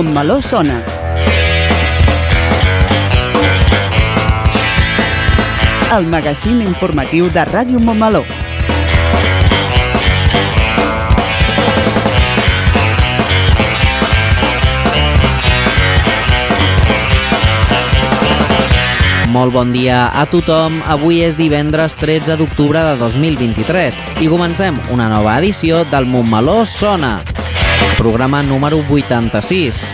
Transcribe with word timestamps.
Montmeló 0.00 0.40
sona. 0.40 0.82
El 5.92 6.06
magazín 6.06 6.62
informatiu 6.64 7.28
de 7.28 7.42
Ràdio 7.44 7.82
Montmeló. 7.84 8.22
Molt 19.28 19.52
bon 19.52 19.74
dia 19.76 20.06
a 20.08 20.24
tothom. 20.24 20.80
Avui 20.88 21.20
és 21.26 21.36
divendres 21.36 21.98
13 22.00 22.38
d'octubre 22.40 22.86
de 22.88 22.96
2023 23.04 24.00
i 24.24 24.32
comencem 24.32 24.80
una 24.88 25.12
nova 25.12 25.36
edició 25.44 25.84
del 25.92 26.08
Montmeló 26.08 26.64
Sona, 26.64 27.18
programa 27.98 28.42
número 28.42 28.78
86. 28.88 29.92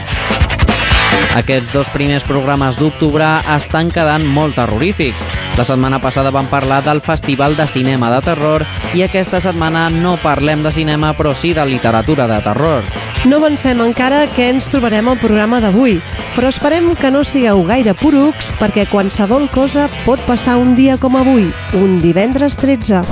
Aquests 1.37 1.73
dos 1.73 1.89
primers 1.93 2.25
programes 2.25 2.79
d'octubre 2.81 3.27
estan 3.53 3.91
quedant 3.93 4.25
molt 4.25 4.57
terrorífics. 4.57 5.25
La 5.57 5.65
setmana 5.69 5.99
passada 6.01 6.33
vam 6.33 6.49
parlar 6.49 6.83
del 6.85 7.03
Festival 7.05 7.57
de 7.57 7.67
Cinema 7.69 8.09
de 8.15 8.23
Terror 8.25 8.65
i 8.97 9.05
aquesta 9.05 9.41
setmana 9.41 9.91
no 9.93 10.17
parlem 10.23 10.65
de 10.65 10.73
cinema 10.73 11.13
però 11.17 11.35
sí 11.37 11.53
de 11.57 11.65
literatura 11.69 12.27
de 12.31 12.41
terror. 12.45 12.89
No 13.29 13.37
avancem 13.41 13.81
encara 13.85 14.25
què 14.33 14.51
ens 14.55 14.69
trobarem 14.73 15.09
al 15.13 15.21
programa 15.21 15.61
d'avui, 15.61 15.99
però 16.37 16.49
esperem 16.53 16.95
que 16.97 17.13
no 17.13 17.25
sigueu 17.25 17.65
gaire 17.69 17.97
porucs 18.01 18.55
perquè 18.61 18.89
qualsevol 18.89 19.49
cosa 19.53 19.91
pot 20.05 20.23
passar 20.29 20.57
un 20.63 20.77
dia 20.79 20.97
com 20.97 21.21
avui, 21.21 21.51
un 21.77 22.01
divendres 22.05 22.57
13. 22.61 23.03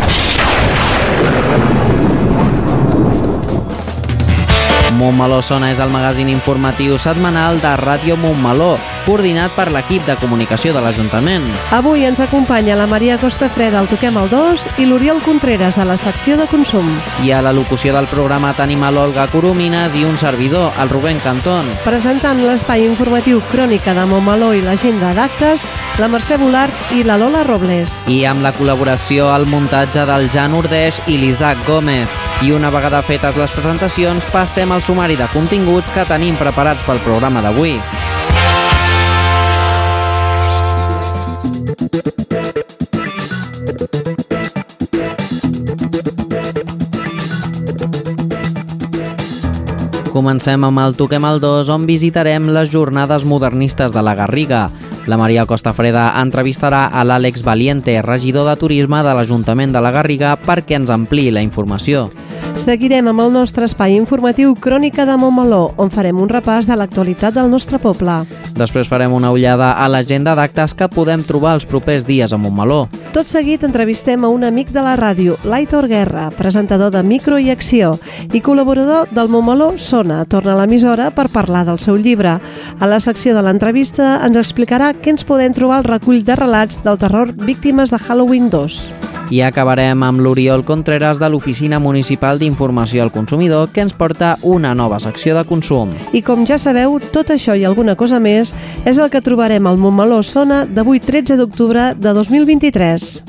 Montmeló 4.95 5.41
Sona 5.43 5.73
és 5.73 5.81
el 5.83 5.91
magazín 5.91 6.29
informatiu 6.31 6.95
setmanal 7.03 7.59
de 7.63 7.73
Ràdio 7.81 8.15
Montmeló, 8.21 8.77
coordinat 9.05 9.53
per 9.57 9.69
l'equip 9.73 10.05
de 10.09 10.17
comunicació 10.21 10.73
de 10.75 10.83
l'Ajuntament. 10.85 11.47
Avui 11.77 12.05
ens 12.09 12.21
acompanya 12.25 12.77
la 12.77 12.89
Maria 12.91 13.19
Costafreda 13.21 13.79
al 13.81 13.89
Toquem 13.91 14.17
el 14.21 14.31
2 14.33 14.67
i 14.83 14.89
l'Oriol 14.89 15.23
Contreras 15.25 15.79
a 15.79 15.87
la 15.89 15.97
secció 16.01 16.37
de 16.41 16.49
consum. 16.51 16.91
I 17.25 17.33
a 17.33 17.43
la 17.45 17.53
locució 17.53 17.95
del 17.95 18.09
programa 18.11 18.55
tenim 18.57 18.83
a 18.83 18.91
l'Olga 18.95 19.27
Coromines 19.33 19.95
i 19.95 20.05
un 20.05 20.19
servidor, 20.19 20.73
el 20.81 20.91
Rubén 20.93 21.21
Cantón. 21.25 21.69
Presentant 21.85 22.41
l'espai 22.45 22.85
informatiu 22.89 23.43
Crònica 23.53 23.95
de 23.95 24.07
Montmeló 24.09 24.53
i 24.55 24.63
l'agenda 24.65 25.15
d'actes, 25.17 25.65
la 26.01 26.09
Mercè 26.11 26.39
Bolart 26.41 26.95
i 26.97 27.05
la 27.07 27.19
Lola 27.21 27.45
Robles. 27.47 28.03
I 28.11 28.25
amb 28.27 28.43
la 28.43 28.55
col·laboració 28.57 29.29
al 29.35 29.47
muntatge 29.47 30.07
del 30.09 30.29
Jan 30.33 30.57
Ordeix 30.59 31.01
i 31.07 31.19
l'Isaac 31.21 31.67
Gómez. 31.69 32.11
I 32.43 32.51
una 32.53 32.73
vegada 32.75 33.03
fetes 33.07 33.37
les 33.39 33.53
presentacions, 33.55 34.27
passem 34.33 34.73
al 34.75 34.83
sumari 34.83 35.17
de 35.17 35.29
continguts 35.33 35.93
que 35.95 36.09
tenim 36.09 36.37
preparats 36.41 36.83
pel 36.89 37.03
programa 37.07 37.45
d'avui. 37.45 37.79
Comencem 50.15 50.63
amb 50.63 50.79
el 50.79 50.93
Toquem 50.95 51.25
el 51.27 51.41
2, 51.43 51.67
on 51.75 51.89
visitarem 51.89 52.45
les 52.55 52.69
jornades 52.71 53.25
modernistes 53.27 53.91
de 53.91 54.03
la 54.07 54.13
Garriga. 54.15 54.69
La 55.11 55.17
Maria 55.19 55.43
Costafreda 55.43 56.05
entrevistarà 56.21 56.85
a 56.87 57.03
l'Àlex 57.03 57.43
Valiente, 57.43 57.97
regidor 58.07 58.47
de 58.47 58.55
Turisme 58.61 59.01
de 59.03 59.11
l'Ajuntament 59.11 59.75
de 59.75 59.83
la 59.83 59.91
Garriga, 59.91 60.37
perquè 60.39 60.79
ens 60.79 60.93
ampliï 60.95 61.33
la 61.35 61.43
informació. 61.43 62.13
Seguirem 62.63 63.09
amb 63.11 63.25
el 63.25 63.33
nostre 63.35 63.67
espai 63.67 63.97
informatiu 63.99 64.55
Crònica 64.55 65.03
de 65.03 65.17
Montmeló, 65.19 65.73
on 65.83 65.91
farem 65.91 66.23
un 66.23 66.31
repàs 66.31 66.71
de 66.71 66.79
l'actualitat 66.79 67.35
del 67.35 67.51
nostre 67.51 67.83
poble. 67.83 68.21
Després 68.55 68.87
farem 68.87 69.13
una 69.19 69.35
ullada 69.35 69.73
a 69.75 69.91
l'agenda 69.91 70.37
d'actes 70.39 70.79
que 70.79 70.87
podem 70.95 71.27
trobar 71.27 71.57
els 71.59 71.67
propers 71.67 72.07
dies 72.07 72.31
a 72.31 72.39
Montmeló. 72.39 72.85
Tot 73.15 73.29
seguit 73.31 73.63
entrevistem 73.63 74.25
a 74.27 74.29
un 74.35 74.43
amic 74.43 74.73
de 74.75 74.83
la 74.83 74.97
ràdio, 74.99 75.37
l'Aitor 75.47 75.87
Guerra, 75.87 76.25
presentador 76.35 76.91
de 76.91 77.05
Micro 77.07 77.39
i 77.39 77.47
Acció 77.53 77.93
i 78.35 78.41
col·laborador 78.43 79.13
del 79.15 79.31
Montmeló 79.31 79.69
Sona. 79.79 80.25
Torna 80.27 80.57
a 80.57 80.59
l'emissora 80.59 81.13
per 81.15 81.29
parlar 81.31 81.63
del 81.71 81.79
seu 81.79 81.95
llibre. 81.95 82.41
A 82.81 82.91
la 82.91 82.99
secció 82.99 83.39
de 83.39 83.47
l'entrevista 83.47 84.17
ens 84.27 84.43
explicarà 84.43 84.91
què 84.99 85.15
ens 85.15 85.23
podem 85.31 85.55
trobar 85.55 85.79
al 85.79 85.91
recull 85.93 86.27
de 86.27 86.43
relats 86.43 86.83
del 86.83 86.99
terror 86.99 87.31
Víctimes 87.39 87.95
de 87.95 88.03
Halloween 88.03 88.51
2. 88.51 89.04
I 89.31 89.41
acabarem 89.41 90.03
amb 90.05 90.21
l'Oriol 90.21 90.65
Contreras 90.65 91.19
de 91.19 91.29
l'Oficina 91.33 91.79
Municipal 91.81 92.39
d'Informació 92.39 93.03
al 93.03 93.13
Consumidor 93.13 93.71
que 93.73 93.81
ens 93.81 93.95
porta 93.97 94.35
una 94.43 94.75
nova 94.75 95.01
secció 95.01 95.37
de 95.37 95.45
consum. 95.49 95.95
I 96.13 96.21
com 96.23 96.45
ja 96.45 96.59
sabeu, 96.61 96.99
tot 97.13 97.33
això 97.33 97.57
i 97.57 97.65
alguna 97.65 97.97
cosa 97.97 98.21
més 98.21 98.53
és 98.85 98.99
el 98.99 99.09
que 99.11 99.25
trobarem 99.25 99.67
al 99.67 99.81
Montmeló 99.81 100.23
Sona 100.23 100.65
d'avui 100.69 101.01
13 101.01 101.39
d'octubre 101.41 101.95
de 101.97 102.13
2023. 102.13 103.23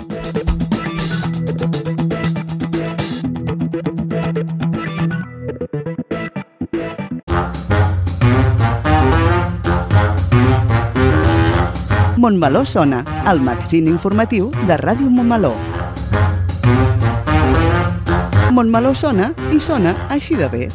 Montmeló 12.25 12.65
sona, 12.65 13.03
el 13.29 13.39
magazín 13.39 13.85
informatiu 13.85 14.49
de 14.65 14.77
Ràdio 14.81 15.11
Montmeló. 15.13 15.53
Montmeló 18.55 18.93
sona 18.95 19.33
i 19.51 19.59
sona 19.59 19.91
així 20.15 20.39
de 20.39 20.47
bé. 20.47 20.69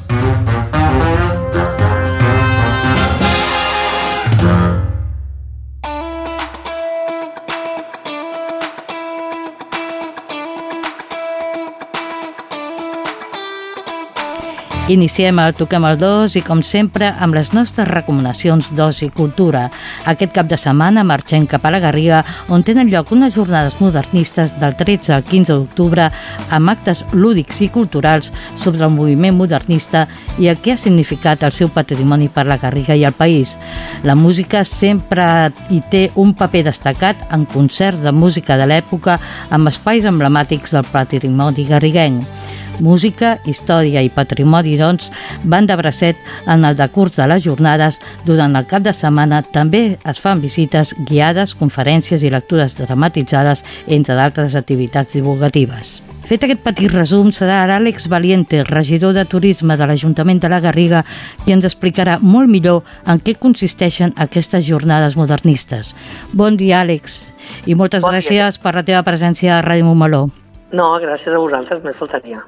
Iniciem 14.90 15.38
el 15.38 15.52
Toquem 15.54 15.84
el 15.86 15.98
2 16.00 16.34
i, 16.34 16.40
com 16.42 16.64
sempre, 16.66 17.12
amb 17.22 17.36
les 17.36 17.52
nostres 17.54 17.86
recomanacions 17.86 18.72
d'oci 18.74 19.06
i 19.06 19.12
cultura. 19.14 19.68
Aquest 20.10 20.32
cap 20.34 20.48
de 20.50 20.58
setmana 20.58 21.04
marxem 21.06 21.46
cap 21.46 21.62
a 21.62 21.70
la 21.70 21.78
Garriga, 21.78 22.24
on 22.50 22.64
tenen 22.66 22.90
lloc 22.90 23.12
unes 23.14 23.36
jornades 23.38 23.78
modernistes 23.78 24.56
del 24.58 24.74
13 24.74 25.14
al 25.14 25.22
15 25.22 25.54
d'octubre 25.54 26.08
amb 26.50 26.74
actes 26.74 27.04
lúdics 27.12 27.62
i 27.62 27.70
culturals 27.70 28.32
sobre 28.58 28.82
el 28.82 28.90
moviment 28.96 29.38
modernista 29.38 30.08
i 30.42 30.50
el 30.50 30.58
que 30.58 30.74
ha 30.74 30.80
significat 30.80 31.46
el 31.46 31.54
seu 31.54 31.70
patrimoni 31.70 32.26
per 32.26 32.48
la 32.50 32.58
Garriga 32.58 32.98
i 32.98 33.06
el 33.06 33.14
país. 33.14 33.54
La 34.02 34.18
música 34.18 34.64
sempre 34.66 35.52
hi 35.70 35.84
té 35.86 36.08
un 36.18 36.34
paper 36.34 36.66
destacat 36.66 37.28
en 37.30 37.46
concerts 37.46 38.02
de 38.02 38.10
música 38.10 38.58
de 38.58 38.66
l'època 38.66 39.20
amb 39.54 39.70
espais 39.70 40.02
emblemàtics 40.10 40.74
del 40.74 40.90
patrimoni 40.90 41.70
garriguenc. 41.70 42.58
Música, 42.80 43.36
història 43.44 44.02
i 44.02 44.10
patrimoni, 44.10 44.76
doncs, 44.80 45.10
van 45.44 45.68
de 45.68 45.76
bracet 45.76 46.16
en 46.48 46.64
el 46.64 46.76
decurs 46.76 47.16
de 47.20 47.28
les 47.28 47.44
jornades. 47.44 48.00
Durant 48.26 48.56
el 48.56 48.66
cap 48.66 48.82
de 48.82 48.94
setmana 48.96 49.42
també 49.42 49.98
es 50.00 50.20
fan 50.20 50.40
visites 50.40 50.94
guiades, 51.08 51.54
conferències 51.54 52.24
i 52.24 52.32
lectures 52.32 52.76
dramatitzades, 52.78 53.64
entre 53.86 54.16
d'altres 54.16 54.56
activitats 54.56 55.12
divulgatives. 55.12 56.00
Fet 56.30 56.44
aquest 56.46 56.60
petit 56.62 56.92
resum, 56.92 57.32
serà 57.34 57.64
ara 57.64 57.80
Àlex 57.80 58.06
Valiente, 58.06 58.62
regidor 58.62 59.16
de 59.16 59.24
Turisme 59.26 59.74
de 59.76 59.86
l'Ajuntament 59.90 60.38
de 60.38 60.48
la 60.52 60.60
Garriga, 60.62 61.02
qui 61.44 61.50
ens 61.50 61.66
explicarà 61.66 62.20
molt 62.22 62.46
millor 62.48 62.84
en 63.04 63.18
què 63.18 63.34
consisteixen 63.34 64.14
aquestes 64.14 64.62
jornades 64.64 65.18
modernistes. 65.18 65.96
Bon 66.32 66.56
dia, 66.56 66.84
Àlex, 66.84 67.32
i 67.66 67.74
moltes 67.74 68.06
Bon 68.06 68.14
dia. 68.14 68.20
gràcies 68.22 68.62
per 68.62 68.76
la 68.78 68.86
teva 68.86 69.02
presència 69.02 69.58
a 69.58 69.64
Ràdio 69.66 69.90
Montmeló. 69.90 70.28
No, 70.72 70.92
gràcies 71.02 71.34
a 71.34 71.40
vosaltres, 71.42 71.82
més 71.82 71.98
faltaria. 71.98 72.44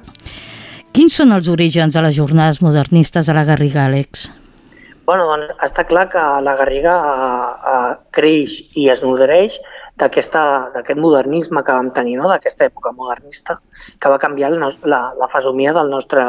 Quins 0.93 1.15
són 1.17 1.33
els 1.35 1.49
orígens 1.49 1.95
de 1.95 2.01
les 2.05 2.15
jornades 2.15 2.61
modernistes 2.61 3.27
de 3.27 3.35
la 3.35 3.43
Garriga, 3.47 3.87
Àlex? 3.87 4.27
Bueno, 5.07 5.25
doncs 5.27 5.49
està 5.65 5.83
clar 5.83 6.05
que 6.13 6.21
la 6.45 6.53
Garriga 6.55 6.93
eh, 6.95 7.71
eh, 7.71 7.95
creix 8.15 8.59
i 8.79 8.87
es 8.93 9.01
nodreix 9.03 9.57
d'aquest 9.99 10.95
modernisme 10.97 11.63
que 11.65 11.75
vam 11.75 11.89
tenir, 11.97 12.15
no? 12.21 12.29
d'aquesta 12.31 12.69
època 12.69 12.93
modernista, 12.95 13.57
que 13.99 14.09
va 14.13 14.21
canviar 14.21 14.53
nos, 14.55 14.79
la, 14.87 15.01
la 15.19 15.27
fesomia 15.33 15.73
del 15.75 15.91
nostre, 15.91 16.23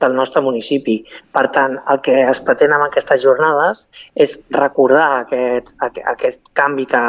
del 0.00 0.14
nostre 0.14 0.42
municipi. 0.44 0.98
Per 1.34 1.46
tant, 1.54 1.78
el 1.90 2.02
que 2.04 2.16
es 2.22 2.40
pretén 2.44 2.74
amb 2.74 2.86
aquestes 2.86 3.22
jornades 3.24 3.86
és 4.14 4.36
recordar 4.54 5.06
aquest, 5.24 5.74
aquest 5.82 6.52
canvi 6.58 6.86
que, 6.90 7.02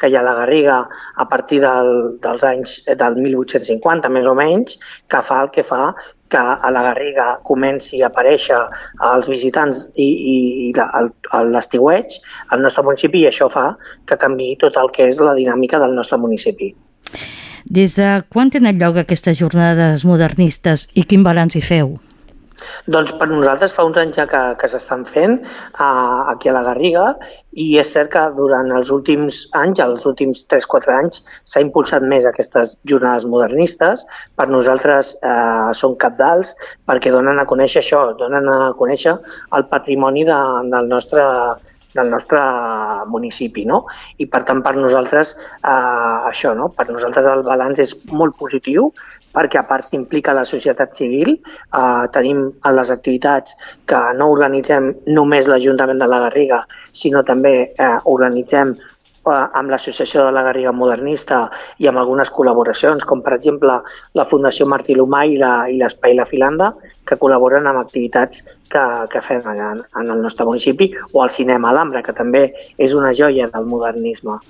que 0.00 0.10
hi 0.10 0.18
ha 0.18 0.22
a 0.24 0.28
la 0.28 0.36
Garriga 0.40 0.82
a 1.16 1.28
partir 1.30 1.62
del, 1.64 2.18
dels 2.24 2.44
anys 2.44 2.76
del 3.00 3.16
1850, 3.20 4.12
més 4.12 4.28
o 4.28 4.36
menys, 4.38 4.78
que 5.08 5.22
fa 5.24 5.42
el 5.44 5.50
que 5.54 5.64
fa 5.66 5.94
que 6.34 6.40
a 6.40 6.70
la 6.72 6.82
Garriga 6.82 7.26
comenci 7.46 8.00
a 8.02 8.08
aparèixer 8.08 8.58
als 9.06 9.28
visitants 9.30 9.84
i, 9.94 10.08
i, 10.08 10.38
i 10.68 11.44
l'estiueig 11.52 12.16
al 12.50 12.64
nostre 12.64 12.82
municipi 12.86 13.22
i 13.22 13.28
això 13.30 13.50
fa 13.52 13.68
que 14.08 14.18
canvi 14.18 14.54
tot 14.58 14.80
el 14.80 14.90
que 14.94 15.06
és 15.12 15.20
la 15.22 15.36
dinàmica 15.38 15.78
del 15.82 15.94
nostre 15.94 16.18
municipi. 16.18 16.72
Des 17.64 17.94
de 17.96 18.08
quan 18.28 18.50
tenen 18.52 18.80
lloc 18.80 18.98
aquestes 19.00 19.38
jornades 19.38 20.04
modernistes 20.04 20.88
i 20.92 21.06
quin 21.08 21.22
balanç 21.24 21.56
hi 21.56 21.62
feu? 21.64 21.94
Doncs 22.96 23.14
per 23.20 23.28
nosaltres 23.30 23.74
fa 23.76 23.84
uns 23.86 23.98
anys 24.00 24.18
ja 24.20 24.26
que, 24.30 24.42
que 24.60 24.70
s'estan 24.70 25.04
fent 25.08 25.38
uh, 25.40 26.30
aquí 26.32 26.50
a 26.50 26.54
la 26.56 26.64
Garriga 26.68 27.06
i 27.64 27.68
és 27.80 27.92
cert 27.94 28.12
que 28.12 28.22
durant 28.36 28.70
els 28.76 28.90
últims 28.94 29.44
anys, 29.60 29.82
els 29.84 30.06
últims 30.10 30.44
3-4 30.52 30.94
anys, 30.94 31.22
s'ha 31.48 31.62
impulsat 31.64 32.06
més 32.14 32.26
aquestes 32.26 32.74
jornades 32.90 33.26
modernistes. 33.30 34.02
Per 34.34 34.48
nosaltres 34.50 35.14
eh, 35.22 35.70
són 35.78 35.94
capdals 36.00 36.54
perquè 36.88 37.12
donen 37.14 37.38
a 37.38 37.46
conèixer 37.50 37.82
això, 37.82 38.02
donen 38.18 38.50
a 38.50 38.72
conèixer 38.78 39.14
el 39.54 39.68
patrimoni 39.70 40.26
de, 40.26 40.40
del 40.74 40.90
nostre 40.90 41.24
del 41.94 42.08
nostre 42.10 42.40
municipi, 43.06 43.62
no? 43.70 43.84
I 44.18 44.26
per 44.26 44.42
tant 44.48 44.64
per 44.66 44.74
nosaltres 44.74 45.36
eh, 45.36 46.16
això, 46.30 46.50
no? 46.58 46.72
Per 46.74 46.88
nosaltres 46.90 47.28
el 47.30 47.44
balanç 47.46 47.84
és 47.84 47.94
molt 48.10 48.34
positiu 48.40 48.90
perquè 49.34 49.60
a 49.60 49.66
part 49.68 49.86
s'implica 49.88 50.34
la 50.36 50.46
societat 50.48 50.94
civil, 50.94 51.34
eh, 51.34 52.04
tenim 52.14 52.46
a 52.62 52.72
les 52.72 52.90
activitats 52.94 53.56
que 53.90 54.00
no 54.18 54.30
organitzem 54.32 54.92
només 55.18 55.50
l'Ajuntament 55.50 56.00
de 56.00 56.10
la 56.10 56.24
Garriga, 56.28 56.64
sinó 56.92 57.24
també 57.26 57.54
eh, 57.66 57.94
organitzem 58.14 58.74
eh, 58.76 59.46
amb 59.58 59.72
l'Associació 59.72 60.24
de 60.26 60.32
la 60.36 60.44
Garriga 60.46 60.72
Modernista 60.72 61.40
i 61.82 61.90
amb 61.90 62.00
algunes 62.02 62.30
col·laboracions, 62.30 63.04
com 63.08 63.22
per 63.26 63.34
exemple 63.38 63.80
la 64.14 64.28
Fundació 64.30 64.68
Martí 64.70 64.96
Lomà 64.96 65.24
i 65.26 65.38
l'Espai 65.40 66.14
la, 66.14 66.22
la 66.22 66.30
Filanda, 66.30 66.72
que 67.04 67.18
col·laboren 67.20 67.66
amb 67.66 67.82
activitats 67.82 68.44
que, 68.70 68.84
que 69.10 69.24
fem 69.24 69.44
allà 69.50 69.74
en 69.74 70.10
el 70.10 70.22
nostre 70.22 70.46
municipi, 70.46 70.92
o 71.12 71.24
el 71.24 71.34
Cinema 71.34 71.72
Alhambra, 71.74 72.02
que 72.06 72.16
també 72.16 72.50
és 72.78 72.94
una 72.94 73.14
joia 73.14 73.50
del 73.52 73.66
modernisme. 73.70 74.40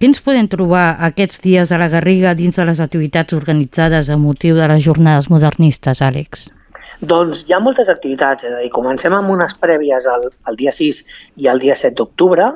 Què 0.00 0.08
ens 0.10 0.20
podem 0.24 0.48
trobar 0.50 0.96
aquests 1.06 1.38
dies 1.44 1.70
a 1.70 1.78
la 1.78 1.86
Garriga 1.92 2.34
dins 2.34 2.58
de 2.58 2.66
les 2.66 2.80
activitats 2.82 3.36
organitzades 3.36 4.10
a 4.10 4.18
motiu 4.18 4.58
de 4.58 4.66
les 4.72 4.82
jornades 4.82 5.30
modernistes, 5.30 6.02
Àlex? 6.02 6.48
Doncs 7.00 7.44
hi 7.46 7.54
ha 7.54 7.60
moltes 7.62 7.88
activitats, 7.90 8.44
és 8.46 8.52
a 8.54 8.62
dir, 8.62 8.70
comencem 8.74 9.14
amb 9.14 9.30
unes 9.34 9.54
prèvies 9.60 10.06
el, 10.10 10.26
el 10.50 10.58
dia 10.58 10.72
6 10.74 11.00
i 11.42 11.48
el 11.50 11.62
dia 11.62 11.76
7 11.78 11.96
d'octubre, 11.98 12.50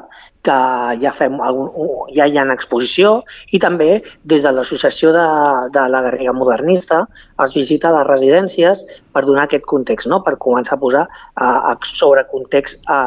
que 0.46 0.58
ja, 1.02 1.12
fem 1.14 1.38
algun, 1.44 1.70
ja 2.14 2.26
hi 2.26 2.38
ha 2.38 2.44
exposició 2.54 3.18
i 3.52 3.60
també 3.62 3.88
des 4.32 4.44
de 4.44 4.52
l'Associació 4.54 5.10
de, 5.16 5.26
de 5.74 5.86
la 5.92 6.02
Garriga 6.06 6.34
Modernista 6.36 7.02
es 7.44 7.56
visita 7.58 7.92
les 7.94 8.06
residències 8.08 8.84
per 9.12 9.24
donar 9.26 9.48
aquest 9.48 9.66
context, 9.68 10.08
no? 10.10 10.22
per 10.26 10.38
començar 10.42 10.78
a 10.78 10.82
posar 10.84 11.04
uh, 11.08 11.74
sobre 11.90 12.24
context 12.30 12.80
a, 12.86 13.00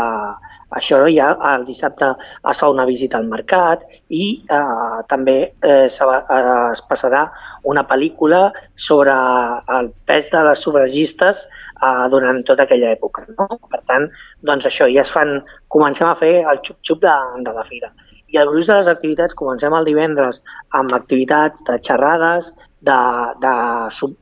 això 0.78 1.00
ja 1.12 1.32
el 1.52 1.66
dissabte 1.68 2.14
es 2.52 2.60
fa 2.62 2.70
una 2.72 2.86
visita 2.88 3.20
al 3.20 3.28
mercat 3.32 3.84
i 4.10 4.26
eh, 4.58 5.00
també 5.12 5.38
eh, 5.52 5.88
es 5.88 6.84
passarà 6.90 7.26
una 7.64 7.84
pel·lícula 7.88 8.44
sobre 8.76 9.16
el 9.78 9.92
pes 10.08 10.32
de 10.32 10.44
les 10.48 10.64
sufragistes 10.64 11.44
eh, 11.48 12.06
durant 12.14 12.44
tota 12.48 12.64
aquella 12.68 12.94
època. 12.96 13.26
No? 13.38 13.48
Per 13.72 13.82
tant, 13.90 14.08
doncs 14.48 14.70
això, 14.70 14.88
ja 14.92 15.04
es 15.04 15.12
fan, 15.12 15.42
comencem 15.68 16.08
a 16.08 16.16
fer 16.16 16.38
el 16.42 16.64
xup-xup 16.64 17.04
de, 17.04 17.18
de 17.48 17.56
la 17.58 17.68
fira. 17.68 17.92
I 18.32 18.40
el 18.40 18.48
gruix 18.48 18.70
de 18.70 18.78
les 18.80 18.88
activitats 18.88 19.36
comencem 19.36 19.74
el 19.76 19.88
divendres 19.90 20.40
amb 20.80 20.94
activitats 20.96 21.66
de 21.68 21.76
xerrades, 21.84 22.54
de, 22.80 23.00
de 23.44 23.56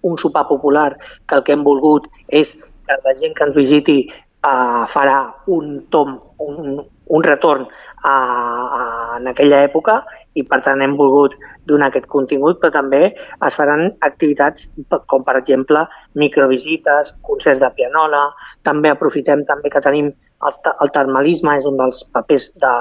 un 0.10 0.18
sopar 0.18 0.48
popular, 0.50 0.96
que 1.28 1.38
el 1.38 1.46
que 1.46 1.54
hem 1.54 1.68
volgut 1.68 2.10
és 2.42 2.56
que 2.58 2.98
la 3.06 3.14
gent 3.20 3.38
que 3.38 3.46
ens 3.46 3.54
visiti 3.54 4.00
eh, 4.46 4.84
farà 4.88 5.20
un 5.48 5.86
tom, 5.90 6.16
un, 6.40 6.80
un 7.10 7.24
retorn 7.24 7.66
a, 8.04 8.14
a, 8.14 8.82
en 9.18 9.28
aquella 9.32 9.64
època 9.66 9.98
i 10.38 10.44
per 10.48 10.62
tant 10.66 10.82
hem 10.86 10.96
volgut 10.98 11.36
donar 11.70 11.90
aquest 11.90 12.06
contingut, 12.12 12.60
però 12.62 12.72
també 12.74 13.02
es 13.10 13.58
faran 13.58 13.90
activitats 14.06 14.70
com 15.10 15.26
per 15.26 15.36
exemple 15.42 15.86
microvisites, 16.22 17.16
concerts 17.26 17.62
de 17.64 17.72
pianola, 17.76 18.28
també 18.64 18.94
aprofitem 18.94 19.44
també 19.50 19.74
que 19.74 19.84
tenim 19.84 20.12
el, 20.48 20.60
el 20.70 20.94
termalisme 20.96 21.58
és 21.60 21.66
un 21.68 21.82
dels 21.82 22.06
papers 22.14 22.50
de, 22.64 22.76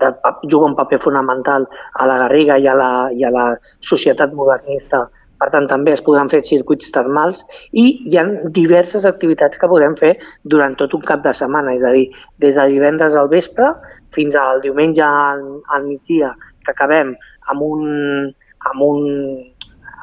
de, 0.00 0.10
juga 0.50 0.72
un 0.72 0.78
paper 0.78 0.98
fonamental 1.04 1.68
a 1.94 2.08
la 2.08 2.18
Garriga 2.24 2.56
i 2.58 2.66
a 2.66 2.74
la, 2.74 2.90
i 3.12 3.22
a 3.28 3.30
la 3.30 3.46
societat 3.92 4.34
modernista 4.34 5.06
per 5.40 5.50
tant, 5.52 5.66
també 5.68 5.92
es 5.92 6.02
podran 6.04 6.30
fer 6.32 6.42
circuits 6.46 6.92
termals 6.94 7.44
i 7.72 7.86
hi 8.08 8.18
ha 8.18 8.24
diverses 8.58 9.06
activitats 9.08 9.60
que 9.60 9.70
podem 9.70 9.96
fer 9.98 10.14
durant 10.44 10.76
tot 10.80 10.94
un 10.96 11.04
cap 11.04 11.24
de 11.24 11.34
setmana, 11.36 11.74
és 11.76 11.84
a 11.84 11.92
dir, 11.92 12.06
des 12.42 12.56
de 12.56 12.66
divendres 12.72 13.16
al 13.16 13.28
vespre 13.32 13.72
fins 14.16 14.36
al 14.40 14.62
diumenge 14.64 15.04
al, 15.04 15.44
al 15.76 15.84
migdia, 15.88 16.32
que 16.64 16.72
acabem 16.72 17.14
amb, 17.52 17.62
un, 17.62 18.32
amb, 18.70 18.82
un, 18.82 19.02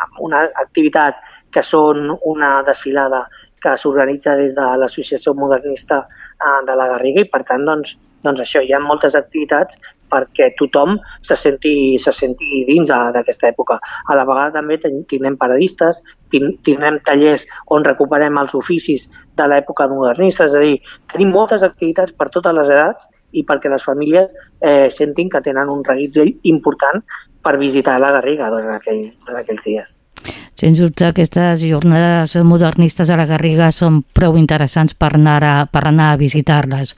amb 0.05 0.21
una 0.27 0.45
activitat 0.61 1.19
que 1.53 1.63
són 1.65 2.13
una 2.21 2.55
desfilada 2.67 3.25
que 3.63 3.75
s'organitza 3.79 4.35
des 4.35 4.55
de 4.57 4.65
l'Associació 4.79 5.33
Modernista 5.39 6.03
eh, 6.03 6.59
de 6.67 6.75
la 6.75 6.89
Garriga 6.93 7.23
i, 7.23 7.29
per 7.31 7.43
tant, 7.47 7.63
doncs, 7.67 7.95
doncs 8.23 8.43
això, 8.43 8.61
hi 8.63 8.73
ha 8.75 8.81
moltes 8.83 9.15
activitats 9.19 9.79
perquè 10.13 10.51
tothom 10.59 10.97
se 11.25 11.37
senti, 11.39 11.97
se 11.99 12.13
senti 12.13 12.63
dins 12.69 12.91
d'aquesta 13.15 13.49
època. 13.49 13.79
A 13.81 14.17
la 14.17 14.27
vegada 14.29 14.59
també 14.59 14.77
tindrem 14.81 15.37
paradistes, 15.41 16.03
tindrem 16.29 16.99
tallers 17.07 17.47
on 17.73 17.85
recuperem 17.87 18.37
els 18.41 18.53
oficis 18.59 19.07
de 19.37 19.49
l'època 19.49 19.89
modernista, 19.91 20.45
és 20.45 20.55
a 20.57 20.61
dir, 20.63 20.77
tenim 21.13 21.33
moltes 21.33 21.65
activitats 21.65 22.13
per 22.13 22.29
totes 22.33 22.55
les 22.59 22.69
edats 22.69 23.09
i 23.33 23.45
perquè 23.47 23.71
les 23.73 23.85
famílies 23.85 24.33
eh, 24.61 24.89
sentin 24.93 25.31
que 25.33 25.41
tenen 25.41 25.71
un 25.73 25.83
reguitzell 25.87 26.35
important 26.53 27.01
per 27.43 27.57
visitar 27.59 27.99
la 27.99 28.13
Garriga 28.15 28.53
durant 28.53 28.77
aquells, 28.77 29.17
durant 29.25 29.41
aquells 29.41 29.67
dies. 29.67 29.99
Sens 30.59 30.79
dubte, 30.79 31.07
aquestes 31.09 31.63
jornades 31.65 32.35
modernistes 32.45 33.09
a 33.09 33.17
la 33.19 33.25
Garriga 33.27 33.71
són 33.73 34.01
prou 34.15 34.37
interessants 34.39 34.93
per 34.93 35.09
anar 35.17 35.39
a, 35.43 35.53
per 35.65 35.81
anar 35.89 36.11
a 36.13 36.19
visitar-les. 36.21 36.93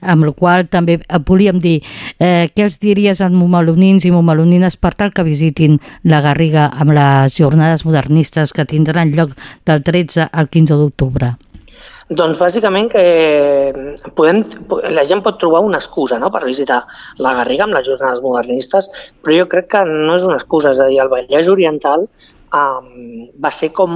Amb 0.00 0.26
la 0.28 0.32
qual 0.34 0.66
també 0.72 0.98
volíem 1.28 1.60
dir 1.62 1.76
eh, 2.18 2.50
què 2.50 2.66
els 2.66 2.80
diries 2.82 3.20
als 3.20 3.36
momalonins 3.36 4.08
i 4.08 4.12
momalonines 4.14 4.80
per 4.80 4.94
tal 4.98 5.12
que 5.14 5.26
visitin 5.26 5.78
la 6.08 6.22
Garriga 6.24 6.70
amb 6.72 6.96
les 6.96 7.38
jornades 7.38 7.84
modernistes 7.84 8.56
que 8.56 8.66
tindran 8.66 9.14
lloc 9.14 9.36
del 9.68 9.84
13 9.84 10.30
al 10.32 10.48
15 10.48 10.80
d'octubre. 10.80 11.34
Doncs 12.12 12.36
bàsicament 12.36 12.90
que 12.92 13.02
podem, 14.16 14.42
la 14.92 15.04
gent 15.08 15.22
pot 15.24 15.38
trobar 15.40 15.62
una 15.64 15.78
excusa 15.80 16.18
no? 16.20 16.28
per 16.34 16.42
visitar 16.44 16.82
la 17.24 17.32
Garriga 17.38 17.64
amb 17.64 17.76
les 17.78 17.86
jornades 17.88 18.20
modernistes, 18.20 18.90
però 19.24 19.38
jo 19.38 19.46
crec 19.48 19.70
que 19.72 19.84
no 19.88 20.18
és 20.18 20.26
una 20.26 20.36
excusa, 20.36 20.74
és 20.74 20.82
a 20.84 20.90
dir, 20.90 21.00
el 21.00 21.08
Vallès 21.08 21.48
Oriental 21.48 22.04
um, 22.54 23.28
va 23.42 23.50
ser 23.50 23.70
com... 23.76 23.94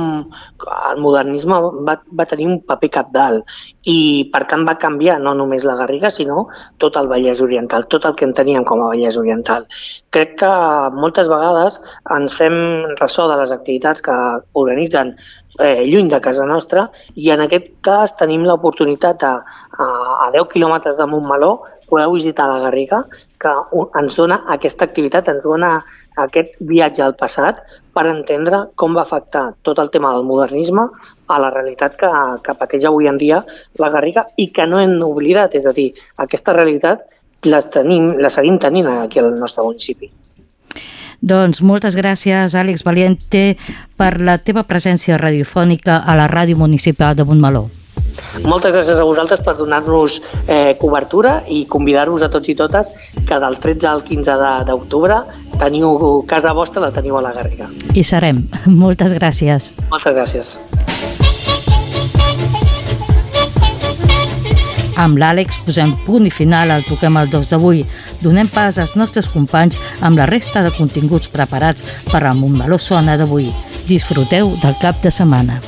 El 0.88 0.98
modernisme 1.00 1.56
va, 1.86 1.94
va 2.18 2.26
tenir 2.28 2.48
un 2.50 2.58
paper 2.66 2.88
capdalt 2.96 3.58
i 3.88 4.28
per 4.32 4.42
tant 4.50 4.64
va 4.66 4.74
canviar 4.80 5.18
no 5.22 5.32
només 5.38 5.64
la 5.64 5.76
Garriga, 5.78 6.10
sinó 6.10 6.46
tot 6.82 6.98
el 7.00 7.08
Vallès 7.10 7.40
Oriental, 7.44 7.86
tot 7.92 8.08
el 8.08 8.16
que 8.18 8.26
en 8.26 8.34
teníem 8.36 8.66
com 8.68 8.82
a 8.82 8.90
Vallès 8.90 9.16
Oriental. 9.20 9.68
Crec 10.14 10.34
que 10.42 10.50
moltes 10.98 11.30
vegades 11.30 11.78
ens 12.16 12.36
fem 12.36 12.58
ressò 12.98 13.28
de 13.30 13.38
les 13.40 13.54
activitats 13.54 14.04
que 14.04 14.18
organitzen 14.58 15.14
eh, 15.60 15.86
lluny 15.86 16.10
de 16.12 16.20
casa 16.24 16.46
nostra 16.48 16.88
i 17.14 17.30
en 17.34 17.46
aquest 17.46 17.70
cas 17.86 18.16
tenim 18.18 18.44
l'oportunitat 18.48 19.24
a, 19.24 19.34
a, 19.78 19.88
a 20.26 20.30
10 20.34 20.52
quilòmetres 20.52 20.98
de 20.98 21.08
Montmeló 21.08 21.56
podeu 21.88 22.12
visitar 22.12 22.46
la 22.48 22.60
Garriga, 22.60 23.02
que 23.40 23.52
ens 23.98 24.18
dona 24.18 24.42
aquesta 24.54 24.84
activitat, 24.84 25.30
ens 25.32 25.46
dona 25.46 25.78
aquest 26.24 26.56
viatge 26.70 27.02
al 27.04 27.14
passat 27.18 27.60
per 27.94 28.06
entendre 28.10 28.64
com 28.80 28.96
va 28.96 29.04
afectar 29.06 29.44
tot 29.66 29.78
el 29.82 29.90
tema 29.94 30.12
del 30.14 30.26
modernisme 30.26 30.88
a 31.28 31.38
la 31.42 31.50
realitat 31.54 31.96
que, 32.00 32.10
que 32.44 32.56
pateix 32.58 32.86
avui 32.88 33.08
en 33.10 33.18
dia 33.20 33.42
la 33.78 33.90
Garriga 33.94 34.26
i 34.36 34.48
que 34.54 34.66
no 34.66 34.80
hem 34.82 34.96
oblidat, 35.04 35.54
és 35.54 35.66
a 35.66 35.74
dir, 35.76 35.90
aquesta 36.24 36.56
realitat 36.56 37.04
la, 37.46 37.62
tenim, 37.62 38.14
la 38.18 38.30
seguim 38.32 38.58
tenint 38.58 38.88
aquí 38.98 39.22
al 39.22 39.34
nostre 39.38 39.64
municipi. 39.66 40.10
Doncs 41.18 41.64
moltes 41.66 41.96
gràcies, 41.98 42.54
Àlex 42.54 42.84
Valiente, 42.86 43.56
per 43.98 44.12
la 44.22 44.38
teva 44.38 44.62
presència 44.68 45.18
radiofònica 45.18 45.98
a 46.06 46.14
la 46.14 46.28
Ràdio 46.30 46.56
Municipal 46.56 47.16
de 47.18 47.26
Montmeló. 47.26 47.66
Moltes 48.44 48.74
gràcies 48.74 48.98
a 48.98 49.06
vosaltres 49.06 49.42
per 49.44 49.56
donar-nos 49.58 50.18
eh, 50.46 50.76
cobertura 50.80 51.42
i 51.48 51.64
convidar-vos 51.70 52.22
a 52.22 52.30
tots 52.32 52.48
i 52.48 52.56
totes 52.58 52.90
que 53.28 53.40
del 53.42 53.58
13 53.62 53.90
al 53.90 54.04
15 54.06 54.38
d'octubre 54.68 55.22
teniu 55.58 56.22
casa 56.28 56.54
vostra, 56.54 56.86
la 56.86 56.92
teniu 56.94 57.18
a 57.18 57.24
la 57.24 57.34
Garriga. 57.36 57.70
I 57.94 58.04
serem. 58.04 58.46
Moltes 58.84 59.14
gràcies. 59.18 59.74
Moltes 59.90 60.14
gràcies. 60.14 60.56
Amb 64.98 65.14
l'Àlex 65.20 65.60
posem 65.62 65.92
punt 66.02 66.26
i 66.26 66.30
final 66.34 66.72
al 66.74 66.82
Toquem 66.88 67.16
el 67.20 67.30
2 67.30 67.52
d'avui. 67.52 67.84
Donem 68.18 68.50
pas 68.50 68.80
als 68.82 68.96
nostres 68.98 69.30
companys 69.30 69.78
amb 70.02 70.18
la 70.18 70.26
resta 70.26 70.64
de 70.66 70.74
continguts 70.74 71.30
preparats 71.30 71.86
per 72.10 72.24
al 72.24 72.34
Montmeló 72.40 72.80
Sona 72.82 73.14
d'avui. 73.20 73.52
Disfruteu 73.86 74.56
del 74.58 74.74
cap 74.82 74.98
de 75.04 75.14
setmana. 75.14 75.62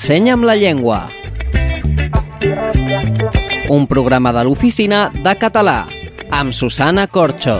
Ensenya'm 0.00 0.44
la 0.44 0.54
llengua. 0.56 1.10
Un 3.68 3.86
programa 3.86 4.30
de 4.32 4.44
l'oficina 4.48 5.00
de 5.12 5.34
català 5.36 5.82
amb 6.32 6.56
Susana 6.56 7.04
Corxo. 7.06 7.58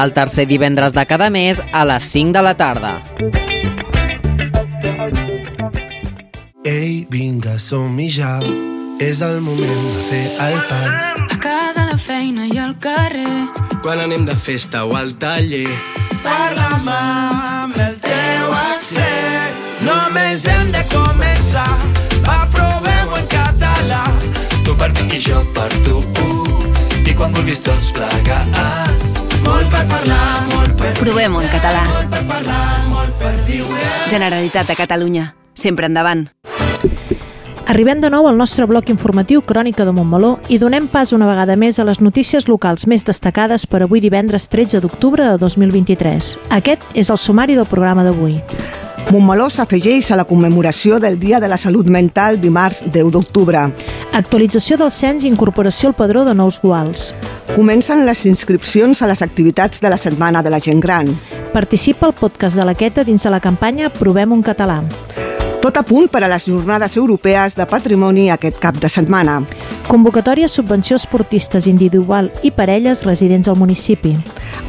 El 0.00 0.14
tercer 0.16 0.46
divendres 0.48 0.96
de 0.96 1.04
cada 1.04 1.28
mes 1.28 1.60
a 1.76 1.84
les 1.84 2.08
5 2.14 2.32
de 2.38 2.44
la 2.48 2.54
tarda. 2.56 2.94
Ei, 6.64 7.04
vinga, 7.12 7.58
som-hi 7.60 8.08
ja. 8.08 8.38
És 8.96 9.20
el 9.20 9.44
moment 9.44 9.86
de 9.92 10.08
fer 10.08 10.24
el 10.48 10.58
pas. 10.72 11.14
A 11.20 11.36
casa, 11.36 11.84
a 11.84 11.88
la 11.92 12.00
feina 12.00 12.48
i 12.48 12.56
al 12.56 12.78
carrer. 12.80 13.44
Quan 13.84 14.00
anem 14.08 14.24
de 14.24 14.40
festa 14.40 14.86
o 14.88 14.96
al 14.96 15.18
taller. 15.20 15.68
Parla'm 16.24 16.94
amb 16.96 17.76
el 17.76 17.98
teu 18.00 18.54
accent. 18.56 19.19
Només 19.80 20.44
hem 20.50 20.68
de 20.74 20.82
començar. 20.92 21.68
Va, 22.26 22.44
provem-ho 22.52 23.16
en 23.16 23.28
català. 23.32 24.02
Tu 24.64 24.76
per 24.76 24.90
mi 24.98 25.06
i 25.16 25.20
jo 25.24 25.40
per 25.56 25.70
tu. 25.86 26.02
I 27.08 27.14
quan 27.16 27.32
vulguis 27.34 27.62
tots 27.64 27.88
plegats. 27.96 29.16
Molt 29.46 29.72
per 29.72 29.86
parlar, 29.88 30.26
molt 30.52 30.76
per 30.78 30.92
Provem-ho 31.00 31.40
en 31.42 31.48
català. 31.52 31.86
Molt 31.88 32.12
per 32.12 32.22
parlar, 32.28 32.66
molt 32.92 33.16
per 33.22 33.32
viure. 33.48 33.88
Generalitat 34.12 34.68
de 34.68 34.76
Catalunya. 34.78 35.30
Sempre 35.54 35.88
endavant. 35.88 36.28
Arribem 37.70 38.00
de 38.02 38.10
nou 38.10 38.26
al 38.26 38.36
nostre 38.36 38.66
bloc 38.66 38.88
informatiu 38.90 39.44
Crònica 39.46 39.84
de 39.86 39.92
Montmeló 39.94 40.32
i 40.50 40.58
donem 40.58 40.88
pas 40.90 41.12
una 41.14 41.28
vegada 41.28 41.54
més 41.54 41.78
a 41.78 41.86
les 41.86 42.00
notícies 42.02 42.48
locals 42.50 42.88
més 42.90 43.06
destacades 43.06 43.64
per 43.70 43.84
avui 43.84 44.02
divendres 44.02 44.48
13 44.50 44.82
d'octubre 44.82 45.28
de 45.30 45.38
2023. 45.38 46.34
Aquest 46.58 46.98
és 46.98 47.14
el 47.14 47.22
sumari 47.22 47.54
del 47.54 47.70
programa 47.70 48.02
d'avui. 48.02 48.40
Montmeló 49.08 49.48
s'afegeix 49.50 50.10
a 50.12 50.16
la 50.20 50.24
commemoració 50.28 51.00
del 51.00 51.18
Dia 51.18 51.40
de 51.40 51.48
la 51.48 51.56
Salut 51.58 51.86
Mental 51.86 52.38
dimarts 52.40 52.84
10 52.92 53.10
d'octubre. 53.10 53.64
Actualització 54.12 54.76
del 54.78 54.92
cens 54.92 55.24
i 55.24 55.30
incorporació 55.30 55.88
al 55.90 55.96
padró 55.98 56.24
de 56.28 56.34
nous 56.34 56.60
guals. 56.60 57.14
Comencen 57.56 58.04
les 58.06 58.26
inscripcions 58.26 59.02
a 59.02 59.08
les 59.10 59.22
activitats 59.22 59.80
de 59.80 59.90
la 59.90 59.98
Setmana 59.98 60.42
de 60.42 60.50
la 60.50 60.60
Gent 60.60 60.80
Gran. 60.84 61.10
Participa 61.52 62.06
al 62.06 62.14
podcast 62.14 62.56
de 62.56 62.64
la 62.64 62.76
Queta 62.76 63.02
dins 63.02 63.24
de 63.24 63.30
la 63.30 63.40
campanya 63.40 63.90
Provem 63.90 64.32
un 64.32 64.42
català. 64.42 64.82
Tot 65.60 65.76
a 65.76 65.82
punt 65.82 66.06
per 66.08 66.22
a 66.24 66.28
les 66.30 66.46
jornades 66.46 66.94
europees 66.96 67.56
de 67.58 67.66
patrimoni 67.66 68.30
aquest 68.30 68.60
cap 68.62 68.78
de 68.80 68.88
setmana. 68.88 69.40
Convocatòria 69.90 70.46
subvenció 70.46 70.94
a 70.94 71.00
esportistes 71.02 71.66
individual 71.66 72.28
i 72.46 72.52
parelles 72.54 73.00
residents 73.02 73.48
al 73.50 73.56
municipi. 73.58 74.12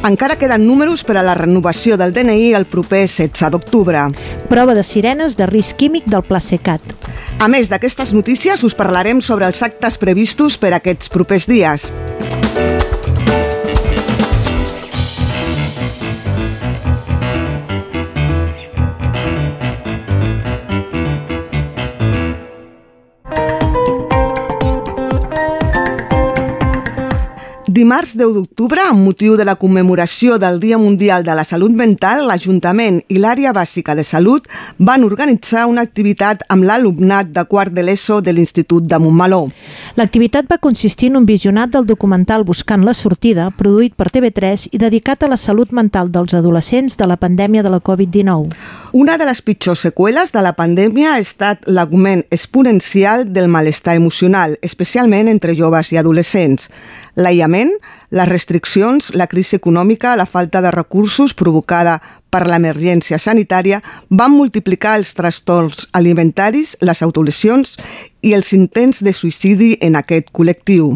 Encara 0.02 0.34
queden 0.34 0.66
números 0.66 1.04
per 1.06 1.14
a 1.20 1.22
la 1.22 1.36
renovació 1.38 1.94
del 1.94 2.10
DNI 2.10 2.48
el 2.58 2.66
proper 2.66 3.04
16 3.06 3.52
d'octubre. 3.54 4.08
Prova 4.50 4.74
de 4.74 4.82
sirenes 4.82 5.36
de 5.38 5.46
risc 5.46 5.78
químic 5.78 6.10
del 6.10 6.26
Pla 6.26 6.42
Secat. 6.42 6.82
A 7.38 7.46
més 7.46 7.70
d'aquestes 7.70 8.10
notícies, 8.10 8.66
us 8.66 8.74
parlarem 8.74 9.22
sobre 9.22 9.46
els 9.46 9.62
actes 9.62 9.94
previstos 9.94 10.58
per 10.58 10.74
aquests 10.74 11.14
propers 11.14 11.46
dies. 11.46 11.86
Dimarts 27.82 28.12
10 28.14 28.36
d'octubre, 28.36 28.78
amb 28.78 29.02
motiu 29.02 29.32
de 29.34 29.42
la 29.42 29.56
commemoració 29.58 30.36
del 30.38 30.60
Dia 30.62 30.76
Mundial 30.78 31.24
de 31.26 31.34
la 31.34 31.42
Salut 31.42 31.72
Mental, 31.74 32.20
l'Ajuntament 32.28 33.00
i 33.10 33.18
l'Àrea 33.18 33.50
Bàsica 33.56 33.96
de 33.98 34.04
Salut 34.06 34.46
van 34.78 35.02
organitzar 35.02 35.64
una 35.66 35.82
activitat 35.82 36.44
amb 36.46 36.62
l'alumnat 36.68 37.32
de 37.34 37.42
quart 37.50 37.74
de 37.74 37.82
l'ESO 37.82 38.20
de 38.22 38.36
l'Institut 38.36 38.86
de 38.86 39.00
Montmeló. 39.02 39.48
L'activitat 39.98 40.46
va 40.46 40.60
consistir 40.62 41.10
en 41.10 41.18
un 41.24 41.26
visionat 41.26 41.72
del 41.74 41.88
documental 41.88 42.44
Buscant 42.46 42.86
la 42.86 42.94
sortida, 42.94 43.48
produït 43.50 43.96
per 43.98 44.12
TV3 44.14 44.68
i 44.70 44.78
dedicat 44.78 45.26
a 45.26 45.32
la 45.34 45.40
salut 45.40 45.74
mental 45.74 46.12
dels 46.14 46.38
adolescents 46.38 46.94
de 46.94 47.10
la 47.10 47.18
pandèmia 47.18 47.66
de 47.66 47.74
la 47.74 47.82
Covid-19. 47.82 48.54
Una 48.92 49.18
de 49.18 49.26
les 49.26 49.42
pitjors 49.42 49.82
seqüeles 49.88 50.30
de 50.30 50.46
la 50.46 50.54
pandèmia 50.54 51.16
ha 51.16 51.18
estat 51.18 51.66
l'augment 51.66 52.22
exponencial 52.30 53.26
del 53.32 53.50
malestar 53.50 53.98
emocional, 53.98 54.58
especialment 54.62 55.32
entre 55.34 55.58
joves 55.58 55.90
i 55.90 55.98
adolescents. 55.98 56.70
L'aïllament, 57.16 57.70
les 58.10 58.28
restriccions, 58.28 59.10
la 59.12 59.26
crisi 59.28 59.56
econòmica, 59.56 60.16
la 60.16 60.26
falta 60.26 60.62
de 60.64 60.70
recursos 60.72 61.34
provocada 61.36 61.98
per 62.32 62.46
l'emergència 62.48 63.18
sanitària 63.20 63.82
van 64.08 64.32
multiplicar 64.32 64.94
els 64.96 65.12
trastorns 65.12 65.84
alimentaris, 65.92 66.78
les 66.80 67.02
autolesions 67.04 67.76
i 68.24 68.32
els 68.32 68.54
intents 68.56 69.02
de 69.04 69.12
suïcidi 69.12 69.74
en 69.84 69.98
aquest 69.98 70.30
col·lectiu. 70.32 70.94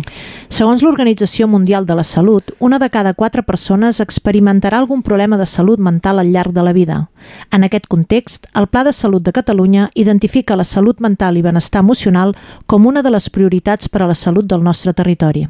Segons 0.48 0.80
l'Organització 0.86 1.50
Mundial 1.50 1.84
de 1.84 1.98
la 1.98 2.06
Salut, 2.08 2.54
una 2.60 2.78
de 2.80 2.88
cada 2.88 3.12
quatre 3.12 3.42
persones 3.44 4.00
experimentarà 4.00 4.80
algun 4.80 5.02
problema 5.02 5.36
de 5.36 5.44
salut 5.44 5.82
mental 5.82 6.22
al 6.22 6.32
llarg 6.32 6.56
de 6.56 6.64
la 6.64 6.72
vida. 6.72 7.00
En 7.52 7.66
aquest 7.66 7.90
context, 7.92 8.46
el 8.54 8.68
Pla 8.68 8.86
de 8.86 8.94
Salut 8.96 9.22
de 9.26 9.36
Catalunya 9.36 9.90
identifica 9.94 10.56
la 10.56 10.64
salut 10.64 11.00
mental 11.00 11.36
i 11.36 11.44
benestar 11.44 11.84
emocional 11.84 12.36
com 12.66 12.86
una 12.86 13.02
de 13.02 13.12
les 13.12 13.28
prioritats 13.28 13.90
per 13.90 14.06
a 14.06 14.12
la 14.14 14.14
salut 14.16 14.46
del 14.46 14.64
nostre 14.64 14.94
territori. 14.94 15.48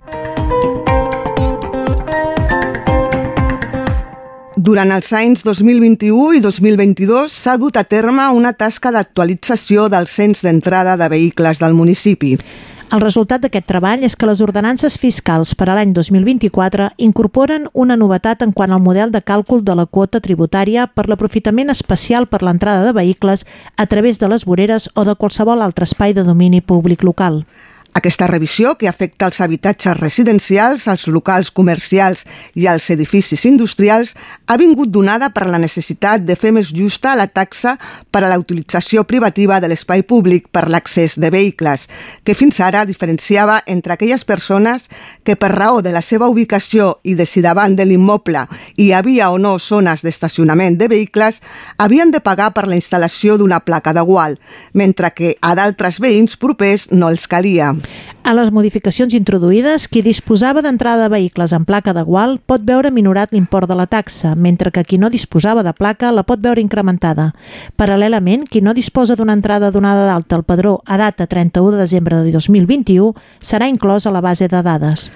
Durant 4.66 4.90
els 4.90 5.12
anys 5.14 5.44
2021 5.46 6.38
i 6.38 6.40
2022 6.42 7.30
s'ha 7.30 7.54
dut 7.60 7.76
a 7.78 7.84
terme 7.86 8.24
una 8.34 8.50
tasca 8.52 8.90
d'actualització 8.90 9.84
del 9.92 10.08
cens 10.10 10.40
d'entrada 10.42 10.96
de 10.98 11.06
vehicles 11.12 11.60
del 11.62 11.76
municipi. 11.78 12.32
El 12.86 13.02
resultat 13.02 13.42
d'aquest 13.42 13.66
treball 13.70 14.02
és 14.06 14.14
que 14.18 14.26
les 14.26 14.40
ordenances 14.42 14.96
fiscals 15.02 15.54
per 15.58 15.68
a 15.68 15.76
l'any 15.78 15.92
2024 15.94 16.88
incorporen 17.02 17.66
una 17.74 17.96
novetat 18.00 18.42
en 18.42 18.54
quant 18.56 18.74
al 18.74 18.82
model 18.82 19.14
de 19.14 19.22
càlcul 19.22 19.62
de 19.62 19.74
la 19.78 19.86
quota 19.86 20.22
tributària 20.22 20.86
per 20.86 21.06
l'aprofitament 21.06 21.70
especial 21.70 22.26
per 22.26 22.42
l'entrada 22.42 22.86
de 22.86 22.94
vehicles 22.94 23.46
a 23.76 23.86
través 23.86 24.18
de 24.18 24.30
les 24.30 24.46
voreres 24.46 24.90
o 24.94 25.04
de 25.04 25.14
qualsevol 25.14 25.62
altre 25.62 25.86
espai 25.86 26.14
de 26.14 26.26
domini 26.26 26.60
públic 26.60 27.02
local. 27.02 27.44
Aquesta 27.96 28.26
revisió, 28.26 28.74
que 28.76 28.90
afecta 28.90 29.24
els 29.30 29.38
habitatges 29.40 29.96
residencials, 29.96 30.82
els 30.92 31.06
locals 31.08 31.48
comercials 31.48 32.26
i 32.52 32.66
els 32.68 32.90
edificis 32.92 33.46
industrials, 33.48 34.12
ha 34.44 34.58
vingut 34.60 34.90
donada 34.92 35.30
per 35.32 35.46
la 35.48 35.56
necessitat 35.56 36.26
de 36.28 36.36
fer 36.36 36.50
més 36.52 36.68
justa 36.76 37.14
la 37.16 37.24
taxa 37.26 37.78
per 38.12 38.20
a 38.20 38.28
la 38.28 38.36
utilització 38.36 39.06
privativa 39.08 39.62
de 39.64 39.70
l'espai 39.72 40.04
públic 40.04 40.50
per 40.52 40.66
l'accés 40.68 41.16
de 41.16 41.30
vehicles, 41.32 41.86
que 42.20 42.34
fins 42.36 42.60
ara 42.60 42.84
diferenciava 42.84 43.62
entre 43.64 43.96
aquelles 43.96 44.26
persones 44.28 44.90
que 45.24 45.38
per 45.40 45.54
raó 45.54 45.80
de 45.80 45.94
la 45.96 46.04
seva 46.04 46.28
ubicació 46.28 46.98
i 47.02 47.16
de 47.16 47.24
si 47.24 47.40
davant 47.40 47.78
de 47.80 47.88
l'immoble 47.88 48.44
hi 48.76 48.90
havia 48.92 49.30
o 49.32 49.40
no 49.40 49.54
zones 49.56 50.04
d'estacionament 50.04 50.76
de 50.76 50.90
vehicles, 50.92 51.40
havien 51.78 52.12
de 52.12 52.20
pagar 52.20 52.52
per 52.52 52.68
la 52.68 52.76
instal·lació 52.76 53.40
d'una 53.40 53.64
placa 53.64 53.96
de 53.96 54.04
gual, 54.04 54.36
mentre 54.74 55.14
que 55.16 55.34
a 55.40 55.56
d'altres 55.56 55.96
veïns 55.96 56.36
propers 56.36 56.90
no 56.92 57.08
els 57.08 57.24
calia. 57.24 57.72
A 58.26 58.32
les 58.34 58.48
modificacions 58.50 59.14
introduïdes, 59.14 59.84
qui 59.86 60.00
disposava 60.02 60.62
d'entrada 60.64 61.04
de 61.04 61.12
vehicles 61.12 61.52
en 61.54 61.62
placa 61.62 61.92
de 61.94 62.02
gual 62.02 62.40
pot 62.42 62.64
veure 62.66 62.90
minorat 62.90 63.30
l'import 63.30 63.70
de 63.70 63.76
la 63.78 63.86
taxa, 63.86 64.34
mentre 64.34 64.72
que 64.74 64.82
qui 64.82 64.98
no 64.98 65.12
disposava 65.14 65.62
de 65.62 65.70
placa 65.70 66.10
la 66.10 66.24
pot 66.26 66.42
veure 66.42 66.60
incrementada. 66.60 67.28
Paral·lelament, 67.78 68.42
qui 68.50 68.64
no 68.66 68.74
disposa 68.74 69.14
d'una 69.14 69.36
entrada 69.38 69.70
donada 69.70 70.08
d'alta 70.10 70.40
al 70.40 70.42
padró 70.42 70.80
a 70.86 70.98
data 70.98 71.28
31 71.30 71.76
de 71.76 71.84
desembre 71.84 72.18
de 72.24 72.34
2021 72.34 73.14
serà 73.38 73.70
inclòs 73.70 74.06
a 74.06 74.14
la 74.14 74.24
base 74.24 74.50
de 74.50 74.62
dades. 74.62 75.10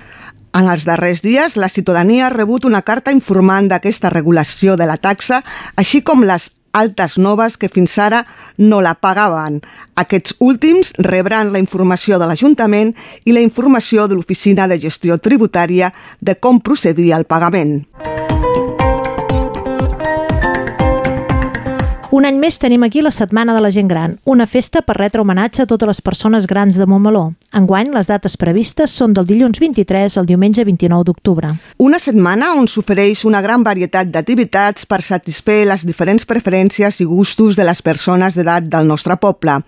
En 0.55 0.67
els 0.71 0.87
darrers 0.87 1.21
dies, 1.23 1.57
la 1.59 1.69
ciutadania 1.69 2.27
ha 2.27 2.31
rebut 2.31 2.65
una 2.67 2.83
carta 2.83 3.11
informant 3.15 3.69
d'aquesta 3.71 4.11
regulació 4.11 4.75
de 4.79 4.87
la 4.87 4.97
taxa, 4.99 5.43
així 5.79 6.03
com 6.03 6.23
les 6.27 6.50
altes 6.73 7.19
noves 7.19 7.57
que 7.57 7.69
fins 7.69 7.97
ara 7.99 8.25
no 8.59 8.81
la 8.81 8.94
pagaven. 8.94 9.61
Aquests 9.94 10.37
últims 10.38 10.94
rebran 10.99 11.53
la 11.53 11.62
informació 11.62 12.18
de 12.18 12.29
l'Ajuntament 12.31 12.94
i 13.25 13.37
la 13.37 13.44
informació 13.44 14.09
de 14.09 14.18
l'Oficina 14.18 14.68
de 14.68 14.81
Gestió 14.81 15.18
Tributària 15.18 15.92
de 16.21 16.37
com 16.37 16.61
procedir 16.61 17.12
al 17.14 17.25
pagament. 17.25 17.85
Un 22.11 22.25
any 22.27 22.40
més 22.42 22.57
tenim 22.59 22.83
aquí 22.83 23.05
la 23.07 23.12
Setmana 23.14 23.55
de 23.55 23.61
la 23.62 23.68
Gent 23.70 23.87
Gran, 23.87 24.16
una 24.27 24.42
festa 24.51 24.81
per 24.83 24.96
retre 24.96 25.23
homenatge 25.23 25.62
a 25.62 25.66
totes 25.70 25.87
les 25.87 26.01
persones 26.03 26.49
grans 26.51 26.75
de 26.75 26.87
Montmeló. 26.90 27.29
Enguany, 27.55 27.92
les 27.94 28.11
dates 28.11 28.35
previstes 28.35 28.90
són 28.99 29.14
del 29.14 29.29
dilluns 29.29 29.61
23 29.62 30.16
al 30.18 30.27
diumenge 30.27 30.64
29 30.66 31.07
d'octubre. 31.07 31.53
Una 31.79 32.01
setmana 32.03 32.51
on 32.59 32.66
s'ofereix 32.66 33.23
una 33.31 33.38
gran 33.46 33.62
varietat 33.62 34.11
d'activitats 34.11 34.90
per 34.90 35.05
satisfer 35.07 35.61
les 35.70 35.87
diferents 35.87 36.27
preferències 36.27 36.99
i 36.99 37.07
gustos 37.07 37.55
de 37.55 37.68
les 37.70 37.79
persones 37.79 38.35
d'edat 38.35 38.66
del 38.66 38.90
nostre 38.90 39.14
poble. 39.14 39.61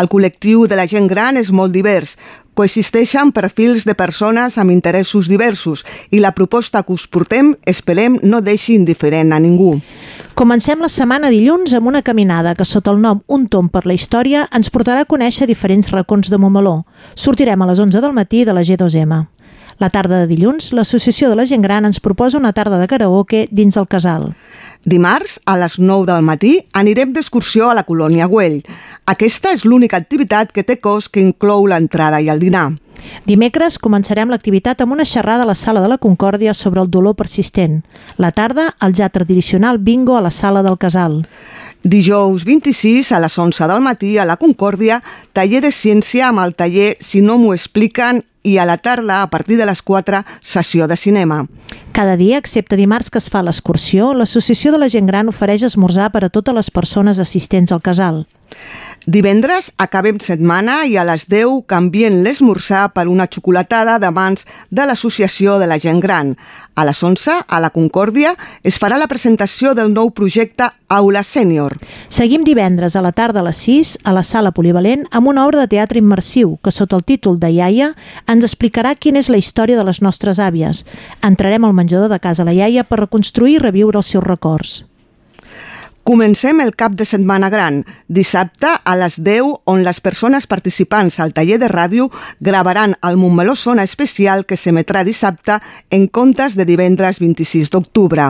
El 0.00 0.08
col·lectiu 0.08 0.64
de 0.64 0.80
la 0.80 0.88
gent 0.88 1.04
gran 1.12 1.36
és 1.36 1.52
molt 1.52 1.76
divers, 1.76 2.16
coexisteixen 2.54 3.28
perfils 3.36 3.84
de 3.84 3.92
persones 3.98 4.56
amb 4.56 4.72
interessos 4.72 5.28
diversos 5.28 5.84
i 6.10 6.24
la 6.24 6.32
proposta 6.32 6.80
que 6.82 6.96
us 6.96 7.04
portem, 7.06 7.52
esperem, 7.66 8.22
no 8.22 8.40
deixi 8.40 8.72
indiferent 8.78 9.34
a 9.34 9.42
ningú. 9.42 9.74
Comencem 10.34 10.80
la 10.82 10.88
setmana 10.90 11.28
dilluns 11.30 11.70
amb 11.78 11.86
una 11.86 12.00
caminada 12.02 12.56
que 12.58 12.64
sota 12.66 12.90
el 12.90 12.98
nom 12.98 13.20
Un 13.30 13.44
tom 13.46 13.68
per 13.70 13.84
la 13.86 13.94
història 13.94 14.48
ens 14.58 14.66
portarà 14.66 15.04
a 15.04 15.06
conèixer 15.06 15.46
diferents 15.46 15.92
racons 15.92 16.26
de 16.26 16.40
Montmeló. 16.42 16.80
Sortirem 17.14 17.62
a 17.62 17.68
les 17.70 17.78
11 17.78 18.02
del 18.02 18.16
matí 18.16 18.42
de 18.42 18.56
la 18.56 18.64
G2M. 18.66 19.20
La 19.78 19.90
tarda 19.94 20.18
de 20.18 20.26
dilluns, 20.26 20.72
l'Associació 20.74 21.30
de 21.30 21.38
la 21.38 21.46
Gent 21.46 21.62
Gran 21.62 21.86
ens 21.86 22.02
proposa 22.02 22.38
una 22.38 22.52
tarda 22.52 22.80
de 22.80 22.90
karaoke 22.90 23.46
dins 23.52 23.78
el 23.78 23.86
casal. 23.86 24.32
Dimarts, 24.82 25.38
a 25.46 25.54
les 25.56 25.78
9 25.78 26.10
del 26.10 26.26
matí, 26.26 26.56
anirem 26.72 27.14
d'excursió 27.14 27.70
a 27.70 27.78
la 27.78 27.86
colònia 27.86 28.26
Güell. 28.26 28.64
Aquesta 29.06 29.54
és 29.54 29.62
l'única 29.64 30.02
activitat 30.02 30.50
que 30.50 30.66
té 30.66 30.80
cost 30.82 31.14
que 31.14 31.22
inclou 31.22 31.68
l'entrada 31.70 32.18
i 32.18 32.28
el 32.28 32.42
dinar. 32.42 32.72
Dimecres 33.24 33.78
començarem 33.78 34.30
l'activitat 34.30 34.82
amb 34.82 34.92
una 34.92 35.06
xerrada 35.08 35.44
a 35.44 35.48
la 35.48 35.54
Sala 35.54 35.80
de 35.80 35.88
la 35.88 35.98
Concòrdia 35.98 36.54
sobre 36.54 36.82
el 36.82 36.90
dolor 36.90 37.16
persistent. 37.16 37.82
La 38.16 38.32
tarda, 38.32 38.74
el 38.80 38.94
ja 38.94 39.08
tradicional 39.08 39.78
bingo 39.78 40.16
a 40.16 40.20
la 40.20 40.30
Sala 40.30 40.62
del 40.62 40.78
Casal. 40.78 41.24
Dijous 41.84 42.44
26 42.44 43.12
a 43.12 43.20
les 43.20 43.38
11 43.38 43.66
del 43.68 43.82
matí 43.84 44.16
a 44.16 44.24
la 44.24 44.38
Concòrdia, 44.40 45.02
taller 45.32 45.60
de 45.60 45.72
ciència 45.72 46.30
amb 46.30 46.40
el 46.40 46.54
taller 46.56 46.94
Si 47.00 47.20
no 47.20 47.36
m'ho 47.36 47.52
expliquen 47.52 48.22
i 48.44 48.58
a 48.58 48.64
la 48.64 48.76
tarda, 48.76 49.22
a 49.22 49.28
partir 49.28 49.56
de 49.56 49.66
les 49.66 49.82
4, 49.82 50.22
sessió 50.40 50.86
de 50.86 50.96
cinema. 50.96 51.46
Cada 51.92 52.16
dia, 52.16 52.38
excepte 52.38 52.76
dimarts 52.76 53.10
que 53.10 53.18
es 53.18 53.30
fa 53.32 53.42
l'excursió, 53.42 54.12
l'Associació 54.14 54.72
de 54.72 54.80
la 54.80 54.88
Gent 54.92 55.08
Gran 55.08 55.28
ofereix 55.32 55.64
esmorzar 55.64 56.10
per 56.12 56.24
a 56.24 56.30
totes 56.32 56.54
les 56.54 56.70
persones 56.70 57.18
assistents 57.18 57.72
al 57.72 57.82
casal. 57.82 58.26
Divendres 59.04 59.66
acabem 59.76 60.16
setmana 60.16 60.86
i 60.88 60.94
a 60.96 61.02
les 61.04 61.26
10 61.28 61.66
canvien 61.68 62.22
l'esmorzar 62.24 62.86
per 62.96 63.04
una 63.12 63.26
xocolatada 63.28 63.98
de 64.00 64.08
mans 64.08 64.46
de 64.70 64.86
l'Associació 64.88 65.58
de 65.60 65.66
la 65.68 65.76
Gent 65.76 66.00
Gran. 66.00 66.30
A 66.74 66.86
les 66.88 67.02
11, 67.04 67.34
a 67.46 67.58
la 67.60 67.68
Concòrdia, 67.68 68.32
es 68.64 68.78
farà 68.80 68.96
la 68.96 69.06
presentació 69.06 69.74
del 69.76 69.92
nou 69.92 70.08
projecte 70.16 70.70
Aula 70.88 71.20
Sènior. 71.20 71.76
Seguim 72.08 72.46
divendres 72.48 72.96
a 72.96 73.02
la 73.04 73.12
tarda 73.12 73.42
a 73.44 73.46
les 73.50 73.60
6 73.68 73.98
a 74.08 74.16
la 74.16 74.24
Sala 74.24 74.54
Polivalent 74.56 75.04
amb 75.12 75.28
una 75.28 75.44
obra 75.44 75.60
de 75.60 75.68
teatre 75.76 76.00
immersiu 76.00 76.56
que 76.64 76.72
sota 76.72 76.96
el 76.96 77.04
títol 77.04 77.36
de 77.38 77.52
Iaia 77.52 77.92
ens 78.26 78.48
explicarà 78.48 78.96
quina 78.96 79.20
és 79.20 79.28
la 79.28 79.36
història 79.36 79.76
de 79.76 79.84
les 79.84 80.00
nostres 80.00 80.40
àvies. 80.40 80.86
Entrarem 81.20 81.68
al 81.68 81.76
menjador 81.76 82.08
de 82.08 82.22
casa 82.24 82.48
la 82.48 82.56
iaia 82.56 82.88
per 82.88 83.04
reconstruir 83.04 83.60
i 83.60 83.62
reviure 83.68 84.00
els 84.00 84.08
seus 84.16 84.24
records. 84.24 84.80
Comencem 86.04 86.60
el 86.60 86.74
cap 86.76 86.92
de 86.92 87.06
setmana 87.08 87.48
gran, 87.48 87.78
dissabte 88.12 88.68
a 88.68 88.94
les 89.00 89.14
10, 89.24 89.62
on 89.64 89.80
les 89.86 90.02
persones 90.04 90.44
participants 90.44 91.16
al 91.16 91.32
taller 91.32 91.56
de 91.62 91.70
ràdio 91.72 92.10
gravaran 92.44 92.92
el 93.00 93.16
Montmeló 93.16 93.54
Sona 93.56 93.86
especial 93.88 94.44
que 94.44 94.58
s'emetrà 94.60 95.00
dissabte 95.08 95.56
en 95.88 96.04
comptes 96.12 96.58
de 96.60 96.68
divendres 96.68 97.22
26 97.24 97.72
d'octubre. 97.72 98.28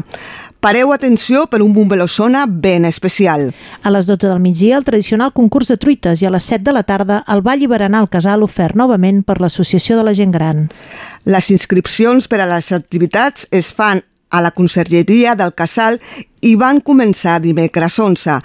Pareu 0.63 0.95
atenció 0.95 1.49
per 1.51 1.65
un 1.67 1.75
Montmeló 1.75 2.07
Sona 2.07 2.47
ben 2.47 2.87
especial. 2.87 3.51
A 3.83 3.91
les 3.91 4.07
12 4.07 4.31
del 4.31 4.39
migdia, 4.39 4.79
el 4.79 4.87
tradicional 4.87 5.35
concurs 5.35 5.75
de 5.75 5.77
truites 5.77 6.23
i 6.23 6.31
a 6.31 6.33
les 6.33 6.47
7 6.47 6.63
de 6.63 6.79
la 6.79 6.87
tarda, 6.87 7.25
el 7.27 7.43
ball 7.43 7.67
i 7.67 7.67
berenar 7.67 8.07
al 8.07 8.09
casal 8.09 8.47
ofert 8.47 8.79
novament 8.79 9.25
per 9.27 9.41
l'Associació 9.43 9.99
de 9.99 10.07
la 10.07 10.15
Gent 10.15 10.31
Gran. 10.31 10.69
Les 11.27 11.51
inscripcions 11.51 12.31
per 12.31 12.39
a 12.39 12.51
les 12.55 12.71
activitats 12.71 13.51
es 13.51 13.75
fan 13.75 14.07
a 14.35 14.43
la 14.43 14.51
Consergeria 14.51 15.37
del 15.39 15.55
Casal 15.55 16.01
i 16.43 16.57
van 16.59 16.81
començar 16.83 17.39
dimecres 17.41 17.99
11. 18.03 18.41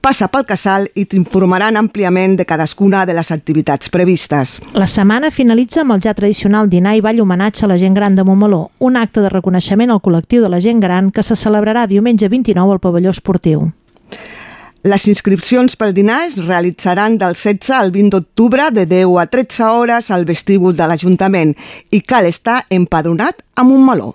Passa 0.00 0.28
pel 0.30 0.44
casal 0.46 0.84
i 0.94 1.02
t'informaran 1.10 1.76
àmpliament 1.76 2.36
de 2.38 2.44
cadascuna 2.46 3.00
de 3.08 3.14
les 3.16 3.32
activitats 3.34 3.90
previstes. 3.90 4.60
La 4.72 4.86
setmana 4.86 5.32
finalitza 5.34 5.82
amb 5.82 5.96
el 5.96 6.04
ja 6.04 6.14
tradicional 6.14 6.70
dinar 6.70 6.94
i 6.94 7.02
ball 7.02 7.20
homenatge 7.24 7.66
a 7.66 7.70
la 7.72 7.78
gent 7.82 7.98
gran 7.98 8.14
de 8.14 8.22
Montmeló, 8.24 8.68
un 8.78 8.96
acte 8.96 9.24
de 9.24 9.32
reconeixement 9.34 9.90
al 9.90 10.00
col·lectiu 10.04 10.46
de 10.46 10.52
la 10.52 10.62
gent 10.62 10.80
gran 10.80 11.10
que 11.10 11.26
se 11.26 11.34
celebrarà 11.34 11.88
diumenge 11.90 12.30
29 12.30 12.78
al 12.78 12.80
pavelló 12.80 13.10
esportiu. 13.10 13.66
Les 14.86 15.08
inscripcions 15.10 15.74
pel 15.74 15.94
dinar 15.96 16.20
es 16.28 16.36
realitzaran 16.46 17.18
del 17.18 17.34
16 17.34 17.74
al 17.74 17.90
20 17.90 18.14
d'octubre 18.14 18.70
de 18.70 18.86
10 18.86 19.18
a 19.18 19.26
13 19.26 19.74
hores 19.74 20.12
al 20.14 20.24
vestíbul 20.24 20.78
de 20.78 20.86
l'Ajuntament 20.86 21.56
i 21.90 22.06
cal 22.06 22.30
estar 22.30 22.60
empadronat 22.70 23.42
a 23.56 23.66
Montmeló. 23.66 24.14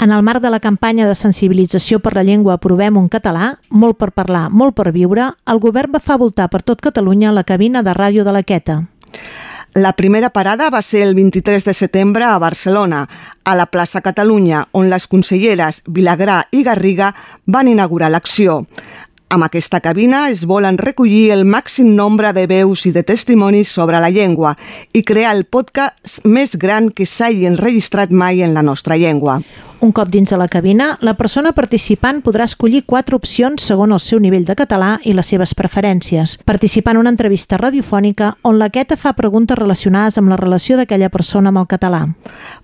En 0.00 0.12
el 0.12 0.22
marc 0.22 0.40
de 0.40 0.48
la 0.48 0.62
campanya 0.64 1.04
de 1.06 1.14
sensibilització 1.14 1.98
per 2.00 2.14
la 2.16 2.22
llengua 2.24 2.54
Provem 2.56 2.96
un 2.96 3.10
català, 3.12 3.50
molt 3.68 3.98
per 4.00 4.14
parlar, 4.16 4.46
molt 4.48 4.72
per 4.78 4.94
viure, 4.94 5.26
el 5.44 5.60
govern 5.60 5.92
va 5.92 6.00
fa 6.00 6.16
voltar 6.16 6.46
per 6.48 6.62
tot 6.64 6.80
Catalunya 6.80 7.34
la 7.36 7.44
cabina 7.44 7.82
de 7.84 7.92
ràdio 7.92 8.24
de 8.24 8.32
la 8.32 8.42
Queta. 8.42 8.78
La 9.76 9.92
primera 9.92 10.30
parada 10.32 10.70
va 10.72 10.80
ser 10.80 11.04
el 11.04 11.14
23 11.14 11.68
de 11.68 11.74
setembre 11.74 12.24
a 12.24 12.38
Barcelona, 12.40 13.02
a 13.44 13.54
la 13.54 13.68
plaça 13.68 14.00
Catalunya, 14.00 14.64
on 14.72 14.88
les 14.88 15.06
conselleres 15.06 15.82
Vilagrà 15.84 16.46
i 16.50 16.64
Garriga 16.64 17.12
van 17.44 17.68
inaugurar 17.68 18.08
l'acció. 18.08 18.62
Amb 19.28 19.44
aquesta 19.44 19.84
cabina 19.84 20.30
es 20.32 20.46
volen 20.48 20.80
recollir 20.80 21.28
el 21.30 21.44
màxim 21.44 21.92
nombre 21.94 22.32
de 22.32 22.48
veus 22.48 22.88
i 22.88 22.96
de 22.96 23.04
testimonis 23.04 23.68
sobre 23.68 24.00
la 24.00 24.08
llengua 24.08 24.56
i 24.96 25.04
crear 25.04 25.36
el 25.36 25.44
podcast 25.44 26.24
més 26.24 26.56
gran 26.56 26.88
que 26.88 27.04
s'hagi 27.04 27.44
enregistrat 27.46 28.10
mai 28.10 28.40
en 28.40 28.56
la 28.56 28.64
nostra 28.64 28.96
llengua. 28.96 29.42
Un 29.80 29.92
cop 29.92 30.10
dins 30.12 30.28
de 30.28 30.36
la 30.36 30.46
cabina, 30.46 30.98
la 31.00 31.14
persona 31.16 31.54
participant 31.56 32.18
podrà 32.20 32.44
escollir 32.44 32.82
quatre 32.84 33.16
opcions 33.16 33.64
segons 33.64 33.94
el 33.96 34.00
seu 34.04 34.18
nivell 34.20 34.44
de 34.44 34.52
català 34.52 34.90
i 35.08 35.14
les 35.16 35.30
seves 35.32 35.54
preferències. 35.56 36.34
Participar 36.44 36.92
en 36.92 37.00
una 37.00 37.12
entrevista 37.14 37.56
radiofònica 37.56 38.34
on 38.44 38.58
la 38.60 38.68
queta 38.68 38.98
fa 39.00 39.14
preguntes 39.16 39.56
relacionades 39.56 40.20
amb 40.20 40.28
la 40.28 40.36
relació 40.36 40.76
d'aquella 40.76 41.08
persona 41.08 41.48
amb 41.48 41.62
el 41.62 41.70
català. 41.70 42.02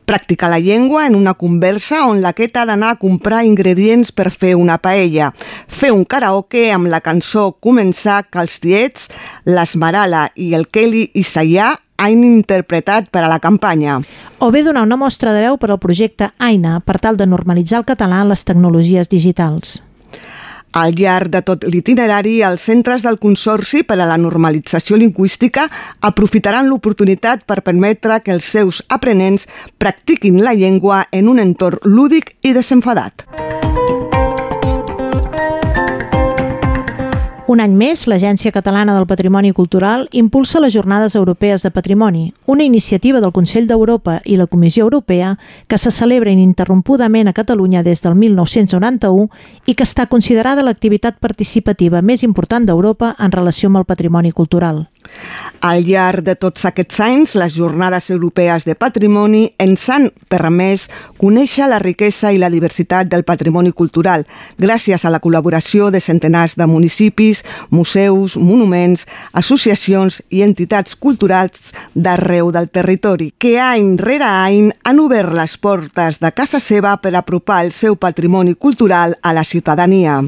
Practicar 0.05 0.51
la 0.53 0.61
llengua 0.61 1.07
en 1.07 1.17
una 1.17 1.33
conversa 1.41 2.03
on 2.05 2.21
la 2.21 2.35
queta 2.37 2.63
ha 2.63 2.69
d'anar 2.69 2.93
a 2.93 3.01
comprar 3.01 3.47
ingredients 3.49 4.13
per 4.13 4.29
fer 4.31 4.53
una 4.55 4.77
paella. 4.77 5.33
Fer 5.69 5.95
un 5.97 6.05
karaoke 6.05 6.69
amb 6.75 6.93
la 6.93 7.01
cançó 7.01 7.55
Començar 7.65 8.27
que 8.29 8.45
els 8.45 8.61
tiets, 8.61 9.09
l'Esmerala 9.49 10.29
i 10.37 10.53
el 10.53 10.69
Kelly 10.69 11.09
Isaiah 11.15 11.73
han 11.97 12.25
interpretat 12.25 13.11
per 13.11 13.25
a 13.25 13.31
la 13.33 13.41
campanya. 13.41 14.01
O 14.39 14.51
bé 14.51 14.63
donar 14.63 14.85
una 14.85 14.97
mostra 15.01 15.33
de 15.33 15.43
veu 15.47 15.59
per 15.59 15.71
al 15.71 15.81
projecte 15.81 16.33
AINA 16.39 16.81
per 16.81 17.01
tal 17.01 17.17
de 17.17 17.27
normalitzar 17.27 17.81
el 17.81 17.89
català 17.89 18.23
en 18.23 18.33
les 18.33 18.45
tecnologies 18.45 19.09
digitals. 19.09 19.81
Al 20.77 20.93
llarg 20.93 21.31
de 21.33 21.41
tot 21.41 21.65
l'itinerari, 21.65 22.43
els 22.45 22.67
centres 22.69 23.01
del 23.07 23.17
Consorci 23.23 23.81
per 23.89 23.97
a 23.97 24.09
la 24.11 24.19
Normalització 24.21 24.99
Lingüística 25.01 25.65
aprofitaran 26.05 26.69
l'oportunitat 26.69 27.47
per 27.49 27.63
permetre 27.65 28.21
que 28.21 28.35
els 28.37 28.45
seus 28.45 28.83
aprenents 28.93 29.49
practiquin 29.79 30.43
la 30.45 30.53
llengua 30.53 31.07
en 31.13 31.33
un 31.33 31.41
entorn 31.41 31.81
lúdic 31.89 32.35
i 32.43 32.53
desenfadat. 32.53 33.46
Un 37.47 37.61
any 37.63 37.77
més, 37.79 38.01
l'Agència 38.11 38.51
Catalana 38.51 38.97
del 38.97 39.05
Patrimoni 39.07 39.53
Cultural 39.55 40.09
impulsa 40.11 40.59
les 40.59 40.73
Jornades 40.75 41.15
Europees 41.15 41.63
de 41.63 41.71
Patrimoni, 41.71 42.33
una 42.45 42.65
iniciativa 42.67 43.21
del 43.23 43.31
Consell 43.31 43.69
d'Europa 43.71 44.17
i 44.25 44.35
la 44.35 44.49
Comissió 44.51 44.83
Europea 44.83 45.37
que 45.69 45.79
se 45.79 45.93
celebra 45.95 46.33
ininterrompudament 46.35 47.31
a 47.31 47.37
Catalunya 47.39 47.85
des 47.87 48.03
del 48.03 48.17
1991 48.19 49.29
i 49.65 49.77
que 49.77 49.87
està 49.87 50.09
considerada 50.11 50.67
l'activitat 50.67 51.23
participativa 51.23 52.03
més 52.03 52.27
important 52.27 52.67
d'Europa 52.67 53.15
en 53.17 53.31
relació 53.31 53.71
amb 53.71 53.79
el 53.79 53.87
patrimoni 53.87 54.33
cultural. 54.33 54.89
Al 55.61 55.85
llarg 55.87 56.23
de 56.27 56.35
tots 56.37 56.67
aquests 56.69 57.01
anys, 57.01 57.35
les 57.35 57.55
Jornades 57.57 58.11
Europees 58.11 58.67
de 58.67 58.75
Patrimoni 58.75 59.43
ens 59.63 59.87
han 59.91 60.11
permès 60.29 60.89
conèixer 61.19 61.69
la 61.71 61.81
riquesa 61.83 62.33
i 62.33 62.39
la 62.39 62.51
diversitat 62.53 63.09
del 63.09 63.25
patrimoni 63.25 63.73
cultural 63.73 64.27
gràcies 64.61 65.05
a 65.05 65.13
la 65.13 65.21
col·laboració 65.25 65.91
de 65.91 66.01
centenars 66.01 66.57
de 66.61 66.67
municipis, 66.67 67.43
museus, 67.71 68.37
monuments, 68.37 69.07
associacions 69.33 70.21
i 70.31 70.43
entitats 70.47 70.97
culturals 70.97 71.73
d'arreu 71.95 72.53
del 72.53 72.69
territori, 72.69 73.33
que 73.39 73.57
any 73.61 73.97
rere 73.99 74.29
any 74.29 74.71
han 74.85 75.01
obert 75.01 75.33
les 75.35 75.57
portes 75.57 76.21
de 76.21 76.33
casa 76.33 76.61
seva 76.61 76.97
per 77.01 77.15
apropar 77.17 77.65
el 77.65 77.73
seu 77.73 77.97
patrimoni 77.97 78.55
cultural 78.55 79.17
a 79.23 79.33
la 79.33 79.45
ciutadania. 79.45 80.21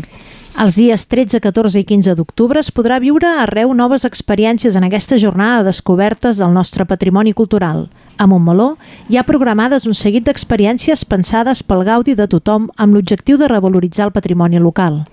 Els 0.58 0.74
dies 0.74 1.04
13, 1.06 1.38
14 1.38 1.78
i 1.78 1.84
15 1.86 2.16
d'octubre 2.18 2.58
es 2.58 2.72
podrà 2.74 2.96
viure 2.98 3.28
arreu 3.44 3.70
noves 3.78 4.02
experiències 4.08 4.74
en 4.74 4.88
aquesta 4.88 5.14
jornada 5.22 5.60
de 5.60 5.68
descobertes 5.68 6.40
del 6.42 6.50
nostre 6.50 6.82
patrimoni 6.82 7.30
cultural. 7.30 7.84
A 8.18 8.26
Montmeló 8.26 8.72
hi 9.08 9.16
ha 9.16 9.22
programades 9.22 9.84
un 9.86 9.94
seguit 9.94 10.24
d'experiències 10.26 11.04
pensades 11.06 11.60
pel 11.62 11.84
gaudi 11.86 12.16
de 12.18 12.26
tothom 12.26 12.66
amb 12.74 12.96
l'objectiu 12.96 13.38
de 13.38 13.46
revaloritzar 13.46 14.08
el 14.08 14.14
patrimoni 14.16 14.58
local. 14.58 15.04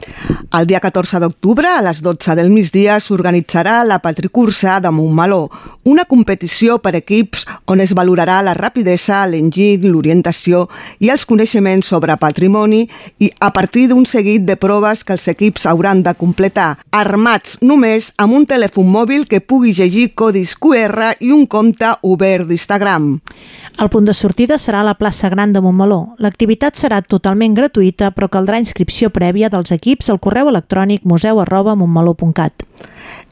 El 0.56 0.66
dia 0.66 0.80
14 0.82 1.20
d'octubre, 1.22 1.70
a 1.70 1.84
les 1.86 2.02
12 2.02 2.34
del 2.40 2.50
migdia, 2.50 2.98
s'organitzarà 3.00 3.84
la 3.86 4.00
Patricursa 4.02 4.80
de 4.82 4.90
Montmeló, 4.90 5.52
una 5.86 6.06
competició 6.10 6.80
per 6.82 6.96
equips 6.98 7.44
on 7.70 7.82
es 7.84 7.94
valorarà 7.94 8.40
la 8.42 8.56
rapidesa, 8.58 9.20
l'enginy, 9.30 9.86
l'orientació 9.86 10.64
i 10.98 11.12
els 11.14 11.28
coneixements 11.30 11.86
sobre 11.94 12.16
patrimoni 12.18 12.88
i 13.22 13.30
a 13.40 13.52
partir 13.54 13.86
d'un 13.92 14.06
seguit 14.10 14.48
de 14.50 14.56
proves 14.58 15.04
que 15.06 15.14
els 15.14 15.28
equips 15.30 15.68
hauran 15.70 16.02
de 16.02 16.16
completar, 16.18 16.72
armats 16.90 17.60
només 17.62 18.10
amb 18.18 18.34
un 18.34 18.50
telèfon 18.50 18.90
mòbil 18.90 19.28
que 19.30 19.44
pugui 19.46 19.76
llegir 19.78 20.16
codis 20.18 20.56
QR 20.58 21.14
i 21.20 21.30
un 21.36 21.46
compte 21.46 21.94
obert 22.02 22.50
d'Instagram. 22.50 22.95
El 23.00 23.90
punt 23.92 24.06
de 24.08 24.14
sortida 24.14 24.58
serà 24.62 24.82
a 24.82 24.88
la 24.88 24.96
plaça 25.00 25.30
Gran 25.30 25.54
de 25.54 25.62
Montmeló. 25.62 26.16
L'activitat 26.20 26.78
serà 26.80 27.02
totalment 27.02 27.56
gratuïta, 27.58 28.12
però 28.16 28.30
caldrà 28.32 28.60
inscripció 28.62 29.10
prèvia 29.10 29.50
dels 29.50 29.74
equips 29.76 30.10
al 30.10 30.22
correu 30.24 30.50
electrònic 30.52 31.04
museu 31.04 31.42
arroba 31.44 31.76
montmeló.cat. 31.76 32.66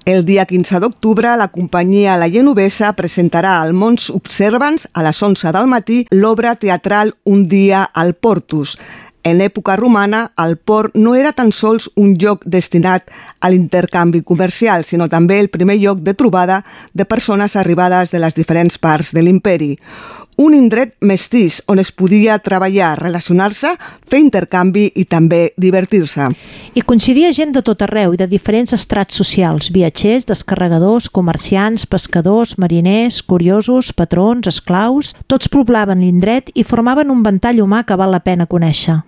El 0.06 0.26
dia 0.28 0.44
15 0.46 0.82
d'octubre, 0.84 1.32
la 1.40 1.48
companyia 1.48 2.18
La 2.20 2.28
Genovesa 2.28 2.92
presentarà 2.98 3.62
al 3.62 3.72
Mons 3.72 4.10
Observants 4.12 4.90
a 4.92 5.04
les 5.06 5.22
11 5.24 5.54
del 5.56 5.70
matí 5.72 6.02
l'obra 6.12 6.58
teatral 6.60 7.14
Un 7.24 7.48
dia 7.48 7.86
al 7.86 8.14
Portus. 8.14 8.76
En 9.24 9.40
època 9.42 9.78
romana, 9.80 10.34
el 10.38 10.58
port 10.58 10.96
no 11.00 11.16
era 11.16 11.32
tan 11.32 11.54
sols 11.56 11.90
un 11.96 12.18
lloc 12.20 12.44
destinat 12.44 13.08
a 13.40 13.50
l'intercanvi 13.50 14.22
comercial, 14.22 14.84
sinó 14.84 15.08
també 15.08 15.40
el 15.40 15.48
primer 15.50 15.78
lloc 15.80 16.04
de 16.04 16.14
trobada 16.14 16.64
de 16.94 17.06
persones 17.06 17.56
arribades 17.56 18.12
de 18.12 18.20
les 18.20 18.36
diferents 18.36 18.78
parts 18.78 19.14
de 19.16 19.24
l'imperi 19.24 19.78
un 20.38 20.54
indret 20.54 20.96
mestís 21.02 21.62
on 21.68 21.80
es 21.80 21.92
podia 21.92 22.38
treballar, 22.40 22.96
relacionar-se, 23.00 23.74
fer 24.10 24.20
intercanvi 24.24 24.88
i 24.96 25.06
també 25.06 25.54
divertir-se. 25.58 26.30
I 26.74 26.82
coincidia 26.82 27.32
gent 27.36 27.54
de 27.54 27.62
tot 27.66 27.84
arreu 27.86 28.14
i 28.14 28.20
de 28.20 28.28
diferents 28.30 28.74
estrats 28.74 29.16
socials, 29.20 29.70
viatgers, 29.74 30.26
descarregadors, 30.30 31.10
comerciants, 31.10 31.86
pescadors, 31.86 32.58
mariners, 32.58 33.22
curiosos, 33.22 33.94
patrons, 33.94 34.48
esclaus... 34.50 35.14
Tots 35.34 35.50
poblaven 35.50 36.02
l'indret 36.04 36.52
i 36.54 36.66
formaven 36.68 37.10
un 37.10 37.24
ventall 37.26 37.62
humà 37.64 37.82
que 37.88 37.96
val 37.98 38.12
la 38.14 38.20
pena 38.22 38.46
conèixer. 38.50 39.00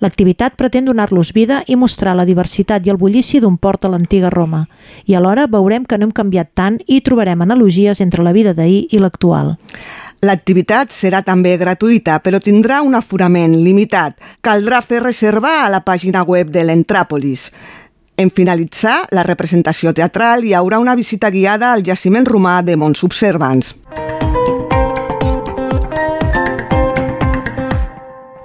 L'activitat 0.00 0.56
pretén 0.56 0.86
donar-los 0.88 1.32
vida 1.36 1.62
i 1.68 1.76
mostrar 1.76 2.14
la 2.16 2.26
diversitat 2.28 2.86
i 2.86 2.92
el 2.92 3.00
bullici 3.00 3.40
d'un 3.42 3.58
port 3.58 3.84
a 3.84 3.90
l'antiga 3.92 4.30
Roma. 4.32 4.64
I 5.06 5.16
alhora 5.18 5.46
veurem 5.50 5.84
que 5.84 5.98
no 5.98 6.08
hem 6.08 6.14
canviat 6.14 6.52
tant 6.54 6.78
i 6.86 7.00
trobarem 7.04 7.42
analogies 7.42 8.00
entre 8.00 8.24
la 8.24 8.32
vida 8.32 8.54
d'ahir 8.54 8.86
i 8.90 9.02
l'actual. 9.02 9.54
L'activitat 10.24 10.88
serà 10.94 11.20
també 11.20 11.50
gratuïta, 11.60 12.16
però 12.24 12.38
tindrà 12.40 12.80
un 12.80 12.94
aforament 12.96 13.52
limitat. 13.60 14.14
Caldrà 14.40 14.80
fer 14.80 15.02
reserva 15.02 15.58
a 15.64 15.68
la 15.68 15.82
pàgina 15.84 16.22
web 16.24 16.48
de 16.54 16.62
l'Entràpolis. 16.64 17.50
En 18.16 18.30
finalitzar 18.30 19.02
la 19.12 19.24
representació 19.26 19.92
teatral 19.92 20.46
hi 20.46 20.54
haurà 20.54 20.78
una 20.80 20.94
visita 20.96 21.28
guiada 21.34 21.72
al 21.74 21.84
jaciment 21.84 22.24
romà 22.24 22.62
de 22.62 22.76
Mons 22.76 23.04
Observants. 23.04 23.74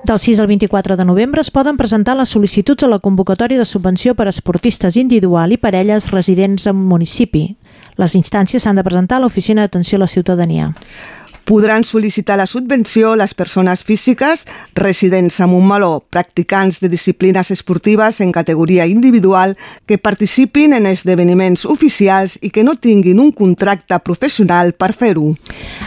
Del 0.09 0.17
6 0.17 0.39
al 0.41 0.47
24 0.47 0.97
de 0.97 1.05
novembre 1.05 1.39
es 1.45 1.51
poden 1.53 1.77
presentar 1.77 2.17
les 2.17 2.33
sol·licituds 2.33 2.83
a 2.83 2.89
la 2.89 2.99
convocatòria 2.99 3.61
de 3.61 3.69
subvenció 3.69 4.15
per 4.17 4.25
a 4.25 4.33
esportistes 4.33 4.97
individual 4.97 5.53
i 5.53 5.61
parelles 5.61 6.09
residents 6.11 6.67
en 6.67 6.75
municipi. 6.75 7.45
Les 7.95 8.17
instàncies 8.17 8.65
s'han 8.65 8.81
de 8.81 8.83
presentar 8.83 9.19
a 9.19 9.23
l'Oficina 9.23 9.61
d'Atenció 9.61 9.99
a 9.99 10.03
la 10.03 10.11
Ciutadania. 10.11 10.73
Podran 11.49 11.81
sol·licitar 11.81 12.35
la 12.38 12.45
subvenció 12.45 13.15
les 13.17 13.31
persones 13.33 13.81
físiques 13.81 14.43
residents 14.77 15.39
a 15.41 15.47
Montmeló, 15.49 16.03
practicants 16.13 16.77
de 16.77 16.91
disciplines 16.93 17.49
esportives 17.49 18.19
en 18.21 18.31
categoria 18.31 18.85
individual 18.85 19.55
que 19.88 19.97
participin 19.97 20.75
en 20.77 20.85
esdeveniments 20.85 21.65
oficials 21.65 22.38
i 22.45 22.51
que 22.53 22.62
no 22.63 22.75
tinguin 22.77 23.17
un 23.17 23.31
contracte 23.33 23.97
professional 24.05 24.75
per 24.77 24.91
fer-ho. 24.93 25.31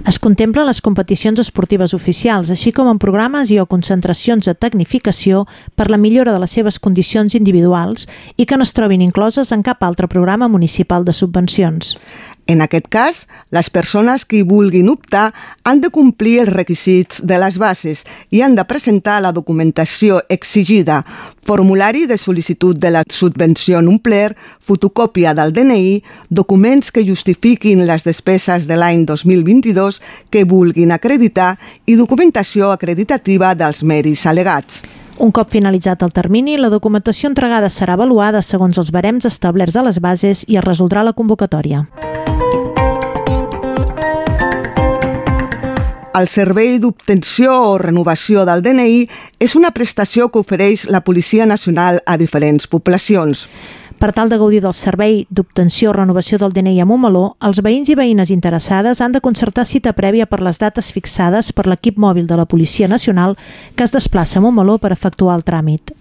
Es 0.03 0.19
contemplen 0.19 0.67
les 0.67 0.83
competicions 0.83 1.39
esportives 1.39 1.95
oficials, 1.95 2.51
així 2.51 2.75
com 2.75 2.91
en 2.91 2.99
programes 2.99 3.55
i 3.55 3.61
o 3.63 3.69
concentracions 3.71 4.51
de 4.51 4.57
tecnificació 4.59 5.45
per 5.79 5.93
la 5.95 6.01
millora 6.03 6.35
de 6.35 6.43
les 6.43 6.59
seves 6.59 6.81
condicions 6.83 7.39
individuals 7.39 8.11
i 8.35 8.51
que 8.51 8.59
no 8.59 8.67
es 8.67 8.75
trobin 8.75 9.07
incloses 9.07 9.55
en 9.55 9.63
cap 9.63 9.87
altre 9.87 10.11
programa 10.11 10.51
municipal 10.51 11.07
de 11.07 11.15
subvencions. 11.15 11.95
En 12.53 12.61
aquest 12.61 12.89
cas, 12.93 13.27
les 13.49 13.71
persones 13.73 14.27
que 14.29 14.37
hi 14.37 14.45
vulguin 14.45 14.91
optar 14.93 15.31
han 15.65 15.81
de 15.81 15.89
complir 15.89 16.35
els 16.43 16.51
requisits 16.53 17.23
de 17.25 17.39
les 17.41 17.57
bases 17.57 18.03
i 18.29 18.43
han 18.45 18.59
de 18.59 18.67
presentar 18.69 19.23
la 19.25 19.31
documentació 19.33 20.21
exigida, 20.29 20.99
formulari 21.49 22.05
de 22.11 22.21
sol·licitud 22.21 22.77
de 22.77 22.93
la 22.93 23.07
subvenció 23.09 23.81
en 23.81 23.89
omplert, 23.89 24.37
fotocòpia 24.61 25.33
del 25.33 25.57
DNI, 25.57 26.03
documents 26.29 26.93
que 26.93 27.07
justifiquin 27.09 27.87
les 27.89 28.05
despeses 28.05 28.69
de 28.69 28.77
l'any 28.77 29.07
2022 29.09 30.03
que 30.29 30.45
vulguin 30.45 30.93
acreditar 30.93 31.55
i 31.87 31.97
documentació 31.97 32.69
acreditativa 32.77 33.55
dels 33.57 33.81
mèrits 33.81 34.27
alegats. 34.29 34.83
Un 35.17 35.33
cop 35.33 35.49
finalitzat 35.49 36.03
el 36.05 36.13
termini, 36.13 36.59
la 36.61 36.69
documentació 36.69 37.33
entregada 37.33 37.73
serà 37.73 37.97
avaluada 37.97 38.43
segons 38.45 38.77
els 38.77 38.93
barems 38.93 39.29
establerts 39.29 39.77
a 39.77 39.87
les 39.89 40.05
bases 40.05 40.45
i 40.49 40.61
es 40.61 40.69
resoldrà 40.69 41.05
la 41.07 41.17
convocatòria. 41.17 41.87
El 46.13 46.27
servei 46.29 46.75
d'obtenció 46.77 47.55
o 47.71 47.77
renovació 47.81 48.43
del 48.45 48.61
DNI 48.61 49.07
és 49.41 49.55
una 49.57 49.71
prestació 49.73 50.27
que 50.29 50.43
ofereix 50.43 50.85
la 50.93 51.01
Policia 51.07 51.47
Nacional 51.49 52.03
a 52.05 52.19
diferents 52.21 52.69
poblacions. 52.69 53.47
Per 53.97 54.11
tal 54.13 54.29
de 54.29 54.37
gaudir 54.37 54.61
del 54.61 54.75
servei 54.77 55.23
d'obtenció 55.31 55.89
o 55.89 55.97
renovació 55.97 56.37
del 56.43 56.53
DNI 56.53 56.83
a 56.83 56.87
Montmeló, 56.91 57.39
els 57.41 57.63
veïns 57.65 57.89
i 57.89 57.97
veïnes 57.97 58.35
interessades 58.35 59.01
han 59.01 59.17
de 59.17 59.23
concertar 59.25 59.65
cita 59.65 59.95
prèvia 59.97 60.27
per 60.29 60.43
les 60.45 60.61
dates 60.61 60.93
fixades 60.93 61.53
per 61.57 61.65
l'equip 61.71 61.97
mòbil 61.97 62.29
de 62.29 62.37
la 62.37 62.45
Policia 62.51 62.93
Nacional 62.93 63.39
que 63.75 63.89
es 63.89 63.97
desplaça 63.97 64.37
a 64.41 64.45
Montmeló 64.45 64.77
per 64.83 64.93
efectuar 64.93 65.41
el 65.41 65.49
tràmit. 65.49 65.95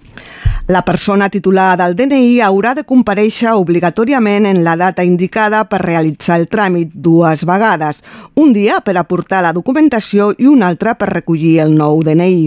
La 0.72 0.84
persona 0.86 1.28
titular 1.30 1.76
del 1.76 1.96
DNI 1.98 2.40
haurà 2.46 2.72
de 2.78 2.86
compareixer 2.88 3.52
obligatòriament 3.60 4.46
en 4.48 4.62
la 4.64 4.78
data 4.80 5.04
indicada 5.04 5.64
per 5.68 5.82
realitzar 5.82 6.38
el 6.40 6.46
tràmit 6.48 6.94
dues 6.94 7.44
vegades, 7.50 8.04
un 8.40 8.54
dia 8.54 8.80
per 8.86 8.96
aportar 9.02 9.42
la 9.44 9.52
documentació 9.58 10.30
i 10.38 10.48
un 10.48 10.64
altre 10.64 10.94
per 10.96 11.10
recollir 11.12 11.58
el 11.66 11.74
nou 11.76 12.04
DNI. 12.06 12.46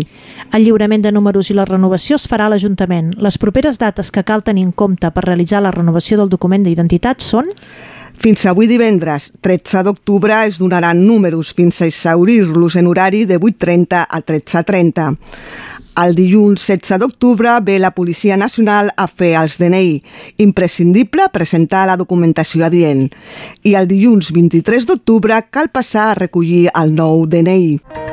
El 0.55 0.65
lliurament 0.65 1.03
de 1.05 1.13
números 1.13 1.51
i 1.51 1.59
la 1.59 1.67
renovació 1.69 2.17
es 2.17 2.29
farà 2.31 2.47
a 2.47 2.55
l'Ajuntament. 2.55 3.13
Les 3.19 3.37
properes 3.39 3.81
dates 3.83 4.13
que 4.15 4.25
cal 4.25 4.47
tenir 4.47 4.65
en 4.69 4.73
compte 4.73 5.11
per 5.11 5.27
realitzar 5.27 5.61
la 5.61 5.75
renovació 5.75 6.23
del 6.23 6.33
document 6.33 6.65
d'identitat 6.65 7.21
són... 7.21 7.53
Fins 8.15 8.47
avui 8.47 8.69
divendres, 8.71 9.33
13 9.45 9.83
d'octubre, 9.85 10.45
es 10.47 10.59
donaran 10.59 11.03
números 11.07 11.53
fins 11.53 11.83
a 11.83 11.89
exaurir-los 11.91 12.77
en 12.77 12.87
horari 12.87 13.25
de 13.27 13.39
8.30 13.41 14.07
a 14.09 14.21
13.30. 14.25 15.17
El 16.03 16.17
dilluns 16.19 16.65
16 16.67 16.99
d'octubre 16.99 17.53
ve 17.63 17.79
la 17.79 17.93
Policia 17.95 18.37
Nacional 18.37 18.91
a 18.97 19.07
fer 19.07 19.35
els 19.39 19.61
DNI. 19.63 20.01
Imprescindible 20.43 21.29
presentar 21.33 21.85
la 21.87 21.99
documentació 22.01 22.67
adient. 22.67 23.07
I 23.63 23.77
el 23.79 23.87
dilluns 23.91 24.33
23 24.35 24.91
d'octubre 24.91 25.39
cal 25.55 25.71
passar 25.71 26.09
a 26.11 26.19
recollir 26.19 26.67
el 26.75 26.97
nou 26.99 27.29
DNI. 27.31 28.04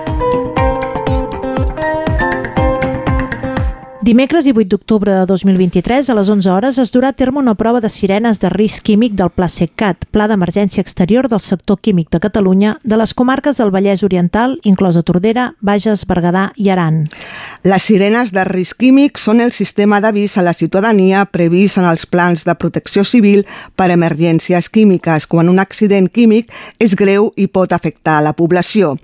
Dimecres 4.01 4.47
i 4.49 4.51
8 4.51 4.65
d'octubre 4.65 5.13
de 5.13 5.25
2023, 5.29 6.07
a 6.09 6.13
les 6.17 6.29
11 6.33 6.49
hores, 6.49 6.77
es 6.81 6.89
durà 6.89 7.11
a 7.11 7.13
terme 7.13 7.37
una 7.37 7.53
prova 7.53 7.77
de 7.83 7.89
sirenes 7.93 8.39
de 8.41 8.49
risc 8.49 8.81
químic 8.89 9.13
del 9.13 9.29
Pla 9.29 9.45
SECCAT, 9.45 10.07
Pla 10.09 10.25
d'Emergència 10.25 10.81
Exterior 10.81 11.27
del 11.29 11.43
Sector 11.45 11.77
Químic 11.77 12.09
de 12.09 12.19
Catalunya, 12.23 12.79
de 12.81 12.97
les 12.97 13.13
comarques 13.13 13.61
del 13.61 13.69
Vallès 13.69 14.01
Oriental, 14.01 14.57
inclosa 14.63 15.03
Tordera, 15.05 15.51
Bages, 15.61 16.07
Berguedà 16.09 16.47
i 16.57 16.71
Aran. 16.73 17.03
Les 17.61 17.85
sirenes 17.85 18.33
de 18.33 18.47
risc 18.49 18.81
químic 18.81 19.21
són 19.21 19.37
el 19.45 19.53
sistema 19.53 20.01
d'avís 20.01 20.39
a 20.41 20.47
la 20.49 20.55
ciutadania 20.57 21.27
previst 21.29 21.77
en 21.77 21.85
els 21.85 22.09
plans 22.09 22.41
de 22.41 22.57
protecció 22.57 23.05
civil 23.05 23.45
per 23.77 23.91
a 23.91 23.99
emergències 23.99 24.73
químiques, 24.73 25.29
quan 25.29 25.45
un 25.45 25.61
accident 25.61 26.09
químic 26.09 26.49
és 26.81 26.97
greu 26.97 27.29
i 27.37 27.45
pot 27.45 27.69
afectar 27.69 28.17
la 28.25 28.33
població. 28.33 28.97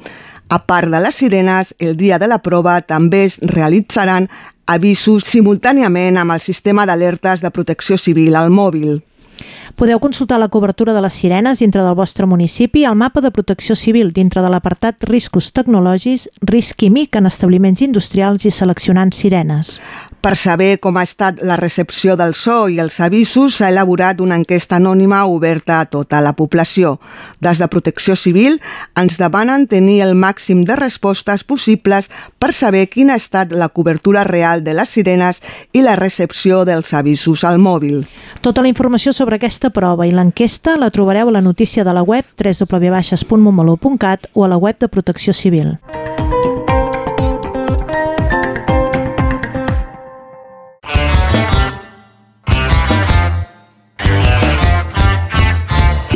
A 0.50 0.64
part 0.66 0.90
de 0.90 1.00
les 1.04 1.16
sirenes, 1.22 1.76
el 1.78 1.98
dia 1.98 2.18
de 2.18 2.26
la 2.26 2.42
prova 2.42 2.80
també 2.82 3.26
es 3.28 3.38
realitzaran 3.44 4.30
avisos 4.68 5.24
simultàniament 5.24 6.20
amb 6.20 6.36
el 6.36 6.44
sistema 6.44 6.86
d'alertes 6.86 7.42
de 7.42 7.52
protecció 7.56 7.98
civil 7.98 8.36
al 8.36 8.52
mòbil. 8.52 9.00
Podeu 9.78 10.00
consultar 10.00 10.40
la 10.42 10.48
cobertura 10.50 10.94
de 10.96 11.02
les 11.06 11.14
sirenes 11.14 11.60
dintre 11.62 11.84
del 11.86 11.94
vostre 11.94 12.26
municipi 12.26 12.82
al 12.84 12.96
mapa 12.98 13.22
de 13.22 13.30
protecció 13.30 13.76
civil 13.78 14.10
dintre 14.10 14.42
de 14.42 14.50
l'apartat 14.50 15.06
Riscos 15.06 15.52
tecnològics, 15.54 16.24
risc 16.50 16.80
químic 16.82 17.14
en 17.20 17.30
establiments 17.30 17.84
industrials 17.86 18.48
i 18.50 18.52
seleccionant 18.56 19.14
sirenes. 19.14 19.76
Per 20.18 20.34
saber 20.36 20.80
com 20.82 20.98
ha 20.98 21.04
estat 21.06 21.44
la 21.46 21.56
recepció 21.56 22.16
del 22.18 22.34
so 22.34 22.66
i 22.74 22.80
els 22.82 22.98
avisos, 23.06 23.60
s'ha 23.60 23.70
elaborat 23.70 24.20
una 24.20 24.36
enquesta 24.36 24.80
anònima 24.80 25.22
oberta 25.30 25.78
a 25.80 25.86
tota 25.86 26.24
la 26.26 26.34
població. 26.34 26.96
Des 27.40 27.62
de 27.62 27.68
Protecció 27.70 28.16
Civil 28.18 28.58
ens 28.98 29.20
demanen 29.22 29.68
tenir 29.70 30.02
el 30.02 30.16
màxim 30.18 30.66
de 30.66 30.76
respostes 30.76 31.46
possibles 31.46 32.10
per 32.42 32.50
saber 32.52 32.88
quina 32.90 33.14
ha 33.14 33.22
estat 33.22 33.54
la 33.54 33.70
cobertura 33.70 34.26
real 34.26 34.66
de 34.66 34.74
les 34.74 34.90
sirenes 34.90 35.44
i 35.72 35.86
la 35.86 35.96
recepció 35.96 36.66
dels 36.66 36.96
avisos 36.98 37.46
al 37.46 37.62
mòbil. 37.62 38.08
Tota 38.42 38.66
la 38.66 38.74
informació 38.74 39.14
sobre 39.14 39.38
aquesta 39.38 39.67
prova 39.70 40.06
i 40.08 40.12
l'enquesta 40.12 40.78
la 40.78 40.90
trobareu 40.90 41.30
a 41.30 41.38
la 41.38 41.42
notícia 41.42 41.84
de 41.84 41.94
la 41.94 42.04
web 42.04 42.26
www.montmeló.cat 42.38 44.30
o 44.34 44.46
a 44.46 44.48
la 44.48 44.58
web 44.58 44.80
de 44.80 44.88
Protecció 44.88 45.34
Civil. 45.34 45.78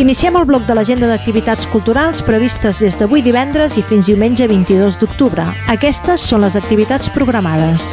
Iniciem 0.01 0.33
el 0.39 0.45
bloc 0.49 0.63
de 0.65 0.73
l'agenda 0.73 1.05
d'activitats 1.05 1.67
culturals 1.69 2.23
previstes 2.25 2.79
des 2.81 2.97
d'avui 2.97 3.21
divendres 3.21 3.77
i 3.77 3.83
fins 3.85 4.09
diumenge 4.09 4.47
22 4.49 4.97
d'octubre. 4.97 5.45
Aquestes 5.69 6.25
són 6.25 6.41
les 6.41 6.57
activitats 6.57 7.11
programades. 7.13 7.91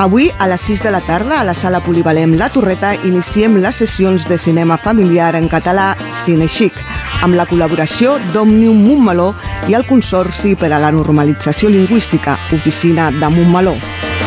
Avui, 0.00 0.30
a 0.38 0.46
les 0.48 0.62
6 0.62 0.82
de 0.82 0.90
la 0.90 1.02
tarda, 1.02 1.40
a 1.40 1.44
la 1.44 1.52
sala 1.52 1.82
polivalent 1.84 2.32
La 2.40 2.46
Torreta, 2.48 2.94
iniciem 3.04 3.58
les 3.60 3.82
sessions 3.82 4.24
de 4.30 4.38
cinema 4.40 4.78
familiar 4.80 5.34
en 5.36 5.44
català 5.52 5.90
Cinexic, 6.22 6.72
amb 7.20 7.36
la 7.36 7.44
col·laboració 7.44 8.14
d'Òmnium 8.32 8.80
Montmeló 8.80 9.34
i 9.68 9.76
el 9.76 9.84
Consorci 9.84 10.54
per 10.56 10.70
a 10.72 10.78
la 10.80 10.88
Normalització 10.96 11.68
Lingüística, 11.68 12.38
Oficina 12.56 13.10
de 13.12 13.28
Montmeló. 13.28 13.76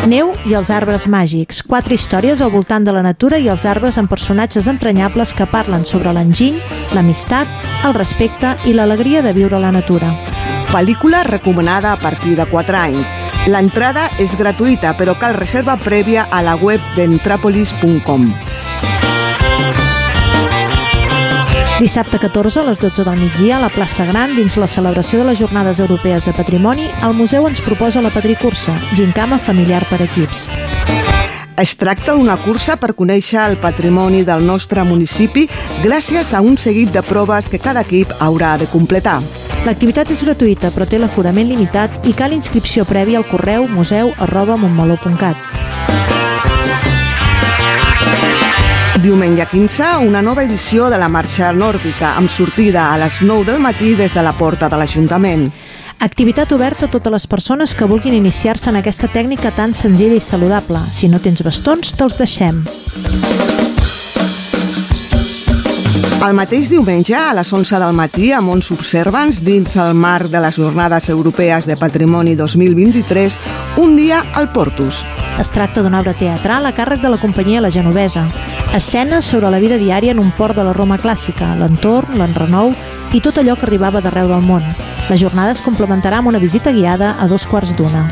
Neu 0.06 0.30
i 0.46 0.54
els 0.54 0.70
arbres 0.70 1.10
màgics, 1.10 1.64
quatre 1.66 1.98
històries 1.98 2.46
al 2.46 2.54
voltant 2.54 2.86
de 2.86 2.94
la 2.94 3.02
natura 3.02 3.42
i 3.42 3.50
els 3.50 3.66
arbres 3.66 3.98
amb 3.98 4.14
personatges 4.14 4.70
entranyables 4.70 5.34
que 5.34 5.50
parlen 5.50 5.90
sobre 5.90 6.14
l'enginy, 6.14 6.62
l'amistat, 6.94 7.50
el 7.82 7.98
respecte 7.98 8.60
i 8.70 8.78
l'alegria 8.78 9.26
de 9.26 9.34
viure 9.34 9.58
la 9.58 9.74
natura. 9.74 10.14
Pel·lícula 10.70 11.26
recomanada 11.26 11.98
a 11.98 11.98
partir 11.98 12.38
de 12.38 12.46
4 12.46 12.78
anys. 12.78 13.23
L'entrada 13.44 14.06
és 14.24 14.32
gratuïta, 14.40 14.94
però 14.96 15.18
cal 15.20 15.34
reserva 15.36 15.74
prèvia 15.76 16.30
a 16.32 16.40
la 16.46 16.54
web 16.56 16.80
d'entrapolis.com. 16.96 18.30
Dissabte 21.82 22.22
14 22.24 22.62
a 22.62 22.64
les 22.70 22.80
12 22.80 23.04
del 23.04 23.20
migdia 23.20 23.58
a 23.58 23.60
la 23.66 23.72
plaça 23.74 24.08
Gran, 24.08 24.38
dins 24.38 24.56
la 24.56 24.70
celebració 24.72 25.20
de 25.20 25.28
les 25.28 25.42
Jornades 25.44 25.84
Europees 25.84 26.24
de 26.24 26.32
Patrimoni, 26.32 26.88
el 27.04 27.20
museu 27.20 27.44
ens 27.50 27.60
proposa 27.60 28.02
la 28.02 28.14
Padricursa, 28.16 28.78
gincama 28.96 29.42
familiar 29.44 29.84
per 29.92 30.00
equips. 30.08 30.48
Es 31.60 31.76
tracta 31.76 32.16
d'una 32.16 32.40
cursa 32.40 32.80
per 32.80 32.96
conèixer 32.96 33.44
el 33.44 33.60
patrimoni 33.60 34.24
del 34.24 34.48
nostre 34.48 34.88
municipi 34.88 35.50
gràcies 35.84 36.32
a 36.32 36.40
un 36.40 36.56
seguit 36.56 36.96
de 36.96 37.04
proves 37.04 37.52
que 37.52 37.60
cada 37.60 37.84
equip 37.84 38.16
haurà 38.24 38.56
de 38.58 38.72
completar. 38.72 39.20
L'activitat 39.64 40.10
és 40.12 40.22
gratuïta, 40.28 40.74
però 40.76 40.84
té 40.84 40.98
l'aforament 41.00 41.48
limitat 41.48 42.08
i 42.10 42.12
cal 42.18 42.34
inscripció 42.36 42.84
prèvia 42.84 43.22
al 43.22 43.28
correu 43.30 43.64
museu 43.72 44.12
arroba 44.20 44.58
montmeló.cat. 44.60 45.40
Diumenge 49.04 49.48
15, 49.52 49.88
una 50.04 50.22
nova 50.22 50.44
edició 50.44 50.90
de 50.92 51.00
la 51.00 51.08
Marxa 51.08 51.54
Nòrdica, 51.56 52.12
amb 52.20 52.32
sortida 52.32 52.90
a 52.92 53.00
les 53.00 53.22
9 53.24 53.48
del 53.52 53.64
matí 53.64 53.96
des 53.96 54.14
de 54.16 54.24
la 54.24 54.36
porta 54.36 54.68
de 54.68 54.80
l'Ajuntament. 54.80 55.48
Activitat 56.04 56.52
oberta 56.52 56.88
a 56.88 56.92
totes 56.92 57.12
les 57.16 57.28
persones 57.28 57.72
que 57.76 57.88
vulguin 57.88 58.20
iniciar-se 58.20 58.68
en 58.70 58.82
aquesta 58.84 59.08
tècnica 59.08 59.56
tan 59.56 59.72
senzilla 59.72 60.20
i 60.20 60.24
saludable. 60.24 60.84
Si 60.92 61.08
no 61.08 61.24
tens 61.24 61.44
bastons, 61.44 61.96
te'ls 61.96 62.20
deixem. 62.20 62.66
El 66.24 66.32
mateix 66.38 66.70
diumenge, 66.72 67.18
a 67.20 67.34
les 67.36 67.50
11 67.52 67.80
del 67.82 67.96
matí, 67.98 68.30
a 68.32 68.38
Mons 68.40 68.70
Observants, 68.72 69.42
dins 69.44 69.74
el 69.76 69.92
marc 69.92 70.30
de 70.32 70.40
les 70.40 70.56
Jornades 70.56 71.10
Europees 71.12 71.66
de 71.68 71.76
Patrimoni 71.76 72.38
2023, 72.40 73.36
un 73.84 73.98
dia 73.98 74.22
al 74.32 74.48
Portus. 74.54 75.02
Es 75.42 75.52
tracta 75.52 75.84
d'una 75.84 76.00
obra 76.00 76.14
teatral 76.16 76.64
a 76.64 76.72
càrrec 76.72 77.02
de 77.04 77.12
la 77.12 77.20
companyia 77.20 77.60
La 77.60 77.72
Genovesa. 77.76 78.24
Escenes 78.72 79.26
sobre 79.26 79.52
la 79.52 79.60
vida 79.60 79.76
diària 79.82 80.14
en 80.16 80.22
un 80.24 80.32
port 80.38 80.56
de 80.56 80.64
la 80.64 80.72
Roma 80.72 80.96
clàssica, 80.96 81.58
l'entorn, 81.60 82.16
l'enrenou 82.16 82.72
i 83.12 83.20
tot 83.20 83.42
allò 83.44 83.58
que 83.60 83.68
arribava 83.68 84.00
d'arreu 84.00 84.32
del 84.32 84.48
món. 84.48 84.64
La 85.10 85.20
jornada 85.20 85.52
es 85.52 85.64
complementarà 85.66 86.24
amb 86.24 86.32
una 86.32 86.40
visita 86.40 86.72
guiada 86.72 87.18
a 87.20 87.28
dos 87.28 87.44
quarts 87.52 87.76
d'una. 87.76 88.08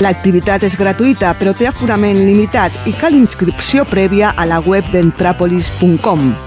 L'activitat 0.00 0.64
és 0.64 0.80
gratuïta, 0.80 1.36
però 1.36 1.52
té 1.52 1.68
aforament 1.68 2.24
limitat 2.24 2.88
i 2.88 2.96
cal 2.96 3.12
inscripció 3.12 3.84
prèvia 3.84 4.32
a 4.32 4.48
la 4.48 4.64
web 4.64 4.88
d'entrapolis.com. 4.96 6.43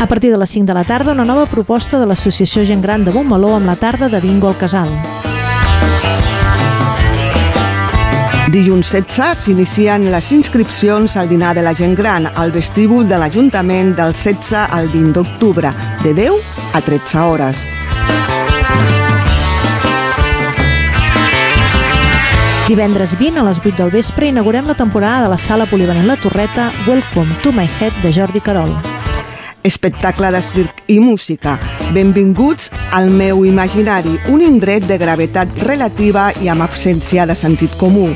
A 0.00 0.06
partir 0.06 0.30
de 0.30 0.38
les 0.38 0.48
5 0.48 0.64
de 0.64 0.72
la 0.72 0.82
tarda, 0.82 1.12
una 1.12 1.26
nova 1.26 1.44
proposta 1.44 1.98
de 2.00 2.06
l'Associació 2.08 2.64
Gent 2.64 2.80
Gran 2.80 3.02
de 3.04 3.12
Montmeló 3.12 3.50
amb 3.58 3.68
la 3.68 3.74
tarda 3.76 4.08
de 4.08 4.18
bingo 4.24 4.48
al 4.48 4.56
casal. 4.56 4.88
Dilluns 8.48 8.88
16 8.94 9.42
s'inicien 9.44 10.06
les 10.10 10.30
inscripcions 10.32 11.18
al 11.20 11.28
dinar 11.28 11.52
de 11.54 11.62
la 11.62 11.74
gent 11.76 11.92
gran 11.98 12.30
al 12.32 12.50
vestíbul 12.50 13.04
de 13.10 13.18
l'Ajuntament 13.20 13.92
del 13.98 14.14
16 14.16 14.72
al 14.72 14.88
20 14.88 15.12
d'octubre, 15.18 15.74
de 16.02 16.14
10 16.16 16.32
a 16.72 16.80
13 16.80 17.18
hores. 17.20 17.66
Divendres 22.70 23.18
20 23.18 23.44
a 23.44 23.44
les 23.50 23.60
8 23.60 23.76
del 23.82 23.92
vespre 23.92 24.32
inaugurem 24.32 24.64
la 24.64 24.78
temporada 24.80 25.26
de 25.26 25.28
la 25.28 25.38
sala 25.38 25.66
polivalent 25.66 26.08
La 26.08 26.16
Torreta 26.16 26.72
Welcome 26.88 27.36
to 27.42 27.52
my 27.52 27.68
Head 27.68 28.00
de 28.00 28.14
Jordi 28.16 28.40
Carol. 28.40 28.89
Espectacle 29.62 30.30
de 30.32 30.40
circ 30.40 30.84
i 30.88 30.96
música. 31.00 31.58
Benvinguts 31.92 32.70
al 32.96 33.10
meu 33.12 33.44
imaginari, 33.44 34.14
un 34.32 34.40
indret 34.40 34.86
de 34.88 34.96
gravetat 34.96 35.52
relativa 35.66 36.30
i 36.40 36.48
amb 36.48 36.64
absència 36.64 37.26
de 37.28 37.36
sentit 37.36 37.74
comú. 37.76 38.08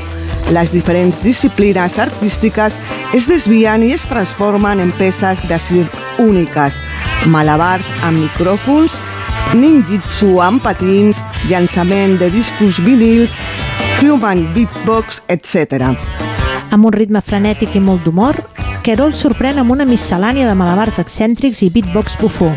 Les 0.53 0.71
diferents 0.73 1.21
disciplines 1.21 1.99
artístiques 2.01 2.79
es 3.13 3.29
desvien 3.29 3.85
i 3.85 3.91
es 3.93 4.07
transformen 4.09 4.81
en 4.81 4.91
peces 4.97 5.41
de 5.49 5.59
circ 5.61 5.93
úniques. 6.21 6.81
Malabars 7.29 7.91
amb 8.01 8.23
micròfons, 8.25 8.97
ninjitsu 9.53 10.39
amb 10.41 10.65
patins, 10.65 11.21
llançament 11.49 12.17
de 12.21 12.31
discos 12.33 12.81
vinils, 12.81 13.37
human 14.01 14.47
beatbox, 14.57 15.21
etc. 15.29 15.93
Amb 16.71 16.89
un 16.89 16.93
ritme 16.93 17.21
frenètic 17.21 17.77
i 17.77 17.81
molt 17.81 18.05
d'humor, 18.05 18.41
Querol 18.85 19.15
sorprèn 19.17 19.57
amb 19.57 19.73
una 19.73 19.85
miscel·lània 19.89 20.45
de 20.45 20.53
malabars 20.53 20.99
excèntrics 21.01 21.63
i 21.65 21.71
beatbox 21.73 22.19
bufó. 22.21 22.51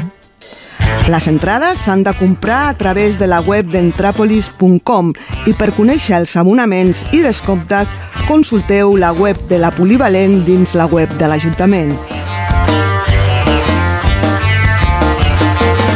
Les 1.09 1.29
entrades 1.31 1.81
s'han 1.81 2.03
de 2.05 2.13
comprar 2.19 2.67
a 2.69 2.75
través 2.77 3.17
de 3.17 3.25
la 3.25 3.39
web 3.41 3.71
d'entrapolis.com 3.73 5.15
i 5.49 5.55
per 5.57 5.71
conèixer 5.73 6.19
els 6.19 6.37
abonaments 6.37 7.01
i 7.17 7.23
descomptes 7.25 7.97
consulteu 8.27 8.93
la 9.01 9.15
web 9.17 9.41
de 9.49 9.57
la 9.57 9.73
Polivalent 9.73 10.43
dins 10.45 10.77
la 10.77 10.85
web 10.85 11.17
de 11.17 11.33
l'Ajuntament. 11.33 11.97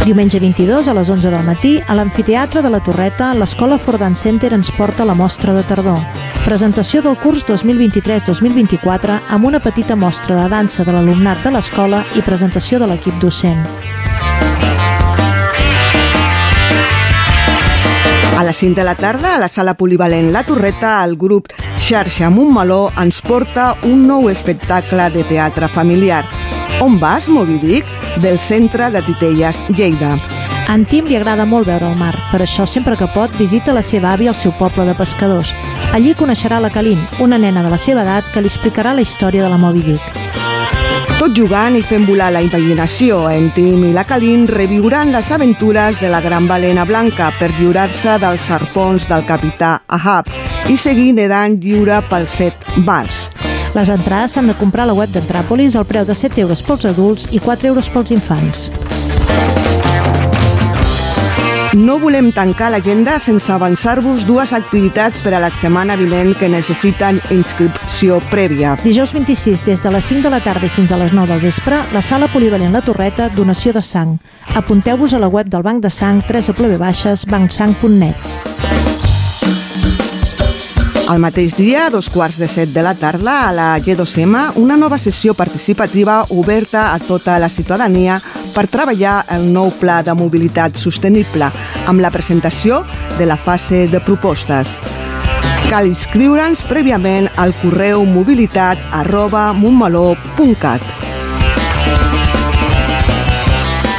Diumenge 0.06 0.40
22 0.40 0.88
a 0.88 0.96
les 0.96 1.12
11 1.12 1.28
del 1.28 1.44
matí, 1.44 1.76
a 1.84 2.00
l'Amfiteatre 2.00 2.64
de 2.64 2.72
la 2.72 2.80
Torreta, 2.80 3.34
l'Escola 3.36 3.76
Fordan 3.76 4.16
Center 4.16 4.54
ens 4.56 4.72
porta 4.72 5.04
la 5.04 5.14
mostra 5.14 5.52
de 5.52 5.68
tardor. 5.68 6.21
Presentació 6.42 7.00
del 7.04 7.14
curs 7.22 7.44
2023-2024 7.46 9.14
amb 9.30 9.46
una 9.46 9.60
petita 9.62 9.94
mostra 9.94 10.40
de 10.40 10.48
dansa 10.50 10.82
de 10.82 10.90
l'alumnat 10.90 11.38
de 11.46 11.52
l'escola 11.54 12.02
i 12.18 12.24
presentació 12.26 12.80
de 12.82 12.88
l'equip 12.90 13.14
docent. 13.22 13.62
A 18.34 18.42
les 18.42 18.58
5 18.58 18.74
de 18.74 18.88
la 18.88 18.96
tarda, 18.98 19.36
a 19.36 19.38
la 19.38 19.48
sala 19.48 19.76
polivalent 19.78 20.32
La 20.34 20.42
Torreta, 20.42 20.96
el 21.04 21.14
grup 21.16 21.52
Xarxa 21.78 22.28
Montmeló 22.30 22.88
ens 22.98 23.22
porta 23.22 23.76
un 23.86 24.02
nou 24.10 24.26
espectacle 24.32 25.12
de 25.14 25.22
teatre 25.30 25.70
familiar. 25.70 26.24
On 26.82 26.98
vas, 26.98 27.30
Moby 27.30 27.62
Dick? 27.62 27.98
Del 28.18 28.42
centre 28.42 28.90
de 28.90 29.06
Titelles, 29.06 29.62
Lleida. 29.70 30.16
A 30.68 30.74
en 30.74 30.86
Tim 30.88 31.04
li 31.04 31.16
agrada 31.18 31.44
molt 31.44 31.66
veure 31.68 31.90
el 31.90 31.98
mar, 31.98 32.14
per 32.30 32.40
això 32.40 32.64
sempre 32.66 32.96
que 32.96 33.10
pot 33.12 33.34
visita 33.36 33.74
la 33.76 33.82
seva 33.84 34.14
àvia 34.14 34.32
al 34.32 34.38
seu 34.38 34.54
poble 34.56 34.86
de 34.88 34.94
pescadors. 34.96 35.52
Allí 35.92 36.14
coneixerà 36.16 36.60
la 36.60 36.70
Calín, 36.72 37.00
una 37.20 37.38
nena 37.38 37.62
de 37.62 37.70
la 37.70 37.78
seva 37.78 38.06
edat 38.06 38.30
que 38.32 38.40
li 38.40 38.48
explicarà 38.48 38.94
la 38.94 39.04
història 39.04 39.44
de 39.44 39.50
la 39.52 39.60
Moby 39.60 39.82
Dick. 39.90 40.22
Tot 41.18 41.36
jugant 41.36 41.76
i 41.78 41.82
fent 41.86 42.06
volar 42.08 42.32
la 42.34 42.40
imaginació, 42.42 43.20
en 43.30 43.50
Tim 43.54 43.84
i 43.86 43.92
la 43.94 44.02
Calín 44.08 44.48
reviuran 44.48 45.12
les 45.14 45.28
aventures 45.30 46.00
de 46.00 46.08
la 46.10 46.22
gran 46.24 46.48
balena 46.48 46.86
blanca 46.88 47.28
per 47.38 47.52
lliurar-se 47.52 48.16
dels 48.18 48.48
serpons 48.48 49.06
del 49.10 49.22
capità 49.28 49.82
Ahab 49.86 50.32
i 50.66 50.74
seguir 50.74 51.12
nedant 51.14 51.60
lliure 51.62 52.00
pels 52.10 52.38
set 52.40 52.66
mars. 52.86 53.28
Les 53.76 53.88
entrades 53.88 54.34
s'han 54.34 54.50
de 54.50 54.56
comprar 54.58 54.84
a 54.84 54.90
la 54.90 54.96
web 54.98 55.14
d'Entràpolis 55.14 55.76
al 55.78 55.86
preu 55.86 56.04
de 56.08 56.16
7 56.18 56.42
euros 56.42 56.64
pels 56.66 56.90
adults 56.90 57.28
i 57.30 57.38
4 57.40 57.70
euros 57.70 57.88
pels 57.92 58.10
infants. 58.12 58.66
No 61.72 61.96
volem 61.96 62.28
tancar 62.36 62.68
l'agenda 62.68 63.16
sense 63.16 63.48
avançar-vos 63.48 64.28
dues 64.28 64.52
activitats 64.52 65.24
per 65.24 65.32
a 65.32 65.40
la 65.40 65.48
setmana 65.56 65.96
vinent 65.96 66.36
que 66.36 66.44
necessiten 66.52 67.16
inscripció 67.32 68.20
prèvia. 68.28 68.76
Dijous 68.84 69.16
26, 69.16 69.64
des 69.64 69.80
de 69.80 69.88
les 69.94 70.04
5 70.04 70.20
de 70.26 70.32
la 70.34 70.42
tarda 70.44 70.68
fins 70.68 70.92
a 70.92 70.98
les 71.00 71.16
9 71.16 71.32
del 71.32 71.40
vespre, 71.40 71.80
la 71.94 72.02
sala 72.04 72.28
polivalent 72.28 72.76
La 72.76 72.84
Torreta, 72.84 73.30
donació 73.32 73.72
de 73.72 73.80
sang. 73.80 74.20
Apunteu-vos 74.52 75.16
a 75.16 75.18
la 75.18 75.32
web 75.32 75.48
del 75.48 75.64
Banc 75.64 75.80
de 75.80 75.88
Sang 75.88 76.20
www.bancsang.net. 76.20 78.71
El 81.12 81.18
mateix 81.20 81.52
dia, 81.52 81.82
a 81.86 81.90
dos 81.92 82.06
quarts 82.08 82.38
de 82.40 82.46
set 82.48 82.70
de 82.72 82.80
la 82.80 82.94
tarda, 82.96 83.34
a 83.44 83.50
la 83.52 83.66
G2M, 83.84 84.54
una 84.56 84.78
nova 84.80 84.96
sessió 84.96 85.34
participativa 85.36 86.22
oberta 86.30 86.86
a 86.94 86.98
tota 87.04 87.34
la 87.38 87.50
ciutadania 87.52 88.16
per 88.54 88.64
treballar 88.72 89.18
el 89.36 89.44
nou 89.52 89.68
Pla 89.76 90.00
de 90.06 90.14
Mobilitat 90.16 90.80
Sostenible, 90.80 91.50
amb 91.84 92.00
la 92.00 92.14
presentació 92.14 92.80
de 93.18 93.28
la 93.28 93.36
fase 93.36 93.84
de 93.92 94.00
propostes. 94.00 94.78
Cal 95.68 95.92
inscriure'ns 95.92 96.64
prèviament 96.72 97.28
al 97.36 97.52
correu 97.60 98.06
mobilitat 98.08 98.80
arroba 99.04 99.50
montmeló.cat. 99.52 101.11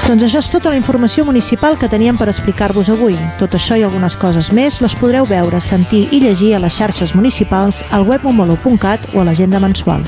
Doncs 0.03 0.25
això 0.27 0.41
és 0.43 0.49
tota 0.51 0.67
la 0.67 0.75
informació 0.75 1.23
municipal 1.23 1.77
que 1.79 1.87
teníem 1.87 2.17
per 2.19 2.27
explicar-vos 2.27 2.89
avui. 2.91 3.15
Tot 3.39 3.55
això 3.55 3.77
i 3.79 3.85
algunes 3.87 4.17
coses 4.19 4.49
més 4.51 4.81
les 4.83 4.95
podreu 4.99 5.23
veure, 5.29 5.61
sentir 5.63 6.09
i 6.11 6.19
llegir 6.25 6.51
a 6.57 6.59
les 6.59 6.75
xarxes 6.75 7.15
municipals, 7.15 7.85
al 7.89 8.03
web 8.09 8.27
montmeló.cat 8.27 9.13
o 9.15 9.23
a 9.23 9.27
l'agenda 9.29 9.63
mensual. 9.63 10.03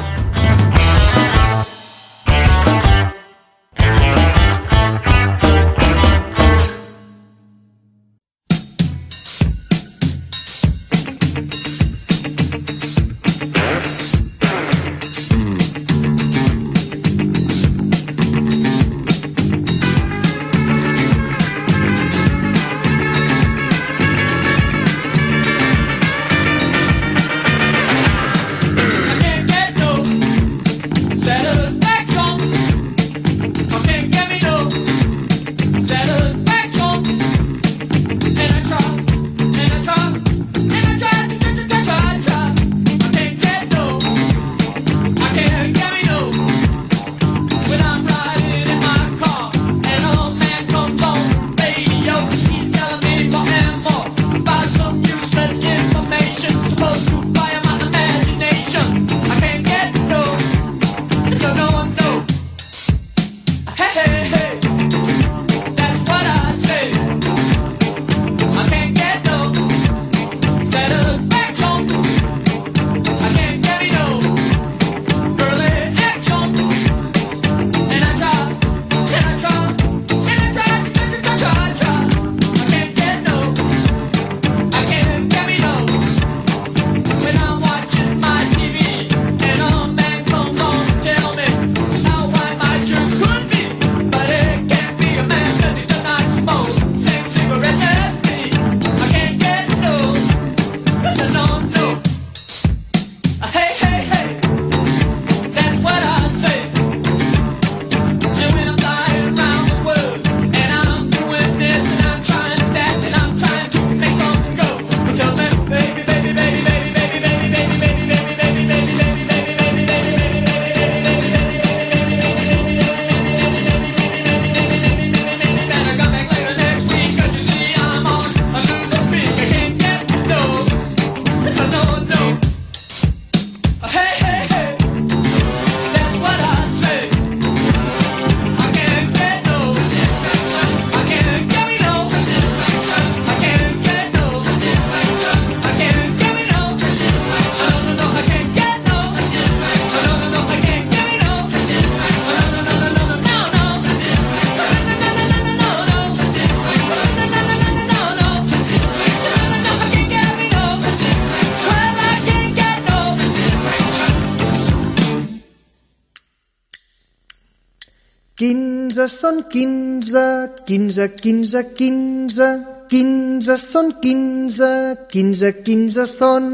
15 169.05 169.13
són 169.21 169.43
15, 169.51 170.21
15, 170.65 171.05
15, 171.21 171.59
15, 171.77 172.45
15 172.89 173.57
són 173.61 173.91
15, 174.01 174.69
15, 175.11 175.51
15 175.67 176.05
són... 176.09 176.47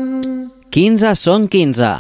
15 0.75 1.13
són 1.15 1.47
15, 1.47 1.91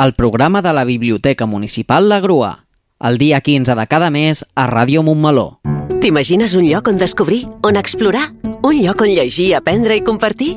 el 0.00 0.14
programa 0.16 0.62
de 0.64 0.72
la 0.72 0.86
Biblioteca 0.88 1.44
Municipal 1.44 2.08
La 2.08 2.22
Grua, 2.24 2.64
el 3.04 3.20
dia 3.20 3.42
15 3.44 3.76
de 3.76 3.86
cada 3.86 4.08
mes 4.08 4.46
a 4.56 4.64
Ràdio 4.70 5.04
Montmeló. 5.04 5.60
T'imagines 6.00 6.56
un 6.56 6.64
lloc 6.70 6.88
on 6.88 6.96
descobrir, 6.96 7.44
on 7.60 7.76
explorar? 7.76 8.30
Un 8.64 8.80
lloc 8.80 9.04
on 9.04 9.12
llegir, 9.12 9.52
aprendre 9.60 9.98
i 9.98 10.06
compartir? 10.06 10.54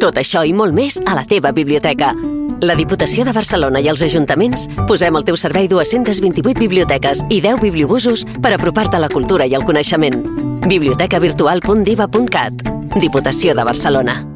Tot 0.00 0.16
això 0.16 0.46
i 0.48 0.56
molt 0.56 0.72
més 0.72 1.02
a 1.04 1.18
la 1.18 1.28
teva 1.28 1.52
biblioteca. 1.52 2.14
La 2.62 2.74
Diputació 2.78 3.24
de 3.26 3.32
Barcelona 3.34 3.80
i 3.82 3.88
els 3.90 4.02
ajuntaments 4.06 4.68
posem 4.88 5.16
al 5.16 5.24
teu 5.26 5.36
servei 5.40 5.66
228 5.68 6.60
biblioteques 6.60 7.24
i 7.28 7.40
10 7.42 7.60
bibliobusos 7.64 8.24
per 8.42 8.52
apropar-te 8.54 8.96
a 8.96 9.00
la 9.02 9.08
cultura 9.08 9.46
i 9.46 9.54
el 9.58 9.64
coneixement. 9.64 10.22
bibliotecavirtual.diva.cat 10.68 12.52
Diputació 13.00 13.54
de 13.54 13.64
Barcelona. 13.64 14.34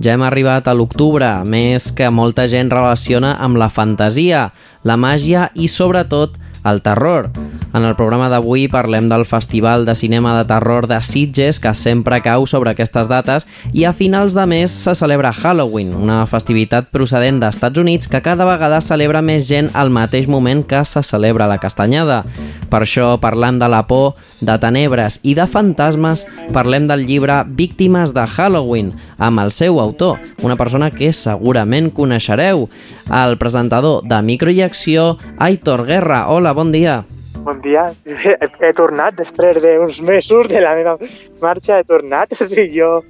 Ja 0.00 0.14
hem 0.14 0.22
arribat 0.24 0.68
a 0.68 0.72
l'octubre, 0.72 1.44
més 1.44 1.90
que 1.92 2.08
molta 2.08 2.46
gent 2.48 2.70
relaciona 2.72 3.34
amb 3.36 3.56
la 3.60 3.68
fantasia, 3.68 4.52
la 4.84 4.96
màgia 4.96 5.50
i, 5.54 5.68
sobretot, 5.68 6.38
el 6.64 6.82
terror. 6.82 7.30
En 7.70 7.84
el 7.86 7.94
programa 7.94 8.26
d'avui 8.26 8.64
parlem 8.66 9.06
del 9.06 9.22
Festival 9.28 9.84
de 9.86 9.94
Cinema 9.94 10.32
de 10.34 10.46
Terror 10.48 10.88
de 10.90 10.98
Sitges, 11.06 11.60
que 11.62 11.70
sempre 11.78 12.18
cau 12.24 12.42
sobre 12.50 12.72
aquestes 12.72 13.06
dates, 13.06 13.46
i 13.70 13.84
a 13.86 13.92
finals 13.94 14.34
de 14.34 14.42
mes 14.50 14.74
se 14.74 14.96
celebra 14.98 15.30
Halloween, 15.32 15.92
una 15.94 16.24
festivitat 16.26 16.90
procedent 16.90 17.38
d'Estats 17.38 17.78
Units 17.78 18.10
que 18.10 18.22
cada 18.26 18.48
vegada 18.48 18.80
celebra 18.82 19.22
més 19.22 19.46
gent 19.46 19.70
al 19.78 19.92
mateix 19.94 20.26
moment 20.26 20.64
que 20.66 20.82
se 20.84 21.04
celebra 21.06 21.46
la 21.46 21.60
castanyada. 21.62 22.24
Per 22.70 22.82
això, 22.82 23.12
parlant 23.22 23.60
de 23.62 23.70
la 23.70 23.84
por, 23.86 24.16
de 24.40 24.58
tenebres 24.58 25.20
i 25.22 25.36
de 25.38 25.46
fantasmes, 25.46 26.26
parlem 26.54 26.90
del 26.90 27.06
llibre 27.06 27.44
Víctimes 27.46 28.14
de 28.16 28.26
Halloween, 28.26 28.96
amb 29.18 29.44
el 29.44 29.54
seu 29.54 29.78
autor, 29.78 30.18
una 30.42 30.58
persona 30.58 30.90
que 30.90 31.12
segurament 31.14 31.92
coneixereu, 31.94 32.66
el 33.10 33.38
presentador 33.38 34.02
de 34.06 34.20
Micro 34.22 34.50
i 34.50 34.62
Acció, 34.62 35.18
Aitor 35.38 35.84
Guerra. 35.86 36.24
Hola, 36.30 36.49
bon 36.56 36.72
dia. 36.72 37.00
Bon 37.44 37.60
dia. 37.64 37.88
He, 38.04 38.34
he 38.66 38.72
tornat 38.76 39.16
després 39.18 39.60
d'uns 39.62 40.00
mesos 40.04 40.48
de 40.50 40.60
la 40.60 40.74
meva 40.78 40.96
marxa, 41.42 41.80
he 41.80 41.88
tornat. 41.88 42.34
O 42.40 42.48
sigui, 42.48 42.68
jo 42.76 43.00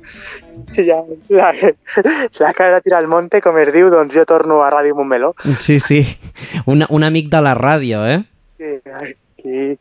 ja 0.77 1.01
la, 1.33 1.51
la 1.55 2.53
cara 2.53 2.77
de 2.77 2.85
tirar 2.85 3.01
al 3.01 3.09
monte, 3.09 3.41
com 3.41 3.57
es 3.59 3.73
diu, 3.75 3.89
doncs 3.91 4.15
jo 4.15 4.27
torno 4.29 4.61
a 4.63 4.71
Ràdio 4.71 4.95
Montmeló. 4.99 5.33
Sí, 5.59 5.79
sí, 5.81 6.03
un, 6.67 6.85
un 6.89 7.07
amic 7.07 7.31
de 7.33 7.41
la 7.43 7.55
ràdio, 7.59 8.05
eh? 8.07 8.21
Sí, 8.61 8.77
aquí 9.01 9.77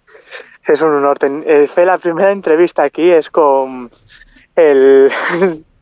és 0.69 0.81
un 0.81 0.99
honor. 0.99 1.19
Ten... 1.19 1.41
eh, 1.45 1.65
Fer 1.73 1.87
la 1.89 1.97
primera 2.01 2.31
entrevista 2.31 2.85
aquí 2.87 3.09
és 3.11 3.29
com 3.33 3.87
el, 4.55 4.83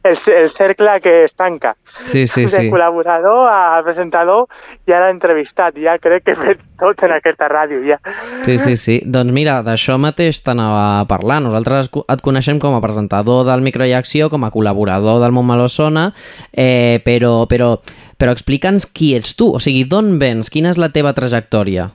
el, 0.04 0.18
el 0.34 0.50
cercle 0.52 1.00
que 1.02 1.24
es 1.26 1.34
tanca. 1.34 1.76
Sí, 2.06 2.28
sí, 2.28 2.44
de 2.44 2.50
sí. 2.50 2.70
col·laborador 2.72 3.48
a 3.52 3.82
presentador 3.84 4.48
i 4.88 4.94
ara 4.96 5.10
entrevistat. 5.12 5.78
Ja 5.82 5.98
crec 6.02 6.26
que 6.26 6.36
he 6.36 6.40
fet 6.40 6.62
tot 6.80 7.02
en 7.06 7.16
aquesta 7.18 7.50
ràdio, 7.52 7.82
ja. 7.86 8.00
Sí, 8.46 8.58
sí, 8.62 8.78
sí. 8.78 9.00
Doncs 9.06 9.34
mira, 9.36 9.60
d'això 9.66 9.98
mateix 10.02 10.42
t'anava 10.46 11.02
a 11.02 11.08
parlar. 11.10 11.42
Nosaltres 11.46 11.92
et 11.92 12.24
coneixem 12.26 12.62
com 12.64 12.78
a 12.78 12.84
presentador 12.84 13.46
del 13.48 13.66
Micro 13.66 13.88
i 13.88 13.96
Acció, 13.98 14.30
com 14.34 14.46
a 14.48 14.52
col·laborador 14.54 15.22
del 15.24 15.36
Montmeló 15.36 15.68
Sona, 15.72 16.12
eh, 16.52 17.02
però, 17.06 17.46
però, 17.50 17.76
però 18.18 18.36
explica'ns 18.36 18.88
qui 18.92 19.14
ets 19.18 19.36
tu, 19.40 19.52
o 19.56 19.64
sigui, 19.64 19.84
d'on 19.90 20.16
vens, 20.22 20.52
quina 20.54 20.72
és 20.74 20.80
la 20.82 20.94
teva 20.94 21.16
trajectòria? 21.18 21.92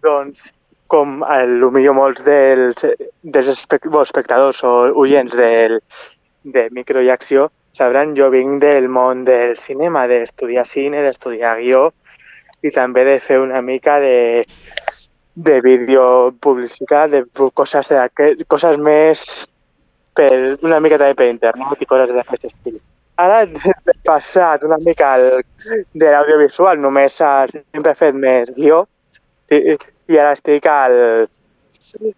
Doncs, 0.00 0.50
com 0.90 1.20
el, 1.22 1.60
millor 1.70 1.94
molts 1.94 2.22
dels, 2.26 2.82
dels 3.22 3.50
espec 3.52 3.86
bueno, 3.86 4.02
espectadors 4.08 4.62
o 4.66 4.72
oients 4.98 5.36
del, 5.38 5.78
de 6.42 6.68
micro 6.70 7.02
i 7.02 7.10
acció 7.10 7.50
sabran, 7.76 8.14
jo 8.16 8.30
vinc 8.30 8.60
del 8.62 8.88
món 8.88 9.24
del 9.24 9.56
cinema, 9.58 10.06
d'estudiar 10.10 10.66
cine, 10.66 11.02
d'estudiar 11.04 11.56
guió 11.60 11.90
i 12.62 12.70
també 12.74 13.04
de 13.06 13.18
fer 13.24 13.38
una 13.40 13.62
mica 13.62 13.98
de, 14.02 14.44
de 15.34 15.60
vídeo 15.64 16.32
publicitat, 16.40 17.10
de 17.10 17.24
coses, 17.54 17.88
d'aquest- 17.88 18.44
coses 18.48 18.76
més 18.76 19.22
per, 20.14 20.58
una 20.66 20.80
mica 20.80 20.98
també 20.98 21.14
per 21.14 21.30
internet 21.30 21.80
i 21.80 21.88
coses 21.88 22.12
d'aquest 22.14 22.50
estil. 22.50 22.80
Ara 23.20 23.42
he 23.44 23.94
passat 24.04 24.62
una 24.64 24.78
mica 24.80 25.12
al, 25.14 25.42
de 25.92 26.10
l'audiovisual, 26.10 26.78
només 26.80 27.16
sempre 27.20 27.92
he 27.92 27.98
fet 27.98 28.14
més 28.16 28.50
guió 28.56 28.86
i, 29.52 29.76
i 30.08 30.18
ara 30.18 30.32
estic 30.36 30.66
al, 30.66 31.28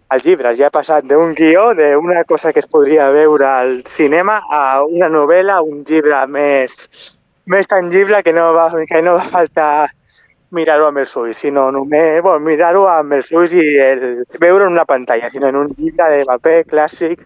als 0.08 0.24
llibres. 0.24 0.58
Ja 0.58 0.68
he 0.68 0.74
passat 0.74 1.06
d'un 1.08 1.34
guió, 1.38 1.72
d'una 1.78 2.24
cosa 2.24 2.52
que 2.52 2.60
es 2.60 2.68
podria 2.70 3.10
veure 3.14 3.48
al 3.48 3.74
cinema, 3.88 4.40
a 4.50 4.82
una 4.84 5.08
novel·la, 5.12 5.60
un 5.62 5.82
llibre 5.88 6.20
més, 6.26 6.72
més 7.46 7.68
tangible 7.68 8.22
que 8.22 8.32
no 8.32 8.52
va, 8.56 8.70
que 8.88 9.02
no 9.02 9.16
va 9.18 9.28
faltar 9.32 9.90
mirar-ho 10.52 10.88
amb 10.90 11.00
els 11.00 11.14
ulls, 11.16 11.38
sinó 11.40 11.70
només 11.72 12.20
bueno, 12.22 12.44
mirar-ho 12.44 12.84
amb 12.92 13.16
els 13.16 13.30
ulls 13.32 13.54
i 13.56 13.64
el, 13.80 14.02
veure 14.40 14.66
en 14.66 14.76
una 14.76 14.84
pantalla, 14.84 15.30
sinó 15.32 15.48
en 15.48 15.62
un 15.62 15.72
llibre 15.78 16.10
de 16.12 16.26
paper 16.28 16.58
clàssic 16.68 17.24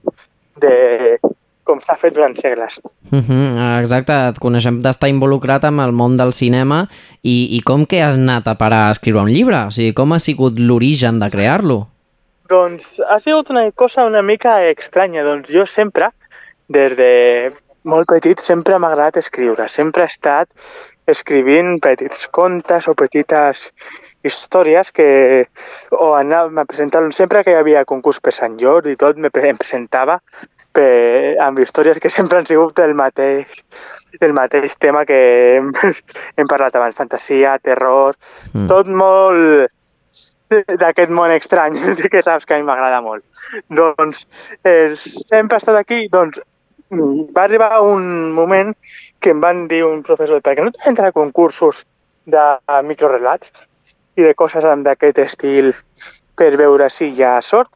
de 0.63 1.19
com 1.67 1.81
s'ha 1.83 1.97
fet 1.99 2.15
durant 2.15 2.37
segles. 2.39 2.79
Uh 3.11 3.19
-huh, 3.19 3.81
exacte, 3.81 4.13
et 4.13 4.39
coneixem 4.39 4.81
d'estar 4.81 5.09
involucrat 5.09 5.65
amb 5.65 5.81
el 5.81 5.93
món 5.93 6.17
del 6.17 6.33
cinema 6.33 6.87
i, 7.23 7.57
i 7.57 7.61
com 7.61 7.85
que 7.87 8.03
has 8.03 8.15
anat 8.15 8.47
a 8.47 8.55
parar 8.55 8.87
a 8.87 8.91
escriure 8.93 9.23
un 9.23 9.33
llibre? 9.33 9.67
O 9.67 9.71
sigui, 9.71 9.93
com 9.93 10.13
ha 10.13 10.19
sigut 10.19 10.59
l'origen 10.59 11.19
de 11.19 11.31
crear-lo? 11.31 11.89
Doncs 12.49 13.01
ha 13.09 13.19
sigut 13.21 13.51
una 13.51 13.65
cosa 13.73 14.07
una 14.07 14.23
mica 14.23 14.59
estranya. 14.71 15.25
Doncs 15.27 15.51
jo 15.53 15.67
sempre, 15.67 16.11
des 16.69 16.97
de 16.99 17.13
molt 17.87 18.09
petit, 18.11 18.41
sempre 18.43 18.79
m'ha 18.79 18.91
agradat 18.93 19.21
escriure. 19.23 19.69
Sempre 19.71 20.07
he 20.07 20.13
estat 20.13 20.51
escrivint 21.07 21.79
petits 21.83 22.27
contes 22.35 22.89
o 22.91 22.95
petites 22.99 23.71
històries 24.27 24.91
que 24.91 25.47
o 25.95 26.15
anava 26.19 26.51
a 26.61 26.67
presentar 26.67 27.05
sempre 27.15 27.45
que 27.45 27.55
hi 27.55 27.61
havia 27.61 27.85
concurs 27.87 28.19
per 28.21 28.35
Sant 28.35 28.59
Jordi 28.59 28.97
i 28.97 28.99
tot, 28.99 29.17
me 29.17 29.31
em 29.31 29.61
presentava 29.61 30.19
per, 30.75 31.37
amb 31.41 31.63
històries 31.63 32.01
que 32.03 32.11
sempre 32.17 32.41
han 32.41 32.49
sigut 32.51 32.79
el 32.83 32.95
mateix, 32.99 33.47
el 34.21 34.35
mateix 34.37 34.75
tema 34.83 35.05
que 35.09 35.21
hem, 35.57 35.71
hem 36.39 36.51
parlat 36.51 36.77
abans, 36.77 36.99
fantasia, 36.99 37.59
terror, 37.63 38.19
Mm. 38.57 38.69
tot 38.71 38.87
molt 38.89 39.69
d'aquest 40.51 41.11
món 41.11 41.33
estrany, 41.35 41.79
que 42.13 42.23
saps 42.23 42.47
que 42.47 42.55
a 42.55 42.61
mi 42.61 42.67
m'agrada 42.67 43.01
molt. 43.05 43.25
Doncs 43.69 44.27
eh, 44.65 44.95
sempre 44.97 45.57
he 45.57 45.63
estat 45.63 45.79
aquí, 45.81 46.07
doncs 46.13 46.41
va 47.37 47.45
arribar 47.45 47.81
un 47.83 48.33
moment 48.33 48.75
que 49.21 49.31
em 49.35 49.41
van 49.41 49.67
dir 49.69 49.83
un 49.85 50.03
professor, 50.07 50.43
perquè 50.43 50.63
no 50.63 50.71
t'has 50.71 50.87
entrar 50.93 51.11
a 51.11 51.17
concursos 51.17 51.85
de 52.27 52.45
microrelats 52.87 53.51
i 54.17 54.23
de 54.23 54.35
coses 54.35 54.65
d'aquest 54.85 55.19
estil 55.19 55.73
per 56.37 56.53
veure 56.57 56.89
si 56.91 57.11
hi 57.11 57.25
ha 57.25 57.41
sort? 57.43 57.71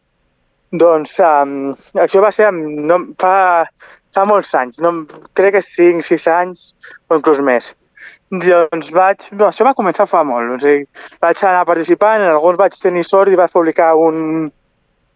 Doncs 0.70 1.16
um, 1.18 1.72
això 1.98 2.22
va 2.22 2.30
ser 2.30 2.52
no, 2.54 3.00
fa, 3.18 3.66
fa 4.14 4.24
molts 4.24 4.54
anys, 4.54 4.78
no, 4.78 4.92
crec 5.34 5.56
que 5.58 5.62
5, 5.66 6.06
6 6.06 6.28
anys 6.30 6.70
o 7.08 7.18
inclús 7.18 7.42
més. 7.42 7.72
Doncs 8.30 8.92
vaig... 8.94 9.24
No, 9.34 9.48
això 9.48 9.66
va 9.66 9.74
començar 9.74 10.06
fa 10.06 10.22
molt. 10.26 10.54
O 10.54 10.58
sigui, 10.62 10.86
vaig 11.22 11.40
anar 11.42 11.66
participant, 11.66 12.22
en 12.22 12.30
alguns 12.30 12.58
vaig 12.60 12.76
tenir 12.78 13.02
sort 13.06 13.32
i 13.32 13.38
vaig 13.38 13.50
publicar 13.50 13.94
un, 13.98 14.50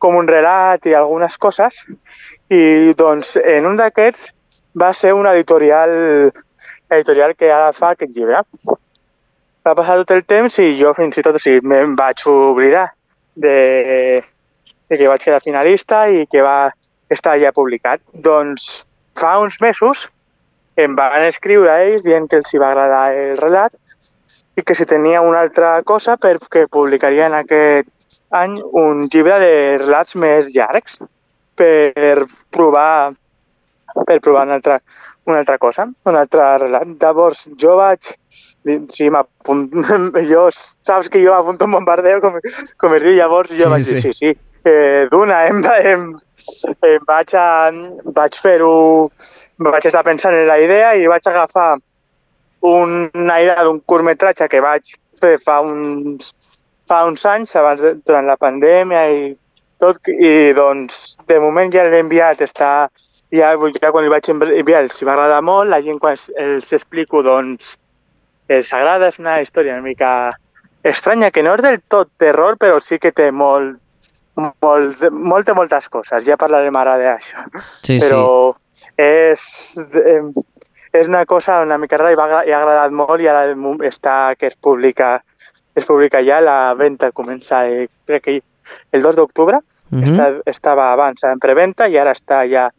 com 0.02 0.16
un 0.18 0.26
relat 0.28 0.86
i 0.90 0.96
algunes 0.98 1.36
coses. 1.38 1.78
I 2.50 2.94
doncs 2.98 3.36
en 3.38 3.68
un 3.70 3.78
d'aquests 3.78 4.32
va 4.80 4.90
ser 4.92 5.12
una 5.14 5.34
editorial, 5.38 5.94
editorial 6.90 7.36
que 7.38 7.52
ara 7.54 7.70
fa 7.76 7.92
aquest 7.94 8.16
llibre. 8.16 8.42
Va 9.64 9.76
passar 9.78 10.00
tot 10.02 10.10
el 10.16 10.24
temps 10.28 10.58
i 10.58 10.74
jo 10.80 10.90
fins 10.98 11.16
i 11.16 11.24
tot 11.24 11.38
o 11.38 11.42
sigui, 11.42 11.62
me'n 11.70 11.94
vaig 11.96 12.20
oblidar 12.28 12.88
de, 13.38 13.54
de 14.90 14.98
que 14.98 15.08
vaig 15.08 15.22
quedar 15.22 15.40
finalista 15.44 16.02
i 16.10 16.26
que 16.26 16.42
va 16.42 16.74
estar 17.14 17.38
ja 17.38 17.54
publicat. 17.54 18.02
Doncs 18.12 18.82
fa 19.14 19.38
uns 19.38 19.60
mesos 19.62 20.02
em 20.76 20.94
van 20.98 21.26
escriure 21.28 21.70
a 21.70 21.80
ells 21.86 22.04
dient 22.04 22.28
que 22.30 22.40
els 22.42 22.52
hi 22.52 22.60
va 22.62 22.70
agradar 22.72 23.04
el 23.14 23.36
relat 23.38 23.74
i 24.58 24.62
que 24.62 24.74
si 24.74 24.86
tenia 24.86 25.22
una 25.22 25.40
altra 25.40 25.76
cosa 25.82 26.16
perquè 26.20 26.66
publicarien 26.70 27.34
aquest 27.34 27.90
any 28.34 28.58
un 28.62 29.06
llibre 29.12 29.38
de 29.42 29.52
relats 29.82 30.16
més 30.18 30.50
llargs 30.54 30.98
per 31.58 32.26
provar 32.50 33.14
per 34.06 34.18
provar 34.20 34.42
una 34.46 34.54
altra, 34.54 34.80
una 35.24 35.38
altra 35.38 35.58
cosa, 35.58 35.86
un 35.86 36.16
altre 36.18 36.46
relat. 36.58 36.96
Llavors 37.00 37.44
jo 37.60 37.76
vaig 37.78 38.10
dir, 38.66 38.80
sí, 38.90 39.08
jo, 40.32 40.48
saps 40.82 41.08
que 41.08 41.22
jo 41.22 41.30
m'apunto 41.30 41.68
un 41.68 41.76
bombardeo, 41.78 42.20
com, 42.24 42.40
com 42.80 42.96
es 42.98 43.04
diu, 43.04 43.14
llavors 43.20 43.52
jo 43.54 43.68
Sí, 43.68 43.70
vaig 43.70 43.86
dir, 43.86 44.02
sí. 44.02 44.12
sí, 44.12 44.32
sí, 44.34 44.54
eh, 44.66 45.06
d'una, 45.12 45.44
em, 45.46 45.62
em, 45.92 46.08
em 46.74 47.06
vaig, 47.06 47.34
a, 47.38 47.46
vaig 48.18 48.40
fer-ho 48.42 48.74
vaig 49.58 49.86
estar 49.86 50.04
pensant 50.04 50.34
en 50.34 50.46
la 50.48 50.58
idea 50.60 50.94
i 50.94 51.06
vaig 51.10 51.26
agafar 51.28 51.76
una 52.64 53.40
idea 53.42 53.64
d'un 53.64 53.80
curtmetratge 53.86 54.48
que 54.48 54.60
vaig 54.64 54.94
fer 55.20 55.36
fa 55.44 55.60
uns, 55.62 56.32
fa 56.88 57.04
uns 57.04 57.24
anys, 57.26 57.54
abans 57.56 57.80
de, 57.80 57.94
durant 58.06 58.26
la 58.26 58.38
pandèmia 58.40 59.04
i 59.12 59.34
tot, 59.82 60.00
i 60.08 60.52
doncs 60.56 61.16
de 61.28 61.38
moment 61.40 61.72
ja 61.72 61.84
l'he 61.84 62.00
enviat, 62.00 62.40
està, 62.40 62.88
ja, 63.34 63.52
ja 63.52 63.92
quan 63.92 64.04
li 64.04 64.12
vaig 64.12 64.30
enviar 64.32 64.84
els 64.84 65.02
va 65.04 65.14
agradar 65.14 65.42
molt, 65.44 65.70
la 65.70 65.82
gent 65.84 66.00
quan 66.00 66.18
els 66.40 66.72
explico 66.72 67.22
doncs 67.22 67.76
els 68.48 68.72
agrada, 68.72 69.12
és 69.12 69.20
una 69.20 69.40
història 69.40 69.78
una 69.78 69.84
mica 69.84 70.10
estranya, 70.84 71.30
que 71.30 71.42
no 71.42 71.54
és 71.56 71.62
del 71.64 71.80
tot 71.88 72.10
terror, 72.20 72.58
però 72.60 72.80
sí 72.80 72.98
que 73.00 73.12
té 73.12 73.30
molt, 73.32 73.78
molt, 74.36 75.00
moltes, 75.12 75.56
moltes 75.56 75.88
coses. 75.88 76.26
Ja 76.26 76.36
parlarem 76.40 76.76
ara 76.76 76.98
d'això. 77.00 77.46
Sí, 77.86 77.96
però 78.02 78.52
és, 78.96 79.40
és 80.92 81.08
una 81.08 81.24
cosa 81.26 81.60
una 81.62 81.78
mica 81.78 81.98
rara 81.98 82.12
i, 82.12 82.18
va, 82.18 82.42
i 82.46 82.52
ha 82.52 82.60
agradat 82.60 82.92
molt 82.92 83.20
i 83.20 83.28
ara 83.28 83.46
està 83.88 84.34
que 84.38 84.46
es 84.46 84.56
publica 84.56 85.20
es 85.74 85.84
publica 85.84 86.22
ja, 86.22 86.40
la 86.40 86.74
venda 86.78 87.10
comença 87.12 87.64
eh, 87.66 87.88
crec 88.06 88.22
que 88.22 88.40
el 88.92 89.02
2 89.02 89.16
d'octubre, 89.16 89.58
uh 89.58 89.98
-huh. 89.98 90.04
està, 90.04 90.42
estava 90.46 90.92
abans 90.92 91.22
en 91.24 91.38
preventa 91.38 91.88
i 91.88 91.98
ara 91.98 92.12
està 92.12 92.46
ja 92.48 92.70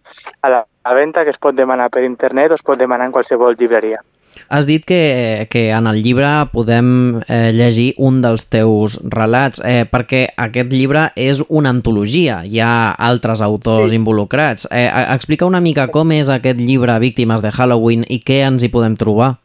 a 0.41 0.49
la, 0.49 0.65
a 0.83 0.89
la 0.89 0.95
venda 0.95 1.23
que 1.23 1.29
es 1.29 1.37
pot 1.37 1.55
demanar 1.55 1.89
per 1.89 2.03
internet 2.03 2.51
o 2.51 2.55
es 2.55 2.63
pot 2.63 2.79
demanar 2.79 3.05
en 3.05 3.11
qualsevol 3.11 3.55
llibreria. 3.55 4.01
Has 4.49 4.67
dit 4.67 4.83
que, 4.85 5.47
que 5.49 5.69
en 5.73 5.87
el 5.87 6.01
llibre 6.03 6.27
podem 6.53 7.21
eh, 7.27 7.51
llegir 7.55 7.93
un 7.97 8.21
dels 8.23 8.47
teus 8.51 8.97
relats, 9.01 9.61
eh, 9.65 9.85
perquè 9.89 10.25
aquest 10.37 10.73
llibre 10.73 11.07
és 11.15 11.41
una 11.49 11.71
antologia, 11.73 12.41
hi 12.45 12.61
ha 12.61 12.91
altres 12.93 13.41
autors 13.45 13.91
sí. 13.91 13.99
involucrats. 13.99 14.67
Eh, 14.71 14.87
explica 15.15 15.47
una 15.49 15.63
mica 15.63 15.87
com 15.93 16.13
és 16.15 16.29
aquest 16.29 16.61
llibre 16.61 16.97
Víctimes 16.99 17.41
de 17.41 17.51
Halloween 17.51 18.05
i 18.09 18.21
què 18.23 18.43
ens 18.45 18.63
hi 18.63 18.71
podem 18.73 18.97
trobar. 18.99 19.35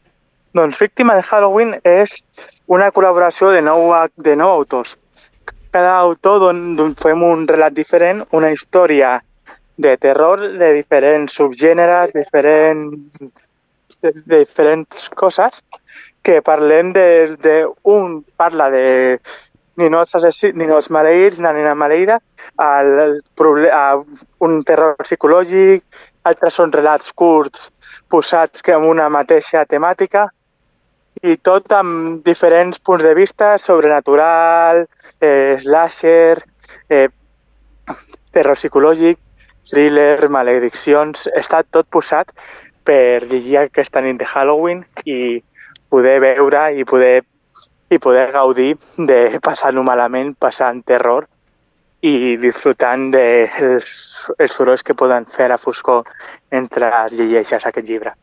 Doncs 0.53 0.79
Víctima 0.79 1.15
de 1.15 1.23
Halloween 1.23 1.77
és 1.87 2.17
una 2.67 2.91
col·laboració 2.91 3.53
de 3.55 3.61
nou, 3.63 3.93
de 4.19 4.35
nou 4.35 4.51
autors. 4.51 4.97
Cada 5.71 5.95
autor 6.03 6.41
don, 6.43 6.63
don 6.75 6.95
fem 6.99 7.23
un 7.23 7.45
relat 7.47 7.73
diferent, 7.73 8.25
una 8.35 8.51
història 8.51 9.21
de 9.81 9.95
terror 9.97 10.43
de 10.59 10.73
diferents 10.75 11.33
subgèneres, 11.39 12.11
diferents 12.13 13.31
de, 14.01 14.13
de 14.25 14.41
diferents 14.43 15.07
coses 15.15 15.61
que 16.21 16.41
parlem 16.41 16.91
de, 16.93 17.37
de 17.41 17.55
un 17.83 18.21
parla 18.37 18.69
de 18.73 19.19
ninots 19.81 20.15
assassins, 20.15 20.55
ninots 20.57 20.91
maleïts, 20.93 21.39
una 21.41 21.53
nina 21.55 21.73
maleïda, 21.75 22.19
al, 22.61 23.21
a 23.71 23.85
un 24.45 24.59
terror 24.67 24.99
psicològic, 25.05 25.83
altres 26.27 26.59
són 26.59 26.73
relats 26.73 27.09
curts 27.17 27.69
posats 28.11 28.61
que 28.61 28.75
amb 28.75 28.89
una 28.89 29.07
mateixa 29.09 29.63
temàtica 29.65 30.27
i 31.25 31.37
tot 31.37 31.73
amb 31.73 32.21
diferents 32.25 32.79
punts 32.79 33.03
de 33.03 33.13
vista, 33.17 33.55
sobrenatural, 33.57 34.85
eh, 35.21 35.57
slasher, 35.61 36.41
eh, 36.89 37.07
terror 38.31 38.57
psicològic, 38.57 39.19
thriller, 39.69 40.29
malediccions, 40.29 41.27
està 41.37 41.61
tot 41.69 41.87
posat 41.89 42.31
per 42.91 43.23
llegir 43.29 43.57
aquesta 43.61 44.01
nit 44.03 44.17
de 44.19 44.27
Halloween 44.27 44.81
i 45.07 45.39
poder 45.91 46.17
veure 46.23 46.63
i 46.75 46.83
poder, 46.87 47.21
i 47.91 47.99
poder 48.03 48.31
gaudir 48.35 48.73
de 48.97 49.39
passar-ho 49.43 49.83
malament, 49.87 50.33
passant 50.35 50.81
terror 50.83 51.27
i 52.01 52.35
disfrutant 52.41 53.11
dels 53.13 53.55
de 53.55 54.43
els 54.43 54.57
sorolls 54.57 54.83
que 54.83 54.97
poden 54.97 55.25
fer 55.37 55.47
a 55.53 55.59
foscor 55.61 56.03
mentre 56.51 56.91
llegeixes 57.15 57.65
aquest 57.65 57.87
llibre. 57.87 58.13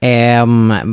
Eh, 0.00 0.44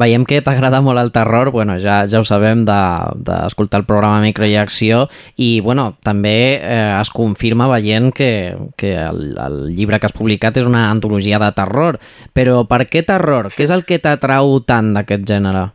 veiem 0.02 0.24
que 0.26 0.40
t'agrada 0.42 0.80
molt 0.82 0.98
el 0.98 1.12
terror, 1.14 1.52
bueno, 1.54 1.76
ja, 1.78 2.00
ja 2.10 2.18
ho 2.18 2.26
sabem 2.26 2.64
d'escoltar 2.66 3.78
de, 3.78 3.84
el 3.84 3.86
programa 3.86 4.24
Micro 4.24 4.48
i 4.50 4.56
Acció 4.58 5.04
i 5.38 5.60
bueno, 5.62 5.92
també 6.02 6.58
eh, 6.58 6.98
es 6.98 7.12
confirma 7.14 7.70
veient 7.70 8.10
que, 8.18 8.58
que 8.82 8.96
el, 8.98 9.38
el 9.38 9.60
llibre 9.78 10.00
que 10.02 10.10
has 10.10 10.18
publicat 10.18 10.58
és 10.58 10.66
una 10.66 10.88
antologia 10.90 11.38
de 11.38 11.52
terror, 11.54 12.00
però 12.34 12.64
per 12.66 12.88
què 12.90 13.06
terror? 13.06 13.54
Què 13.54 13.68
és 13.68 13.74
el 13.76 13.86
que 13.86 14.02
t'atrau 14.02 14.58
tant 14.66 14.96
d'aquest 14.98 15.30
gènere? 15.30 15.68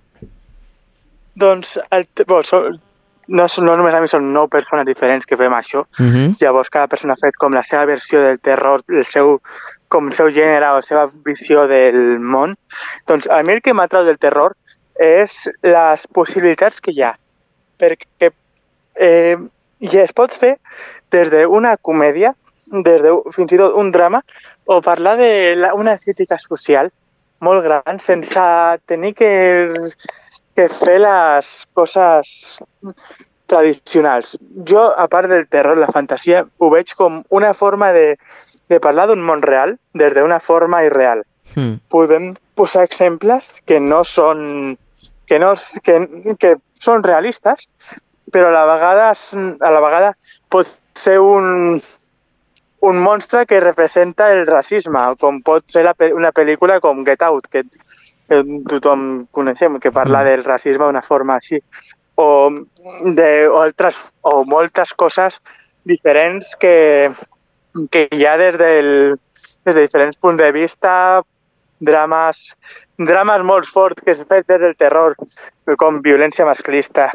Doncs 1.38 1.78
el, 1.94 2.08
bueno, 2.26 2.42
so, 2.42 2.64
no, 3.30 3.46
no 3.46 3.76
només 3.78 3.94
a 3.94 4.00
mi, 4.02 4.10
són 4.10 4.32
nou 4.34 4.48
persones 4.50 4.86
diferents 4.88 5.26
que 5.26 5.38
fem 5.38 5.54
això. 5.54 5.86
Uh 5.98 6.06
-huh. 6.06 6.28
Llavors 6.40 6.68
cada 6.68 6.88
persona 6.88 7.14
ha 7.14 7.22
fet 7.22 7.38
com 7.38 7.54
la 7.54 7.62
seva 7.62 7.86
versió 7.86 8.20
del 8.20 8.40
terror, 8.40 8.82
el 8.88 9.06
seu 9.06 9.38
com 9.90 10.08
el 10.08 10.16
seu 10.16 10.30
gènere 10.34 10.70
o 10.70 10.78
la 10.78 10.86
seva 10.86 11.06
visió 11.26 11.66
del 11.70 12.18
món, 12.18 12.56
doncs 13.10 13.28
a 13.28 13.42
mi 13.42 13.56
el 13.56 13.62
que 13.64 13.74
m'atrau 13.74 14.06
del 14.06 14.20
terror 14.22 14.54
és 15.00 15.34
les 15.66 16.06
possibilitats 16.14 16.80
que 16.80 16.94
hi 16.94 17.02
ha. 17.04 17.14
Perquè 17.80 18.30
eh, 19.00 19.36
ja 19.92 20.04
es 20.04 20.14
pot 20.16 20.36
fer 20.36 20.54
des 21.10 21.30
d'una 21.32 21.76
comèdia, 21.82 22.34
des 22.70 23.02
de 23.02 23.16
fins 23.34 23.52
i 23.52 23.58
tot 23.58 23.76
un 23.80 23.90
drama, 23.90 24.22
o 24.70 24.78
parlar 24.84 25.16
d'una 25.18 25.98
crítica 25.98 26.38
social 26.38 26.92
molt 27.40 27.64
gran 27.64 27.98
sense 27.98 28.42
tenir 28.86 29.14
que, 29.16 29.30
que 30.54 30.68
fer 30.68 30.98
les 31.00 31.48
coses 31.74 32.60
tradicionals. 33.50 34.36
Jo, 34.68 34.90
a 34.94 35.08
part 35.08 35.30
del 35.32 35.48
terror, 35.48 35.80
la 35.80 35.90
fantasia, 35.90 36.44
ho 36.58 36.70
veig 36.70 36.94
com 36.94 37.22
una 37.34 37.54
forma 37.54 37.90
de 37.96 38.04
de 38.70 38.80
parlar 38.80 39.08
d'un 39.10 39.22
món 39.26 39.42
real 39.42 39.76
des 39.98 40.14
d'una 40.14 40.40
forma 40.40 40.84
irreal. 40.86 41.24
Mm. 41.56 41.80
Podem 41.90 42.32
posar 42.54 42.86
exemples 42.86 43.50
que 43.66 43.80
no 43.82 44.04
són 44.06 44.76
que, 45.26 45.38
no, 45.38 45.54
que, 45.86 45.96
que 46.38 46.56
són 46.82 47.04
realistes, 47.06 47.68
però 48.30 48.50
a 48.50 48.54
la 48.54 48.66
vegada, 48.66 49.10
a 49.12 49.70
la 49.70 49.82
vegada 49.82 50.12
pot 50.50 50.70
ser 50.98 51.18
un, 51.22 51.80
un 52.86 52.98
monstre 53.02 53.44
que 53.46 53.60
representa 53.60 54.32
el 54.34 54.46
racisme, 54.46 55.02
com 55.20 55.42
pot 55.46 55.66
ser 55.70 55.84
la, 55.86 55.94
una 56.14 56.32
pel·lícula 56.34 56.80
com 56.82 57.04
Get 57.06 57.22
Out, 57.26 57.50
que, 57.50 57.64
tothom 58.70 59.26
coneixem, 59.34 59.78
que 59.82 59.90
parla 59.90 60.22
mm. 60.22 60.28
del 60.28 60.44
racisme 60.46 60.86
d'una 60.86 61.02
forma 61.02 61.38
així, 61.38 61.58
o, 62.20 62.28
de, 63.16 63.30
o, 63.48 63.58
altres, 63.62 63.98
o 64.22 64.44
moltes 64.46 64.92
coses 64.94 65.40
diferents 65.88 66.54
que, 66.60 67.10
que 67.90 68.06
hi 68.10 68.26
ha 68.26 68.36
des, 68.40 68.58
del, 68.58 68.90
des 69.66 69.74
de 69.74 69.80
diferents 69.80 70.16
punts 70.16 70.40
de 70.40 70.50
vista, 70.52 70.92
drames, 71.80 72.42
drames 72.98 73.44
molt 73.46 73.68
forts 73.70 74.02
que 74.04 74.12
es 74.12 74.22
fet 74.28 74.46
des 74.50 74.60
del 74.60 74.76
terror, 74.76 75.16
com 75.80 76.00
violència 76.04 76.46
masclista, 76.48 77.10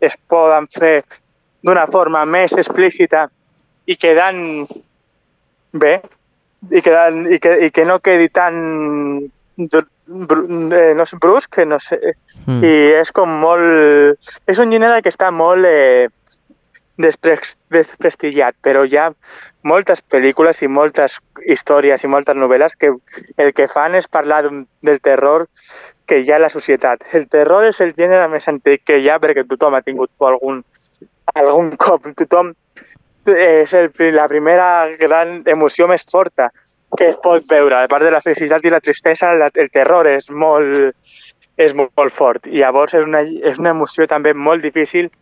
es 0.00 0.16
poden 0.28 0.68
fer 0.74 1.02
d'una 1.64 1.86
forma 1.90 2.24
més 2.24 2.54
explícita 2.56 3.26
i 3.86 3.96
quedant 3.96 4.66
bé, 5.72 5.98
i, 6.70 6.80
quedant, 6.82 7.24
i, 7.30 7.38
que, 7.42 7.54
i 7.66 7.70
que 7.74 7.84
no 7.88 8.00
quedi 8.02 8.28
tan 8.34 8.58
no 9.58 11.06
sé, 11.06 11.16
brusc, 11.20 11.58
no 11.66 11.78
sé, 11.82 11.98
mm. 12.46 12.62
i 12.64 12.72
és 13.00 13.10
com 13.14 13.30
molt... 13.42 14.30
És 14.48 14.60
un 14.62 14.70
gènere 14.72 15.02
que 15.02 15.12
està 15.12 15.30
molt 15.34 15.66
eh, 15.68 16.08
desprestigiat, 16.98 18.56
però 18.62 18.84
hi 18.84 18.96
ha 18.98 19.08
moltes 19.62 20.02
pel·lícules 20.10 20.62
i 20.62 20.68
moltes 20.68 21.18
històries 21.46 22.02
i 22.02 22.10
moltes 22.10 22.36
novel·les 22.36 22.74
que 22.78 22.92
el 23.36 23.52
que 23.54 23.68
fan 23.70 23.94
és 23.94 24.08
parlar 24.10 24.42
del 24.48 25.00
terror 25.00 25.46
que 26.08 26.20
hi 26.22 26.32
ha 26.32 26.36
a 26.36 26.44
la 26.46 26.50
societat. 26.50 27.04
El 27.14 27.28
terror 27.28 27.68
és 27.68 27.80
el 27.84 27.94
gènere 27.94 28.28
més 28.32 28.48
antic 28.50 28.82
que 28.88 28.98
hi 28.98 29.08
ha 29.08 29.18
perquè 29.22 29.44
tothom 29.46 29.76
ha 29.76 29.84
tingut 29.84 30.10
por 30.18 30.34
algun, 30.34 30.62
algun 31.34 31.70
cop. 31.76 32.08
Tothom 32.18 32.54
és 33.28 33.74
el, 33.76 33.92
la 34.16 34.26
primera 34.28 34.88
gran 34.98 35.42
emoció 35.46 35.86
més 35.86 36.06
forta 36.10 36.50
que 36.96 37.10
es 37.12 37.18
pot 37.22 37.44
veure. 37.46 37.76
A 37.76 37.88
part 37.92 38.06
de 38.06 38.10
la 38.10 38.22
felicitat 38.24 38.64
i 38.64 38.72
la 38.72 38.80
tristesa, 38.80 39.34
la, 39.36 39.50
el 39.54 39.68
terror 39.70 40.08
és 40.08 40.30
molt, 40.30 40.96
és 41.60 41.74
molt, 41.76 41.92
molt 42.00 42.14
fort. 42.14 42.48
I 42.48 42.62
llavors 42.64 42.96
és 42.96 43.04
una, 43.04 43.22
és 43.22 43.60
una 43.60 43.76
emoció 43.76 44.08
també 44.08 44.32
molt 44.34 44.64
difícil 44.64 45.12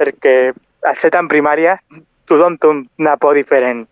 perquè 0.00 0.52
al 0.82 0.96
ser 1.00 1.12
tan 1.14 1.28
primària, 1.28 1.78
tothom 2.26 2.58
té 2.58 2.70
una 2.72 3.16
por 3.16 3.38
diferent. 3.38 3.86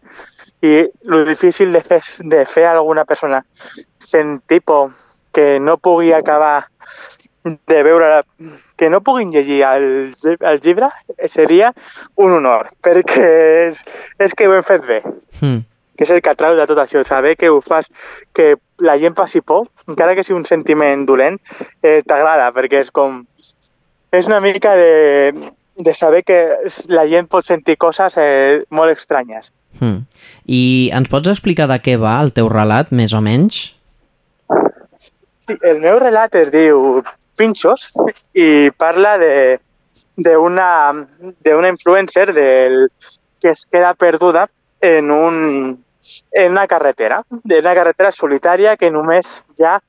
I 0.64 0.74
el 0.88 1.24
difícil 1.28 1.72
de 1.72 1.82
fer, 1.84 2.00
de 2.24 2.44
fer 2.48 2.66
a 2.66 2.76
alguna 2.78 3.04
persona 3.04 3.44
sentir 4.00 4.62
por 4.62 4.90
que 5.32 5.58
no 5.60 5.76
pugui 5.78 6.12
acabar 6.12 6.68
de 7.44 7.82
veure, 7.82 8.24
que 8.76 8.88
no 8.88 9.02
puguin 9.02 9.30
llegir 9.30 9.62
el, 9.62 10.14
el 10.40 10.60
llibre 10.60 10.88
seria 11.28 11.74
un 12.16 12.32
honor, 12.32 12.70
perquè 12.80 13.24
és, 13.68 13.82
és 14.18 14.34
que 14.34 14.48
ho 14.48 14.54
hem 14.56 14.64
fet 14.64 14.86
bé. 14.86 15.02
Mm. 15.42 15.60
Que 15.94 16.06
és 16.06 16.10
el 16.10 16.22
que 16.24 16.32
atrau 16.32 16.56
de 16.56 16.64
tot 16.66 16.80
això, 16.80 17.04
saber 17.06 17.36
que 17.36 17.50
ho 17.52 17.60
fas, 17.62 17.90
que 18.34 18.54
la 18.82 18.96
gent 18.98 19.14
passi 19.14 19.42
por, 19.44 19.68
encara 19.86 20.16
que 20.16 20.24
sigui 20.24 20.40
un 20.40 20.48
sentiment 20.48 21.04
dolent, 21.06 21.36
eh, 21.82 22.00
t'agrada, 22.06 22.48
perquè 22.56 22.80
és 22.86 22.90
com... 22.90 23.22
És 24.14 24.26
una 24.30 24.40
mica 24.40 24.72
de, 24.78 25.34
de 25.76 25.94
saber 25.94 26.22
que 26.24 26.38
la 26.86 27.06
gent 27.10 27.28
pot 27.28 27.46
sentir 27.46 27.76
coses 27.76 28.16
eh, 28.20 28.62
molt 28.70 28.94
estranyes. 28.94 29.50
Hmm. 29.80 30.04
I 30.46 30.90
ens 30.94 31.10
pots 31.10 31.30
explicar 31.32 31.66
de 31.70 31.80
què 31.82 31.96
va 31.98 32.20
el 32.22 32.32
teu 32.36 32.48
relat, 32.52 32.92
més 32.94 33.14
o 33.14 33.20
menys? 33.24 33.72
Sí, 35.44 35.56
el 35.60 35.80
meu 35.82 35.98
relat 36.00 36.36
es 36.38 36.50
diu 36.54 37.02
Pinchos 37.36 37.88
i 38.38 38.70
parla 38.78 39.16
de 39.18 39.34
d'una 40.16 41.68
influencer 41.68 42.32
del, 42.32 42.86
que 43.42 43.50
es 43.50 43.64
queda 43.66 43.94
perduda 43.94 44.48
en, 44.80 45.10
un, 45.10 45.84
en 46.30 46.52
una 46.52 46.66
carretera, 46.68 47.24
de 47.28 47.58
una 47.58 47.74
carretera 47.74 48.12
solitària 48.12 48.76
que 48.76 48.92
només 48.94 49.42
hi 49.58 49.66
ha 49.66 49.80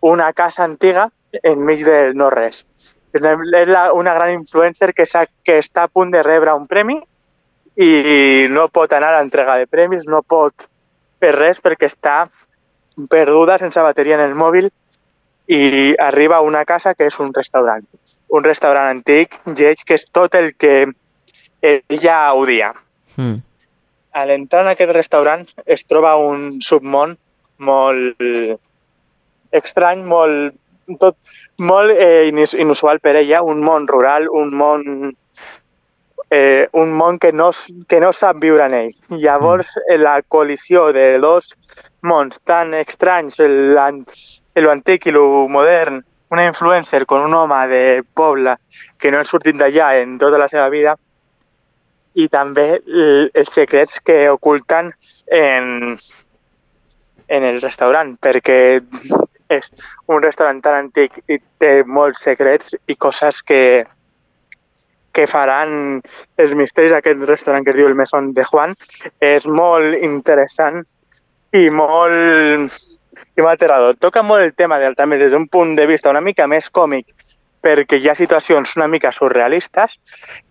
una 0.00 0.32
casa 0.32 0.64
antiga 0.64 1.08
enmig 1.42 1.84
del 1.86 2.14
no-res. 2.14 2.66
És 3.12 3.68
la, 3.68 3.92
una 3.92 4.14
gran 4.14 4.32
influencer 4.36 4.92
que, 4.94 5.06
que 5.44 5.58
està 5.58 5.86
a 5.86 5.90
punt 5.90 6.12
de 6.14 6.22
rebre 6.22 6.54
un 6.54 6.68
premi 6.70 7.00
i 7.80 8.46
no 8.50 8.68
pot 8.68 8.92
anar 8.92 9.14
a 9.14 9.18
l'entrega 9.18 9.56
de 9.58 9.66
premis, 9.66 10.06
no 10.06 10.22
pot 10.22 10.68
fer 11.20 11.32
res 11.36 11.60
perquè 11.62 11.88
està 11.90 12.24
perduda 13.10 13.58
sense 13.58 13.80
bateria 13.80 14.18
en 14.18 14.24
el 14.26 14.34
mòbil 14.34 14.70
i 15.50 15.94
arriba 15.98 16.38
a 16.38 16.46
una 16.46 16.64
casa 16.64 16.94
que 16.94 17.08
és 17.10 17.18
un 17.18 17.32
restaurant. 17.34 17.86
Un 18.30 18.44
restaurant 18.44 18.90
antic, 18.90 19.34
lleig, 19.58 19.82
que 19.86 19.96
és 19.98 20.06
tot 20.12 20.34
el 20.38 20.52
que 20.54 20.86
ella 21.60 22.18
odia. 22.38 22.72
Mm. 23.16 23.40
A 24.12 24.24
l'entrar 24.26 24.62
en 24.64 24.72
aquest 24.72 24.92
restaurant 24.94 25.46
es 25.66 25.84
troba 25.86 26.16
un 26.18 26.60
submón 26.62 27.16
molt 27.58 28.22
estrany, 29.54 30.02
molt, 30.06 30.54
tot, 31.02 31.18
molt 31.60 31.92
eh, 31.92 32.26
inus- 32.28 32.56
inusual 32.58 33.00
per 33.00 33.16
ella, 33.20 33.42
un 33.42 33.60
món 33.62 33.86
rural, 33.88 34.28
un 34.28 34.54
món 34.56 35.14
eh, 36.30 36.68
un 36.72 36.92
món 36.92 37.18
que 37.18 37.32
no, 37.32 37.50
que 37.88 38.00
no 38.00 38.12
sap 38.12 38.38
viure 38.42 38.66
en 38.66 38.74
ell. 38.74 38.92
Llavors, 39.10 39.72
mm. 39.76 39.98
la 40.02 40.20
col·lisió 40.22 40.92
de 40.94 41.18
dos 41.18 41.54
mons 42.06 42.38
tan 42.46 42.72
estranys, 42.78 43.40
el, 43.40 43.76
an- 43.78 44.04
el 44.54 44.68
antic 44.70 45.06
i 45.06 45.14
el 45.14 45.20
modern, 45.50 46.00
una 46.30 46.46
influencer 46.46 47.04
con 47.06 47.24
un 47.26 47.34
home 47.34 47.66
de 47.68 48.02
poble 48.14 48.54
que 48.98 49.10
no 49.10 49.18
ha 49.18 49.26
sortit 49.26 49.56
d'allà 49.58 49.96
en 49.98 50.18
tota 50.18 50.38
la 50.38 50.46
seva 50.48 50.68
vida, 50.70 50.94
i 52.14 52.28
també 52.30 52.80
els 52.86 53.50
secrets 53.50 53.98
que 54.02 54.28
oculten 54.30 54.92
en, 55.26 55.96
en 57.28 57.44
el 57.50 57.60
restaurant, 57.62 58.16
perquè 58.22 58.80
és 59.50 59.70
un 60.08 60.22
restaurant 60.22 60.60
tan 60.62 60.78
antic 60.86 61.18
i 61.28 61.40
té 61.58 61.80
molts 61.86 62.22
secrets 62.24 62.76
i 62.86 62.96
coses 62.96 63.42
que, 63.42 63.84
que 65.12 65.26
faran 65.30 66.00
els 66.38 66.54
misteris 66.58 66.94
d'aquest 66.94 67.24
restaurant 67.28 67.66
que 67.66 67.74
es 67.74 67.80
diu 67.80 67.90
el 67.90 67.98
Mesón 67.98 68.32
de 68.36 68.46
Juan. 68.46 68.76
És 69.20 69.46
molt 69.46 69.98
interessant 69.98 70.84
i 71.56 71.66
molt, 71.74 72.76
i 73.36 73.46
aterrador. 73.46 73.98
Toca 73.98 74.22
molt 74.22 74.46
el 74.46 74.54
tema 74.54 74.78
del, 74.78 74.94
també 74.98 75.18
des 75.18 75.34
d'un 75.34 75.48
punt 75.50 75.74
de 75.78 75.88
vista 75.90 76.12
una 76.14 76.22
mica 76.22 76.46
més 76.46 76.70
còmic, 76.70 77.10
perquè 77.60 77.98
hi 77.98 78.08
ha 78.08 78.16
situacions 78.16 78.76
una 78.78 78.88
mica 78.88 79.12
surrealistes, 79.12 79.98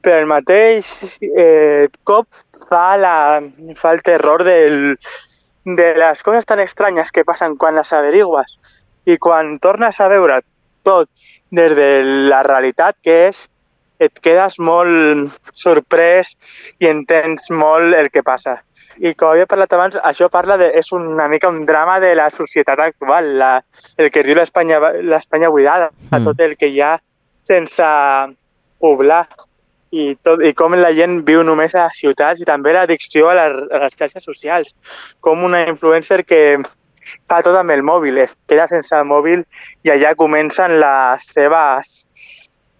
però 0.03 0.19
el 0.19 0.27
mateix 0.29 0.91
eh, 1.23 1.87
cop 2.03 2.27
fa, 2.67 2.97
la, 2.99 3.15
fa 3.79 3.95
el 3.95 4.03
terror 4.05 4.43
del, 4.43 4.97
de 5.65 5.93
les 5.97 6.21
coses 6.23 6.45
tan 6.45 6.59
estranyes 6.59 7.11
que 7.11 7.25
passen 7.25 7.55
quan 7.57 7.79
les 7.79 7.93
averigues 7.93 8.59
i 9.05 9.17
quan 9.17 9.57
tornes 9.63 9.99
a 9.99 10.09
veure 10.11 10.41
tot 10.83 11.09
des 11.51 11.75
de 11.75 11.89
la 12.29 12.41
realitat 12.43 12.97
que 13.03 13.15
és, 13.29 13.45
et 13.99 14.19
quedes 14.23 14.55
molt 14.63 15.35
sorprès 15.59 16.31
i 16.79 16.87
entens 16.87 17.49
molt 17.51 17.95
el 17.95 18.09
que 18.13 18.23
passa. 18.23 18.59
I 18.99 19.13
com 19.15 19.31
havia 19.31 19.47
parlat 19.47 19.73
abans, 19.75 19.97
això 20.03 20.27
parla 20.31 20.57
de, 20.59 20.69
és 20.75 20.91
una 20.95 21.27
mica 21.31 21.51
un 21.51 21.65
drama 21.67 21.99
de 22.03 22.13
la 22.15 22.29
societat 22.31 22.79
actual, 22.83 23.33
la, 23.39 23.51
el 23.97 24.09
que 24.11 24.23
diu 24.23 24.35
l'Espanya 24.35 24.79
l'Espanya 25.03 25.51
buidada, 25.51 25.91
mm. 26.09 26.25
tot 26.27 26.41
el 26.43 26.55
que 26.59 26.71
hi 26.71 26.81
ha 26.83 26.97
sense 27.47 27.91
poblar 28.79 29.25
i, 29.91 30.15
tot, 30.23 30.43
i 30.45 30.51
com 30.53 30.75
la 30.77 30.91
gent 30.95 31.21
viu 31.27 31.43
només 31.43 31.75
a 31.75 31.87
ciutats 31.95 32.41
i 32.43 32.47
també 32.47 32.75
l'addicció 32.75 33.31
a, 33.31 33.37
les, 33.39 33.55
a 33.71 33.83
les 33.85 33.95
xarxes 33.95 34.25
socials. 34.25 34.75
Com 35.23 35.43
una 35.47 35.65
influencer 35.67 36.23
que 36.27 36.59
fa 37.29 37.41
tot 37.45 37.55
amb 37.59 37.71
el 37.71 37.83
mòbil, 37.85 38.17
es 38.25 38.35
queda 38.49 38.67
sense 38.71 38.95
el 38.95 39.07
mòbil 39.09 39.45
i 39.85 39.93
allà 39.93 40.15
comencen 40.19 40.79
les 40.81 41.25
seves 41.33 42.05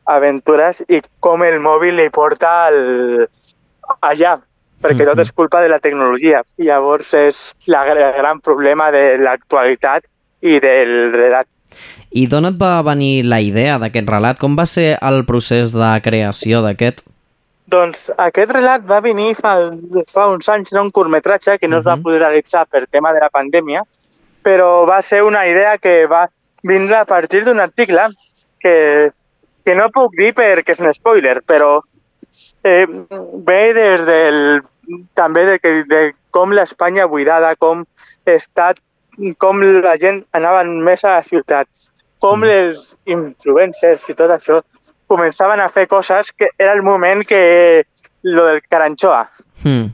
aventures 0.09 0.83
i 0.89 1.01
com 1.23 1.43
el 1.45 1.59
mòbil 1.63 1.99
li 1.99 2.09
porta 2.13 2.69
el... 2.71 3.27
allà, 4.01 4.37
perquè 4.81 5.05
tot 5.05 5.21
és 5.21 5.31
culpa 5.35 5.61
de 5.61 5.69
la 5.69 5.79
tecnologia. 5.83 6.41
I 6.57 6.69
llavors 6.69 7.13
és 7.17 7.39
la, 7.67 7.85
el 7.93 8.01
gran 8.17 8.41
problema 8.41 8.89
de 8.95 9.19
l'actualitat 9.21 10.07
i 10.41 10.59
del 10.63 11.13
relat. 11.13 11.47
I 12.09 12.25
d'on 12.25 12.49
et 12.49 12.57
va 12.57 12.79
venir 12.81 13.27
la 13.29 13.37
idea 13.45 13.77
d'aquest 13.77 14.09
relat? 14.09 14.39
Com 14.41 14.57
va 14.57 14.65
ser 14.65 14.95
el 15.05 15.21
procés 15.29 15.75
de 15.75 15.91
creació 16.01 16.63
d'aquest? 16.65 17.05
Doncs 17.69 18.07
aquest 18.17 18.49
relat 18.55 18.85
va 18.89 18.97
venir 19.05 19.35
fa, 19.37 19.53
fa 20.09 20.25
uns 20.31 20.47
anys, 20.49 20.71
era 20.73 20.81
un 20.81 20.89
curtmetratge 20.89 21.59
que 21.61 21.69
no 21.69 21.83
es 21.83 21.85
va 21.85 21.99
poder 22.01 22.23
realitzar 22.23 22.65
per 22.65 22.87
tema 22.89 23.13
de 23.13 23.21
la 23.21 23.29
pandèmia, 23.29 23.83
però 24.49 24.87
va 24.89 25.03
ser 25.05 25.21
una 25.21 25.45
idea 25.45 25.77
que 25.77 26.07
va 26.09 26.25
vindre 26.63 26.97
a 26.97 27.05
partir 27.05 27.43
d'un 27.45 27.59
article 27.59 28.07
que, 28.59 29.11
que 29.63 29.75
no 29.77 29.91
puc 29.93 30.17
dir 30.17 30.33
perquè 30.33 30.73
és 30.73 30.81
un 30.81 30.89
spoiler, 30.95 31.37
però 31.45 31.77
eh, 32.65 32.87
ve 33.45 33.61
des 33.77 34.05
del, 34.07 34.39
també 35.13 35.45
de, 35.45 35.59
que, 35.61 35.73
de 35.85 36.01
com 36.33 36.55
l'Espanya 36.55 37.05
buidada, 37.11 37.53
com 37.61 37.85
està, 38.25 38.71
com 39.37 39.61
la 39.85 39.95
gent 40.01 40.23
anava 40.33 40.65
més 40.65 41.05
a 41.05 41.19
la 41.19 41.27
ciutat, 41.27 41.69
com 42.19 42.43
els 42.43 42.95
influencers 43.05 44.09
i 44.09 44.17
tot 44.17 44.33
això 44.33 44.63
començaven 45.09 45.61
a 45.61 45.69
fer 45.73 45.85
coses 45.89 46.33
que 46.33 46.49
era 46.57 46.73
el 46.73 46.81
moment 46.85 47.21
que 47.25 47.85
lo 48.25 48.49
del 48.49 48.65
Caranchoa, 48.65 49.27
Mm. 49.63 49.89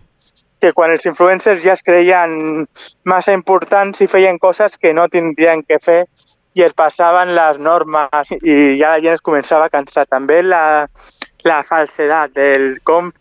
Que 0.65 0.73
quan 0.73 0.93
els 0.95 1.05
influencers 1.05 1.61
ja 1.61 1.75
es 1.77 1.83
creien 1.85 2.65
massa 3.05 3.35
importants 3.37 4.01
i 4.01 4.09
feien 4.09 4.39
coses 4.41 4.79
que 4.81 4.93
no 4.97 5.05
tindrien 5.13 5.61
que 5.63 5.77
fer 5.81 6.05
i 6.57 6.63
es 6.65 6.73
passaven 6.73 7.35
les 7.35 7.59
normes 7.59 8.31
i 8.39 8.55
ja 8.79 8.95
la 8.95 9.01
gent 9.03 9.19
es 9.19 9.21
començava 9.21 9.67
a 9.67 9.73
cansar. 9.73 10.07
També 10.09 10.39
la, 10.41 10.87
la 11.45 11.59
falsedat, 11.67 12.33
del 12.33 12.79
com 12.87 13.11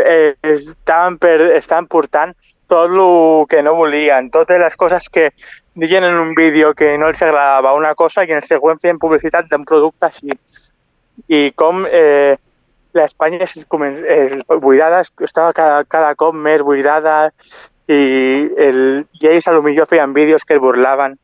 eh, 0.00 0.32
estaven, 0.54 1.18
per, 1.18 1.36
estaven 1.58 1.90
portant 1.90 2.32
tot 2.70 2.88
el 2.88 3.02
que 3.50 3.60
no 3.66 3.74
volien, 3.76 4.30
totes 4.32 4.62
les 4.62 4.76
coses 4.80 5.10
que 5.12 5.28
deien 5.74 6.06
en 6.06 6.16
un 6.22 6.32
vídeo 6.38 6.72
que 6.72 6.94
no 6.96 7.10
els 7.10 7.20
agradava 7.20 7.74
una 7.74 7.94
cosa 7.98 8.24
i 8.24 8.32
en 8.32 8.40
el 8.40 8.48
següent 8.48 8.80
feien 8.80 9.02
publicitat 9.02 9.50
d'un 9.50 9.66
producte 9.68 10.08
així. 10.08 10.38
I 11.28 11.50
com 11.58 11.84
eh, 11.86 12.38
l'Espanya 12.94 13.42
és 13.44 13.56
eh, 13.58 14.42
buidada, 14.62 15.02
estava 15.20 15.52
cada, 15.52 15.84
cada 15.84 16.14
cop 16.14 16.34
més 16.34 16.62
buidada 16.62 17.30
i, 17.88 17.98
el, 18.56 19.04
i 19.20 19.28
ells 19.28 19.48
a 19.48 19.52
lo 19.52 19.62
millor 19.62 19.88
feien 19.90 20.14
vídeos 20.14 20.44
que 20.44 20.54
es 20.54 20.62
burlaven 20.62 21.18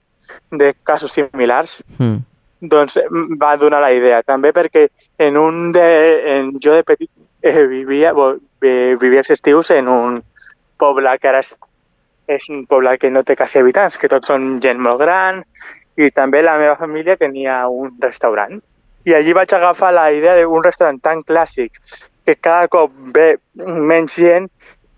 de 0.50 0.74
casos 0.84 1.12
similars 1.12 1.80
Mm. 1.98 2.20
doncs 2.60 2.96
em 3.00 3.38
va 3.40 3.56
donar 3.56 3.80
la 3.80 3.92
idea. 3.92 4.22
També 4.22 4.52
perquè 4.52 4.88
en 5.18 5.36
un 5.40 5.72
de, 5.72 5.86
en, 6.28 6.50
jo 6.60 6.74
de 6.76 6.84
petit 6.84 7.10
eh, 7.42 7.64
vivia, 7.66 8.12
bo, 8.12 8.34
eh, 8.62 8.96
vivia 9.00 9.22
els 9.24 9.30
estius 9.30 9.70
en 9.70 9.88
un 9.88 10.20
poble 10.76 11.16
que 11.18 11.28
ara 11.28 11.40
és, 11.40 11.52
és 12.28 12.48
un 12.52 12.66
poble 12.66 12.96
que 12.98 13.10
no 13.10 13.22
té 13.24 13.36
quasi 13.36 13.58
habitants, 13.58 13.96
que 13.96 14.08
tots 14.12 14.28
són 14.28 14.58
gent 14.60 14.80
molt 14.80 15.00
gran, 15.00 15.42
i 15.96 16.10
també 16.14 16.42
la 16.42 16.58
meva 16.60 16.76
família 16.76 17.16
tenia 17.16 17.62
un 17.68 17.96
restaurant. 18.00 18.60
I 19.08 19.14
allí 19.16 19.32
vaig 19.32 19.52
agafar 19.54 19.92
la 19.96 20.10
idea 20.12 20.36
d'un 20.40 20.64
restaurant 20.64 21.00
tan 21.00 21.22
clàssic 21.22 21.80
que 22.26 22.36
cada 22.36 22.68
cop 22.68 22.92
ve 23.14 23.38
menys 23.54 24.14
gent 24.16 24.50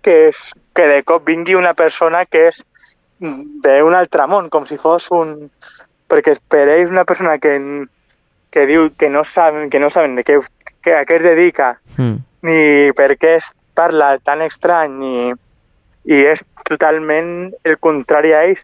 que, 0.03 0.29
és, 0.29 0.51
que 0.75 0.87
de 0.89 1.01
cop 1.07 1.25
vingui 1.27 1.55
una 1.55 1.73
persona 1.73 2.25
que 2.25 2.49
és 2.49 2.61
d'un 3.19 3.95
altre 3.95 4.27
món, 4.27 4.49
com 4.51 4.65
si 4.67 4.77
fos 4.77 5.07
un, 5.15 5.49
perquè 6.11 6.35
per 6.49 6.65
ells 6.67 6.91
una 6.91 7.05
persona 7.07 7.37
que, 7.39 7.55
que 8.51 8.65
diu 8.67 8.89
que 8.99 9.09
no 9.09 9.23
saben, 9.23 9.69
que 9.69 9.79
no 9.79 9.89
saben 9.89 10.17
de 10.19 10.25
què, 10.27 10.41
que, 10.83 10.95
a 10.97 11.05
què 11.07 11.21
es 11.21 11.23
dedica 11.23 11.77
Mm. 11.97 12.17
ni 12.43 12.91
per 12.97 13.13
què 13.15 13.37
es 13.37 13.51
parla 13.73 14.17
tan 14.19 14.41
estrany 14.41 14.91
ni, 14.99 15.33
i 16.05 16.19
és 16.27 16.43
totalment 16.67 17.53
el 17.63 17.77
contrari 17.79 18.33
a 18.33 18.43
ells 18.47 18.63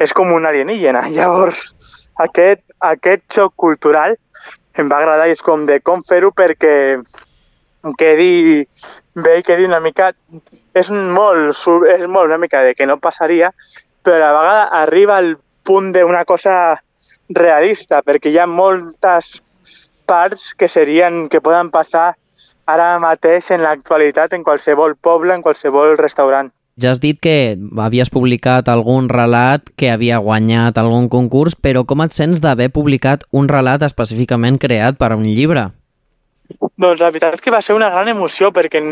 és 0.00 0.14
com 0.16 0.32
un 0.32 0.46
alienígena 0.48 1.04
llavors 1.16 1.60
aquest, 2.16 2.64
aquest 2.80 3.24
xoc 3.34 3.54
cultural 3.56 4.16
em 4.78 4.88
va 4.90 5.00
agradar 5.00 5.28
i 5.28 5.34
és 5.36 5.42
com 5.42 5.66
de 5.66 5.80
com 5.80 6.02
fer-ho 6.06 6.30
perquè 6.34 6.74
quedi 7.98 8.64
bé 9.18 9.38
i 9.40 9.44
quedi 9.46 9.66
una 9.66 9.80
mica 9.80 10.12
és 10.74 10.90
molt, 10.90 11.58
és 11.94 12.06
molt 12.06 12.30
una 12.30 12.38
mica 12.38 12.62
de 12.62 12.74
que 12.74 12.86
no 12.86 12.98
passaria 13.02 13.52
però 14.02 14.16
a 14.16 14.20
la 14.22 14.32
vegada 14.32 14.64
arriba 14.82 15.16
al 15.18 15.36
punt 15.68 15.92
d'una 15.92 16.24
cosa 16.24 16.80
realista, 17.28 18.00
perquè 18.02 18.30
hi 18.32 18.38
ha 18.40 18.46
moltes 18.48 19.42
parts 20.08 20.54
que 20.56 20.68
serien 20.68 21.26
que 21.28 21.42
poden 21.44 21.68
passar 21.70 22.14
ara 22.68 22.94
mateix 23.02 23.50
en 23.52 23.64
l'actualitat 23.64 24.32
en 24.32 24.44
qualsevol 24.44 24.96
poble, 24.96 25.34
en 25.34 25.44
qualsevol 25.44 25.96
restaurant. 26.00 26.48
Ja 26.78 26.92
has 26.94 27.00
dit 27.02 27.18
que 27.18 27.58
havies 27.82 28.10
publicat 28.14 28.68
algun 28.70 29.08
relat 29.10 29.66
que 29.76 29.90
havia 29.90 30.20
guanyat 30.22 30.78
algun 30.78 31.08
concurs, 31.10 31.56
però 31.58 31.82
com 31.82 32.04
et 32.04 32.14
sents 32.14 32.38
d'haver 32.44 32.68
publicat 32.70 33.24
un 33.34 33.50
relat 33.50 33.82
específicament 33.82 34.60
creat 34.62 34.98
per 35.00 35.10
a 35.10 35.18
un 35.18 35.26
llibre? 35.26 35.68
Doncs 36.78 37.02
la 37.02 37.10
veritat 37.10 37.34
és 37.34 37.42
que 37.42 37.50
va 37.50 37.60
ser 37.64 37.74
una 37.74 37.90
gran 37.90 38.08
emoció 38.14 38.52
perquè 38.54 38.82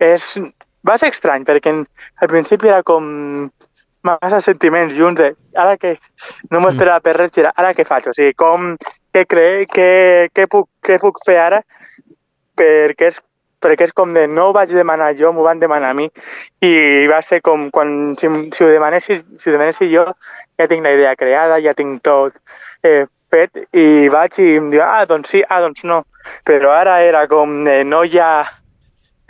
és... 0.00 0.30
va 0.84 0.96
ser 1.00 1.12
estrany 1.12 1.44
perquè 1.44 1.72
al 1.72 2.32
principi 2.32 2.72
era 2.72 2.82
com 2.82 3.50
massa 4.04 4.40
sentiments 4.44 4.96
junts 4.96 5.20
de 5.20 5.30
ara 5.56 5.76
que 5.76 5.94
no 6.50 6.60
m'ho 6.60 6.72
esperava 6.72 7.00
per 7.04 7.16
res, 7.16 7.36
era 7.40 7.52
ara 7.56 7.72
què 7.76 7.86
faig? 7.88 8.08
O 8.08 8.16
sigui, 8.16 8.34
com, 8.40 8.74
què, 9.14 9.24
cre, 9.28 9.46
què, 9.72 9.88
què, 10.32 10.48
puc, 10.50 10.68
què 10.84 10.98
puc 11.00 11.20
fer 11.26 11.38
ara? 11.40 11.62
Perquè 12.58 13.12
és, 13.12 13.20
perquè 13.64 13.88
és 13.88 13.96
com 13.96 14.12
de 14.14 14.26
no 14.28 14.50
ho 14.50 14.54
vaig 14.56 14.72
demanar 14.76 15.14
jo, 15.18 15.32
m'ho 15.32 15.46
van 15.46 15.62
demanar 15.62 15.94
a 15.94 15.98
mi 15.98 16.10
i 16.62 16.74
va 17.10 17.22
ser 17.24 17.40
com 17.44 17.70
quan 17.74 18.14
si, 18.20 18.30
si 18.52 18.64
ho 18.64 18.70
demanessis, 18.70 19.24
si 19.40 19.50
ho 19.50 19.90
jo 19.90 20.06
ja 20.58 20.68
tinc 20.68 20.84
la 20.84 20.94
idea 20.94 21.16
creada, 21.16 21.60
ja 21.60 21.74
tinc 21.74 22.02
tot 22.02 22.36
eh, 22.84 23.06
fet 23.34 23.64
i 23.72 24.08
vaig 24.12 24.38
i 24.38 24.50
em 24.58 24.70
diu, 24.72 24.82
ah, 24.84 25.04
doncs 25.08 25.32
sí, 25.34 25.42
ah, 25.48 25.60
doncs 25.64 25.84
no. 25.84 26.02
Però 26.46 26.72
ara 26.72 27.00
era 27.04 27.26
com 27.28 27.64
de 27.66 27.82
no 27.84 28.02
hi 28.04 28.20
ha 28.20 28.44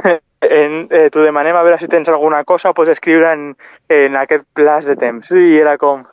en, 0.60 0.80
eh, 0.90 1.08
t'ho 1.10 1.24
demanem 1.24 1.56
a 1.56 1.62
veure 1.64 1.78
si 1.80 1.88
tens 1.90 2.10
alguna 2.12 2.42
cosa, 2.44 2.74
pots 2.76 2.92
escriure 2.92 3.32
en, 3.32 3.46
en 3.88 4.18
aquest 4.20 4.46
plaç 4.58 4.88
de 4.90 4.96
temps. 5.00 5.30
I 5.30 5.56
era 5.60 5.76
com, 5.80 6.04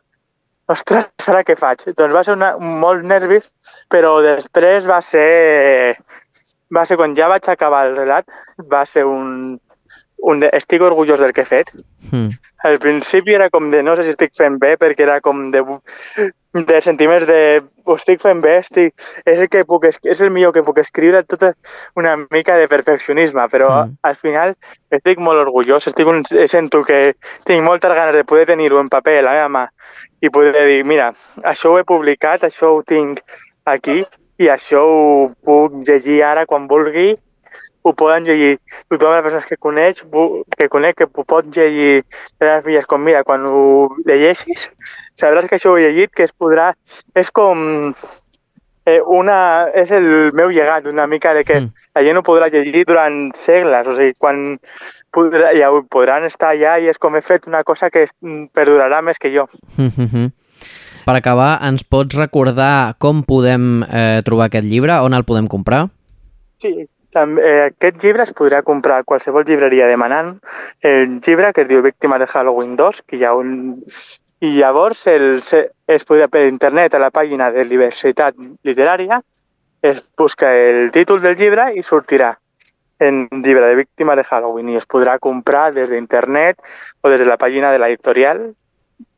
ostres, 0.72 1.10
ara 1.28 1.44
què 1.48 1.58
faig? 1.60 1.86
Doncs 1.98 2.16
va 2.16 2.24
ser 2.28 2.38
una, 2.38 2.54
molt 2.58 3.06
nervis, 3.08 3.46
però 3.92 4.18
després 4.26 4.88
va 4.90 5.02
ser, 5.06 5.98
va 6.76 6.86
ser 6.86 6.98
quan 7.00 7.16
ja 7.18 7.30
vaig 7.32 7.50
acabar 7.50 7.86
el 7.88 7.98
relat, 7.98 8.28
va 8.72 8.86
ser 8.86 9.06
un, 9.06 9.60
un 10.22 10.40
de, 10.40 10.50
estic 10.54 10.82
orgullós 10.86 11.20
del 11.20 11.34
que 11.34 11.42
he 11.42 11.50
fet. 11.50 11.74
Mm. 12.12 12.30
Al 12.70 12.78
principi 12.80 13.34
era 13.34 13.50
com 13.50 13.72
de 13.72 13.82
no 13.84 13.96
sé 13.98 14.06
si 14.06 14.14
estic 14.14 14.36
fent 14.38 14.60
bé, 14.62 14.76
perquè 14.78 15.04
era 15.04 15.18
com 15.26 15.50
de, 15.54 15.64
de 16.54 16.82
sentiments 16.86 17.26
de 17.28 17.40
ho 17.86 17.96
estic 17.98 18.22
fent 18.22 18.44
bé, 18.44 18.60
estic, 18.62 18.94
és, 19.26 19.40
el 19.40 19.50
que 19.50 19.64
puc, 19.66 19.88
és 19.90 20.22
el 20.22 20.30
millor 20.30 20.54
que 20.54 20.64
puc 20.64 20.78
escriure, 20.84 21.24
tota 21.26 21.54
una 21.98 22.16
mica 22.22 22.58
de 22.62 22.70
perfeccionisme, 22.70 23.48
però 23.50 23.72
mm. 23.82 23.98
al 24.08 24.18
final 24.22 24.56
estic 24.94 25.20
molt 25.20 25.42
orgullós, 25.42 25.90
estic 25.90 26.08
un, 26.08 26.22
sento 26.26 26.84
que 26.86 27.02
tinc 27.50 27.66
moltes 27.66 27.98
ganes 27.98 28.16
de 28.16 28.26
poder 28.30 28.46
tenir-ho 28.54 28.80
en 28.80 28.94
paper 28.94 29.20
a 29.20 29.28
la 29.28 29.38
meva 29.40 29.52
mà 29.58 29.68
i 30.22 30.30
poder 30.30 30.68
dir, 30.70 30.84
mira, 30.86 31.12
això 31.42 31.74
ho 31.74 31.80
he 31.82 31.88
publicat, 31.88 32.46
això 32.46 32.76
ho 32.76 32.84
tinc 32.86 33.24
aquí 33.66 34.04
i 34.42 34.50
això 34.50 34.82
ho 34.86 35.28
puc 35.46 35.82
llegir 35.88 36.22
ara 36.28 36.48
quan 36.50 36.68
vulgui 36.72 37.14
ho 37.84 37.94
poden 37.98 38.26
llegir 38.26 38.58
tothom 38.90 39.16
les 39.16 39.24
persones 39.26 39.46
que 39.50 39.58
coneix, 39.58 40.02
que 40.58 40.70
conec, 40.70 40.98
que 40.98 41.08
ho 41.10 41.26
pot 41.26 41.48
llegir 41.56 42.04
les 42.04 42.42
meves 42.42 42.66
filles 42.66 42.90
com, 42.90 43.02
mira, 43.02 43.24
quan 43.26 43.46
ho 43.50 43.62
llegeixis, 44.06 44.68
sabràs 45.20 45.48
que 45.50 45.58
això 45.58 45.74
ho 45.74 45.80
he 45.80 45.88
llegit, 45.88 46.14
que 46.14 46.28
es 46.30 46.36
podrà... 46.38 46.72
És 47.16 47.32
com... 47.34 47.94
Eh, 48.90 48.98
una, 49.14 49.70
és 49.78 49.92
el 49.94 50.32
meu 50.34 50.50
llegat, 50.50 50.88
una 50.90 51.06
mica 51.06 51.36
de 51.38 51.44
que 51.46 51.60
mm. 51.60 51.84
la 51.94 52.02
gent 52.02 52.18
ho 52.18 52.24
podrà 52.26 52.48
llegir 52.50 52.82
durant 52.90 53.20
segles, 53.38 53.86
o 53.88 53.94
sigui, 53.94 54.16
quan 54.18 54.58
podrà, 55.14 55.52
ja 55.54 55.70
podran 55.94 56.26
estar 56.26 56.56
allà 56.56 56.80
i 56.82 56.90
és 56.90 56.98
com 56.98 57.14
he 57.16 57.22
fet 57.22 57.46
una 57.50 57.62
cosa 57.64 57.92
que 57.94 58.08
perdurarà 58.58 59.04
més 59.06 59.22
que 59.22 59.30
jo. 59.30 59.46
Mm 59.78 59.92
-hmm. 59.94 60.32
Per 61.06 61.16
acabar, 61.18 61.58
ens 61.66 61.84
pots 61.84 62.16
recordar 62.18 62.96
com 63.02 63.24
podem 63.26 63.84
eh, 63.88 64.22
trobar 64.26 64.50
aquest 64.50 64.68
llibre, 64.70 65.00
on 65.02 65.18
el 65.18 65.26
podem 65.26 65.48
comprar? 65.50 65.88
Sí, 66.62 66.86
també, 67.12 67.42
eh, 67.44 67.64
aquest 67.72 68.04
llibre 68.04 68.24
es 68.28 68.34
podrà 68.38 68.62
comprar 68.64 69.02
a 69.02 69.08
qualsevol 69.08 69.46
llibreria 69.48 69.90
demanant 69.90 70.36
el 70.86 71.18
llibre 71.26 71.52
que 71.54 71.66
es 71.66 71.70
diu 71.72 71.82
Víctimes 71.84 72.22
de 72.22 72.28
Halloween 72.28 72.78
2, 72.80 73.02
que 73.08 73.18
hi 73.18 73.26
ha 73.26 73.34
un... 73.36 73.82
I 74.42 74.56
llavors 74.56 75.04
el, 75.06 75.44
es 75.86 76.06
podrà 76.10 76.26
per 76.32 76.48
internet 76.48 76.96
a 76.98 77.02
la 77.02 77.12
pàgina 77.14 77.52
de 77.54 77.62
Diversitat 77.70 78.40
Literària, 78.66 79.20
es 79.86 80.00
busca 80.18 80.50
el 80.58 80.90
títol 80.94 81.22
del 81.22 81.36
llibre 81.38 81.68
i 81.78 81.84
sortirà 81.86 82.32
en 83.02 83.28
llibre 83.44 83.68
de 83.68 83.76
víctima 83.76 84.16
de 84.16 84.24
Halloween 84.24 84.70
i 84.70 84.78
es 84.78 84.88
podrà 84.90 85.18
comprar 85.20 85.72
des 85.74 85.90
d'internet 85.90 86.58
o 87.02 87.10
des 87.10 87.22
de 87.22 87.30
la 87.30 87.38
pàgina 87.42 87.72
de 87.74 87.82
l'editorial 87.82 88.44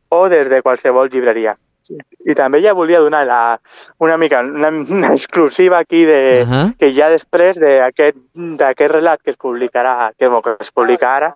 o 0.09 0.27
des 0.31 0.49
de 0.49 0.61
qualsevol 0.61 1.11
llibreria. 1.11 1.57
I 1.91 2.35
també 2.37 2.61
ja 2.63 2.73
volia 2.73 3.01
donar 3.03 3.25
la, 3.27 3.59
una 3.99 4.15
mica 4.17 4.39
una, 4.39 4.69
una 4.69 5.09
exclusiva 5.11 5.79
aquí 5.79 6.05
de, 6.05 6.43
uh 6.43 6.49
-huh. 6.49 6.77
que 6.79 6.93
ja 6.95 7.09
després 7.09 7.57
d'aquest 7.59 8.91
relat 8.91 9.21
que 9.21 9.31
es 9.31 9.37
publicarà, 9.37 10.11
que, 10.17 10.29
que 10.29 10.55
es 10.59 10.71
publica 10.71 11.15
ara, 11.15 11.35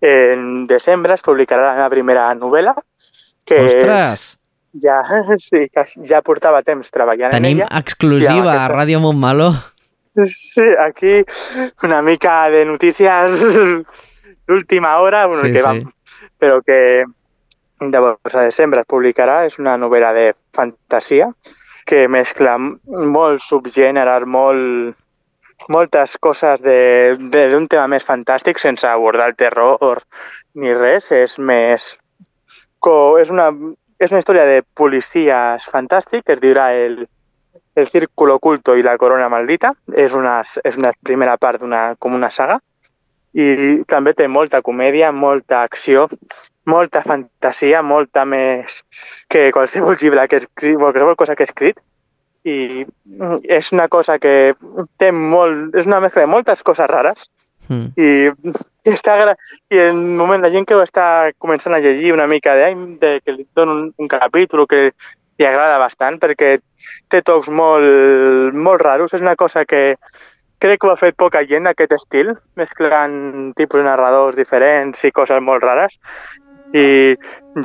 en 0.00 0.66
desembre 0.66 1.14
es 1.14 1.22
publicarà 1.22 1.66
la 1.66 1.74
meva 1.74 1.90
primera 1.90 2.34
novel·la, 2.34 2.74
que 3.44 3.64
Ostres! 3.64 4.38
ja, 4.72 5.02
sí, 5.38 5.66
ja 6.06 6.22
portava 6.22 6.62
temps 6.62 6.90
treballant 6.90 7.32
Tenim 7.32 7.50
en 7.50 7.56
ella. 7.56 7.68
Tenim 7.68 7.82
exclusiva 7.82 8.64
a 8.64 8.68
Ràdio 8.68 9.00
Montmeló. 9.00 9.52
Sí, 10.18 10.64
aquí 10.80 11.24
una 11.82 12.02
mica 12.02 12.50
de 12.50 12.64
notícies 12.64 13.38
d'última 14.48 14.98
hora, 14.98 15.26
bueno, 15.26 15.42
sí, 15.42 15.52
que 15.52 15.58
sí. 15.58 15.64
vam, 15.64 15.84
però 16.38 16.60
que 16.66 17.04
Llavors, 17.80 18.34
a 18.34 18.42
desembre 18.42 18.82
es 18.82 18.88
publicarà, 18.90 19.44
és 19.46 19.58
una 19.58 19.76
novel·la 19.78 20.10
de 20.16 20.32
fantasia 20.56 21.28
que 21.88 22.06
mescla 22.10 22.56
molts 22.58 23.46
subgèneres, 23.48 24.26
molt, 24.26 24.96
moltes 25.70 26.16
coses 26.20 26.60
d'un 26.62 27.68
tema 27.70 27.86
més 27.94 28.04
fantàstic 28.04 28.58
sense 28.58 28.86
abordar 28.86 29.30
el 29.30 29.38
terror 29.38 30.02
ni 30.54 30.74
res. 30.74 31.12
És 31.12 31.38
més... 31.38 31.94
Co, 32.82 33.18
és, 33.18 33.30
una, 33.30 33.48
és 33.98 34.12
una 34.12 34.20
història 34.22 34.44
de 34.46 34.60
policies 34.78 35.64
fantàstic 35.72 36.28
es 36.30 36.42
dirà 36.42 36.68
el, 36.74 37.00
el 37.74 37.88
Círculo 37.90 38.36
Oculto 38.38 38.76
i 38.78 38.84
la 38.86 38.98
Corona 38.98 39.30
Maldita. 39.30 39.72
És 39.94 40.14
una, 40.18 40.40
és 40.64 40.78
una 40.78 40.92
primera 41.02 41.38
part 41.38 41.62
d'una 41.62 41.94
com 41.98 42.18
una 42.18 42.30
saga 42.34 42.58
i 43.38 43.82
també 43.88 44.14
té 44.16 44.26
molta 44.28 44.62
comèdia, 44.64 45.10
molta 45.12 45.62
acció, 45.62 46.06
molta 46.68 47.02
fantasia, 47.02 47.82
molta 47.82 48.24
més 48.28 48.82
que 49.32 49.48
qualsevol 49.54 49.96
llibre 50.00 50.26
que 50.28 50.42
escrit, 50.42 50.76
qualsevol 50.78 51.16
cosa 51.16 51.36
que 51.36 51.46
he 51.46 51.50
escrit. 51.50 51.80
I 52.48 52.84
és 53.58 53.72
una 53.74 53.88
cosa 53.92 54.18
que 54.22 54.54
té 55.00 55.10
molt... 55.12 55.74
És 55.76 55.88
una 55.88 56.00
mescla 56.04 56.24
de 56.24 56.32
moltes 56.32 56.62
coses 56.64 56.88
rares 56.88 57.26
mm. 57.68 57.88
i, 57.98 58.08
i 58.86 58.94
està 58.96 59.16
i 59.74 59.82
en 59.82 59.98
un 59.98 60.16
moment 60.20 60.44
la 60.44 60.52
gent 60.54 60.68
que 60.68 60.76
ho 60.76 60.84
està 60.84 61.32
començant 61.42 61.74
a 61.74 61.82
llegir 61.84 62.14
una 62.14 62.28
mica 62.30 62.54
de, 62.56 62.70
de 63.02 63.12
que 63.24 63.34
li 63.34 63.46
dono 63.56 63.74
un, 63.74 63.84
un 63.98 64.08
capítol 64.12 64.66
que 64.70 64.88
li 65.38 65.46
agrada 65.46 65.80
bastant 65.82 66.18
perquè 66.22 66.56
té 67.10 67.22
tocs 67.26 67.50
molt, 67.50 68.54
molt 68.54 68.82
raros. 68.84 69.14
És 69.14 69.24
una 69.24 69.36
cosa 69.36 69.66
que 69.68 69.98
crec 70.58 70.80
que 70.80 70.88
ho 70.88 70.92
ha 70.92 70.98
fet 71.00 71.16
poca 71.18 71.44
gent 71.46 71.70
aquest 71.70 71.94
estil, 71.94 72.32
mesclant 72.58 73.52
tipus 73.58 73.84
narradors 73.86 74.38
diferents 74.38 75.04
i 75.04 75.14
coses 75.14 75.42
molt 75.42 75.66
rares 75.66 75.98
i 76.74 77.16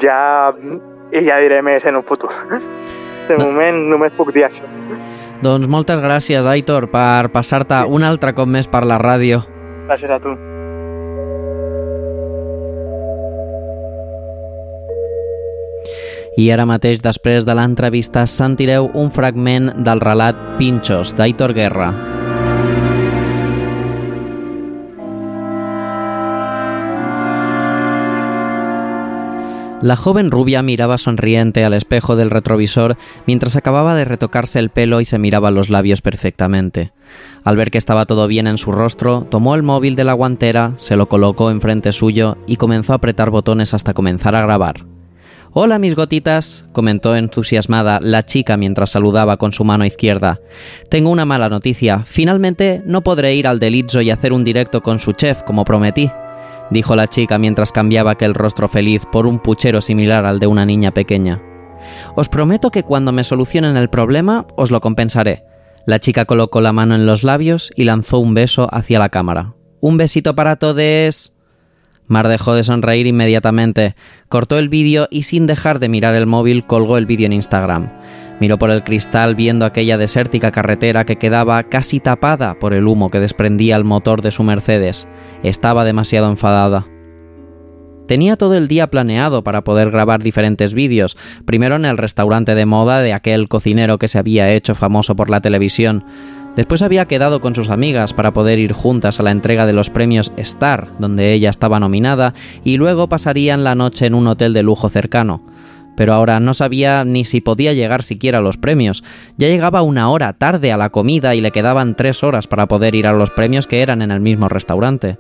ja, 0.02 0.54
i 1.12 1.26
ja 1.26 1.40
diré 1.44 1.62
més 1.66 1.86
en 1.86 2.00
un 2.00 2.06
futur. 2.08 2.32
De 3.28 3.38
moment 3.40 3.84
només 3.90 4.16
puc 4.18 4.34
dir 4.36 4.48
això. 4.48 4.68
Doncs 5.44 5.68
moltes 5.68 6.00
gràcies, 6.00 6.46
Aitor, 6.48 6.88
per 6.92 7.30
passar-te 7.34 7.84
un 7.92 8.04
altre 8.08 8.32
cop 8.36 8.48
més 8.48 8.70
per 8.72 8.86
la 8.88 9.00
ràdio. 9.02 9.42
Gràcies 9.90 10.12
a 10.12 10.20
tu. 10.24 10.36
I 16.34 16.48
ara 16.50 16.66
mateix, 16.66 17.04
després 17.04 17.46
de 17.46 17.54
l'entrevista, 17.54 18.24
sentireu 18.26 18.90
un 18.98 19.12
fragment 19.14 19.70
del 19.86 20.02
relat 20.02 20.40
Pinchos, 20.58 21.14
d'Aitor 21.20 21.54
Guerra. 21.54 22.13
La 29.84 29.98
joven 29.98 30.32
rubia 30.32 30.64
miraba 30.64 30.98
sonriente 30.98 31.66
al 31.66 31.74
espejo 31.74 32.16
del 32.16 32.30
retrovisor 32.30 32.96
mientras 33.28 33.58
acababa 33.58 33.96
de 33.96 34.06
retocarse 34.06 34.58
el 34.60 34.70
pelo 34.70 35.02
y 35.02 35.06
se 35.06 35.20
miraba 35.20 35.52
los 35.52 35.70
labios 35.70 36.02
perfectamente. 36.02 36.94
Al 37.44 37.58
ver 37.58 37.70
que 37.70 37.80
estaba 37.80 38.06
todo 38.06 38.28
bien 38.28 38.48
en 38.48 38.58
su 38.58 38.72
rostro, 38.72 39.28
tomó 39.30 39.56
el 39.56 39.62
móvil 39.62 39.98
de 39.98 40.06
la 40.06 40.14
guantera, 40.14 40.72
se 40.78 40.96
lo 40.96 41.10
colocó 41.10 41.52
enfrente 41.52 41.92
suyo 41.92 42.38
y 42.48 42.56
comenzó 42.56 42.94
a 42.94 42.96
apretar 42.96 43.30
botones 43.30 43.74
hasta 43.74 43.94
comenzar 43.94 44.38
a 44.38 44.42
grabar. 44.44 44.86
Hola 45.52 45.80
mis 45.80 45.96
gotitas, 45.96 46.64
comentó 46.72 47.18
entusiasmada 47.18 48.00
la 48.02 48.24
chica 48.24 48.56
mientras 48.56 48.92
saludaba 48.92 49.36
con 49.36 49.52
su 49.52 49.66
mano 49.66 49.84
izquierda. 49.84 50.40
Tengo 50.90 51.10
una 51.10 51.26
mala 51.26 51.50
noticia, 51.50 52.06
finalmente 52.08 52.82
no 52.86 53.02
podré 53.02 53.36
ir 53.36 53.48
al 53.48 53.60
Delizzo 53.60 54.00
y 54.00 54.12
hacer 54.12 54.32
un 54.32 54.46
directo 54.46 54.82
con 54.82 55.02
su 55.02 55.12
chef 55.12 55.44
como 55.44 55.66
prometí 55.66 56.10
dijo 56.70 56.96
la 56.96 57.08
chica 57.08 57.38
mientras 57.38 57.72
cambiaba 57.72 58.12
aquel 58.12 58.34
rostro 58.34 58.68
feliz 58.68 59.04
por 59.12 59.26
un 59.26 59.40
puchero 59.40 59.82
similar 59.82 60.26
al 60.26 60.40
de 60.40 60.48
una 60.48 60.66
niña 60.66 60.92
pequeña. 60.92 61.42
Os 62.16 62.30
prometo 62.30 62.72
que 62.72 62.84
cuando 62.84 63.12
me 63.12 63.24
solucionen 63.24 63.78
el 63.78 63.90
problema 63.90 64.46
os 64.56 64.72
lo 64.72 64.82
compensaré. 64.82 65.44
La 65.86 66.00
chica 66.00 66.26
colocó 66.26 66.62
la 66.62 66.74
mano 66.74 66.96
en 66.96 67.06
los 67.06 67.24
labios 67.24 67.72
y 67.76 67.84
lanzó 67.84 68.20
un 68.20 68.34
beso 68.34 68.70
hacia 68.74 69.00
la 69.00 69.10
cámara. 69.10 69.54
Un 69.82 69.98
besito 69.98 70.34
para 70.34 70.56
todos. 70.56 71.34
Mar 72.08 72.28
dejó 72.28 72.54
de 72.54 72.64
sonreír 72.64 73.08
inmediatamente, 73.08 73.96
cortó 74.30 74.60
el 74.60 74.70
vídeo 74.70 75.08
y 75.10 75.24
sin 75.24 75.48
dejar 75.48 75.80
de 75.80 75.90
mirar 75.90 76.16
el 76.16 76.26
móvil 76.26 76.66
colgó 76.66 76.98
el 76.98 77.06
vídeo 77.06 77.26
en 77.26 77.34
Instagram. 77.34 77.92
Miró 78.40 78.58
por 78.58 78.72
el 78.72 78.84
cristal 78.84 79.36
viendo 79.36 79.66
aquella 79.66 79.98
desértica 79.98 80.52
carretera 80.52 81.06
que 81.06 81.18
quedaba 81.18 81.64
casi 81.64 82.00
tapada 82.00 82.60
por 82.60 82.74
el 82.74 82.88
humo 82.88 83.10
que 83.10 83.20
desprendía 83.20 83.76
el 83.76 83.84
motor 83.84 84.22
de 84.22 84.32
su 84.32 84.44
Mercedes. 84.44 85.08
Estaba 85.44 85.86
demasiado 85.86 86.30
enfadada. 86.30 86.88
Tenía 88.08 88.36
todo 88.36 88.56
el 88.56 88.68
día 88.68 88.88
planeado 88.88 89.44
para 89.44 89.64
poder 89.64 89.90
grabar 89.90 90.22
diferentes 90.22 90.74
vídeos, 90.74 91.16
primero 91.46 91.78
en 91.78 91.86
el 91.86 91.98
restaurante 91.98 92.54
de 92.54 92.66
moda 92.66 93.00
de 93.00 93.14
aquel 93.14 93.48
cocinero 93.48 93.98
que 93.98 94.10
se 94.10 94.20
había 94.20 94.52
hecho 94.52 94.76
famoso 94.76 95.16
por 95.16 95.30
la 95.30 95.40
televisión. 95.40 96.04
Después 96.56 96.82
había 96.82 97.06
quedado 97.06 97.40
con 97.42 97.56
sus 97.56 97.70
amigas 97.70 98.14
para 98.14 98.34
poder 98.34 98.60
ir 98.60 98.74
juntas 98.74 99.20
a 99.20 99.24
la 99.24 99.32
entrega 99.32 99.66
de 99.66 99.74
los 99.74 99.90
premios 99.90 100.34
Star, 100.38 100.90
donde 101.00 101.34
ella 101.34 101.50
estaba 101.50 101.80
nominada, 101.80 102.34
y 102.64 102.78
luego 102.78 103.08
pasarían 103.08 103.64
la 103.64 103.74
noche 103.74 104.06
en 104.06 104.14
un 104.14 104.28
hotel 104.28 104.54
de 104.54 104.64
lujo 104.64 104.90
cercano. 104.90 105.42
Pero 105.96 106.14
ahora 106.14 106.40
no 106.40 106.54
sabía 106.54 107.06
ni 107.06 107.24
si 107.24 107.42
podía 107.42 107.74
llegar 107.74 108.04
siquiera 108.04 108.40
a 108.40 108.42
los 108.42 108.58
premios. 108.58 109.04
Ya 109.38 109.48
llegaba 109.48 109.82
una 109.82 110.10
hora 110.10 110.34
tarde 110.34 110.72
a 110.72 110.78
la 110.78 110.90
comida 110.90 111.36
y 111.36 111.42
le 111.42 111.52
quedaban 111.52 111.96
tres 111.96 112.24
horas 112.24 112.48
para 112.48 112.68
poder 112.68 112.96
ir 112.96 113.08
a 113.08 113.14
los 113.14 113.32
premios 113.32 113.68
que 113.68 113.82
eran 113.82 114.02
en 114.02 114.12
el 114.12 114.20
mismo 114.20 114.50
restaurante. 114.50 115.18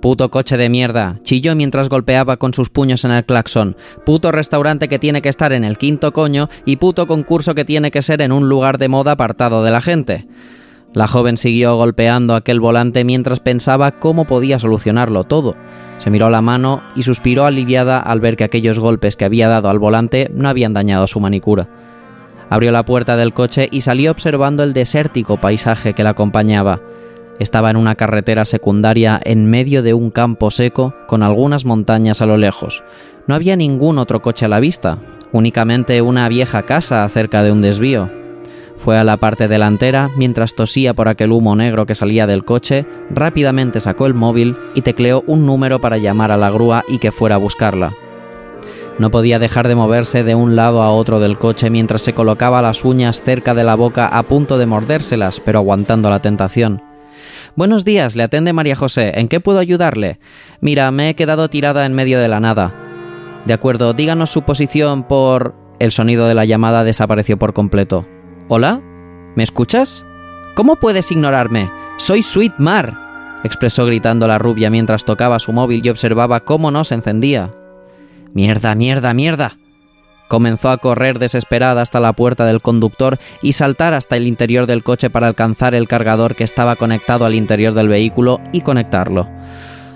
Puto 0.00 0.30
coche 0.30 0.56
de 0.56 0.68
mierda, 0.68 1.18
chilló 1.22 1.56
mientras 1.56 1.88
golpeaba 1.88 2.36
con 2.36 2.54
sus 2.54 2.70
puños 2.70 3.04
en 3.04 3.10
el 3.10 3.24
claxon. 3.24 3.76
Puto 4.06 4.30
restaurante 4.30 4.88
que 4.88 5.00
tiene 5.00 5.22
que 5.22 5.28
estar 5.28 5.52
en 5.52 5.64
el 5.64 5.76
quinto 5.76 6.12
coño 6.12 6.48
y 6.64 6.76
puto 6.76 7.08
concurso 7.08 7.56
que 7.56 7.64
tiene 7.64 7.90
que 7.90 8.02
ser 8.02 8.22
en 8.22 8.30
un 8.30 8.48
lugar 8.48 8.78
de 8.78 8.88
moda 8.88 9.12
apartado 9.12 9.64
de 9.64 9.72
la 9.72 9.80
gente. 9.80 10.28
La 10.94 11.08
joven 11.08 11.36
siguió 11.36 11.76
golpeando 11.76 12.36
aquel 12.36 12.60
volante 12.60 13.04
mientras 13.04 13.40
pensaba 13.40 13.92
cómo 13.98 14.24
podía 14.24 14.58
solucionarlo 14.58 15.24
todo. 15.24 15.56
Se 15.98 16.10
miró 16.10 16.30
la 16.30 16.40
mano 16.40 16.82
y 16.94 17.02
suspiró 17.02 17.44
aliviada 17.44 17.98
al 17.98 18.20
ver 18.20 18.36
que 18.36 18.44
aquellos 18.44 18.78
golpes 18.78 19.16
que 19.16 19.24
había 19.24 19.48
dado 19.48 19.68
al 19.68 19.78
volante 19.78 20.30
no 20.32 20.48
habían 20.48 20.72
dañado 20.72 21.06
su 21.06 21.20
manicura. 21.20 21.68
Abrió 22.50 22.72
la 22.72 22.84
puerta 22.84 23.16
del 23.16 23.34
coche 23.34 23.68
y 23.70 23.82
salió 23.82 24.10
observando 24.10 24.62
el 24.62 24.72
desértico 24.72 25.36
paisaje 25.36 25.92
que 25.92 26.04
la 26.04 26.10
acompañaba. 26.10 26.80
Estaba 27.38 27.70
en 27.70 27.76
una 27.76 27.94
carretera 27.94 28.44
secundaria 28.44 29.20
en 29.22 29.50
medio 29.50 29.82
de 29.82 29.94
un 29.94 30.10
campo 30.10 30.50
seco 30.50 30.94
con 31.06 31.22
algunas 31.22 31.64
montañas 31.64 32.22
a 32.22 32.26
lo 32.26 32.36
lejos. 32.36 32.82
No 33.26 33.34
había 33.34 33.54
ningún 33.56 33.98
otro 33.98 34.22
coche 34.22 34.46
a 34.46 34.48
la 34.48 34.60
vista, 34.60 34.98
únicamente 35.32 36.00
una 36.00 36.28
vieja 36.28 36.62
casa 36.62 37.08
cerca 37.08 37.42
de 37.42 37.52
un 37.52 37.60
desvío. 37.60 38.10
Fue 38.78 38.96
a 38.96 39.04
la 39.04 39.16
parte 39.16 39.48
delantera 39.48 40.08
mientras 40.16 40.54
tosía 40.54 40.94
por 40.94 41.08
aquel 41.08 41.32
humo 41.32 41.56
negro 41.56 41.84
que 41.84 41.96
salía 41.96 42.26
del 42.26 42.44
coche, 42.44 42.86
rápidamente 43.10 43.80
sacó 43.80 44.06
el 44.06 44.14
móvil 44.14 44.56
y 44.74 44.82
tecleó 44.82 45.24
un 45.26 45.44
número 45.44 45.80
para 45.80 45.98
llamar 45.98 46.30
a 46.30 46.36
la 46.36 46.50
grúa 46.50 46.84
y 46.88 46.98
que 46.98 47.12
fuera 47.12 47.34
a 47.34 47.38
buscarla. 47.38 47.92
No 48.98 49.10
podía 49.10 49.38
dejar 49.38 49.68
de 49.68 49.74
moverse 49.74 50.24
de 50.24 50.34
un 50.34 50.56
lado 50.56 50.82
a 50.82 50.90
otro 50.90 51.20
del 51.20 51.38
coche 51.38 51.70
mientras 51.70 52.02
se 52.02 52.14
colocaba 52.14 52.62
las 52.62 52.84
uñas 52.84 53.22
cerca 53.22 53.54
de 53.54 53.64
la 53.64 53.74
boca 53.74 54.06
a 54.06 54.22
punto 54.24 54.58
de 54.58 54.66
mordérselas, 54.66 55.40
pero 55.40 55.58
aguantando 55.58 56.08
la 56.08 56.22
tentación. 56.22 56.82
Buenos 57.54 57.84
días, 57.84 58.16
le 58.16 58.22
atende 58.22 58.52
María 58.52 58.76
José. 58.76 59.12
¿En 59.16 59.28
qué 59.28 59.40
puedo 59.40 59.58
ayudarle? 59.58 60.18
Mira, 60.60 60.90
me 60.90 61.10
he 61.10 61.14
quedado 61.14 61.48
tirada 61.48 61.84
en 61.84 61.94
medio 61.94 62.20
de 62.20 62.28
la 62.28 62.40
nada. 62.40 62.74
De 63.44 63.54
acuerdo, 63.54 63.92
díganos 63.92 64.30
su 64.30 64.42
posición 64.42 65.02
por... 65.02 65.54
El 65.80 65.92
sonido 65.92 66.26
de 66.26 66.34
la 66.34 66.44
llamada 66.44 66.82
desapareció 66.82 67.38
por 67.38 67.54
completo. 67.54 68.04
¿Hola? 68.50 68.80
¿Me 69.36 69.42
escuchas? 69.42 70.06
¿Cómo 70.54 70.76
puedes 70.76 71.12
ignorarme? 71.12 71.70
Soy 71.98 72.22
Sweet 72.22 72.54
Mar, 72.56 73.40
expresó 73.44 73.84
gritando 73.84 74.26
la 74.26 74.38
rubia 74.38 74.70
mientras 74.70 75.04
tocaba 75.04 75.38
su 75.38 75.52
móvil 75.52 75.84
y 75.84 75.90
observaba 75.90 76.40
cómo 76.40 76.70
no 76.70 76.82
se 76.84 76.94
encendía. 76.94 77.54
Mierda, 78.32 78.74
mierda, 78.74 79.12
mierda. 79.12 79.58
Comenzó 80.28 80.70
a 80.70 80.78
correr 80.78 81.18
desesperada 81.18 81.82
hasta 81.82 82.00
la 82.00 82.14
puerta 82.14 82.46
del 82.46 82.62
conductor 82.62 83.18
y 83.42 83.52
saltar 83.52 83.92
hasta 83.92 84.16
el 84.16 84.26
interior 84.26 84.66
del 84.66 84.82
coche 84.82 85.10
para 85.10 85.26
alcanzar 85.26 85.74
el 85.74 85.86
cargador 85.86 86.34
que 86.34 86.44
estaba 86.44 86.76
conectado 86.76 87.26
al 87.26 87.34
interior 87.34 87.74
del 87.74 87.88
vehículo 87.88 88.40
y 88.52 88.62
conectarlo. 88.62 89.28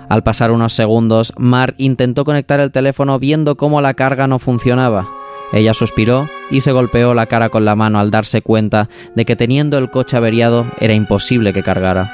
Al 0.09 0.21
pasar 0.21 0.51
unos 0.51 0.73
segundos, 0.73 1.33
Mar 1.37 1.73
intentó 1.79 2.23
conectar 2.23 2.59
el 2.59 2.71
teléfono 2.71 3.17
viendo 3.17 3.57
cómo 3.57 3.81
la 3.81 3.95
carga 3.95 4.27
no 4.27 4.37
funcionaba. 4.37 5.09
Ella 5.53 5.75
suspiró 5.75 6.27
y 6.49 6.61
se 6.61 6.71
golpeó 6.71 7.13
la 7.13 7.27
cara 7.27 7.49
con 7.49 7.63
la 7.63 7.75
mano 7.75 7.99
al 7.99 8.09
darse 8.09 8.41
cuenta 8.41 8.89
de 9.15 9.23
que 9.23 9.35
teniendo 9.35 9.77
el 9.77 9.91
coche 9.91 10.17
averiado 10.17 10.65
era 10.79 10.93
imposible 10.93 11.53
que 11.53 11.61
cargara. 11.61 12.11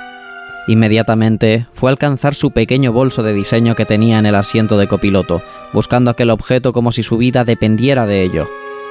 Inmediatamente 0.67 1.65
fue 1.73 1.89
a 1.89 1.93
alcanzar 1.93 2.35
su 2.35 2.51
pequeño 2.51 2.91
bolso 2.91 3.23
de 3.23 3.33
diseño 3.33 3.75
que 3.75 3.85
tenía 3.85 4.19
en 4.19 4.25
el 4.25 4.35
asiento 4.35 4.77
de 4.77 4.87
copiloto, 4.87 5.41
buscando 5.73 6.11
aquel 6.11 6.29
objeto 6.29 6.73
como 6.73 6.91
si 6.91 7.01
su 7.01 7.17
vida 7.17 7.43
dependiera 7.45 8.05
de 8.05 8.23
ello. 8.23 8.47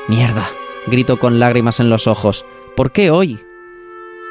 ¡Mierda! 0.09 0.49
gritó 0.87 1.19
con 1.19 1.39
lágrimas 1.39 1.79
en 1.79 1.91
los 1.91 2.07
ojos. 2.07 2.45
¿Por 2.75 2.91
qué 2.91 3.11
hoy? 3.11 3.39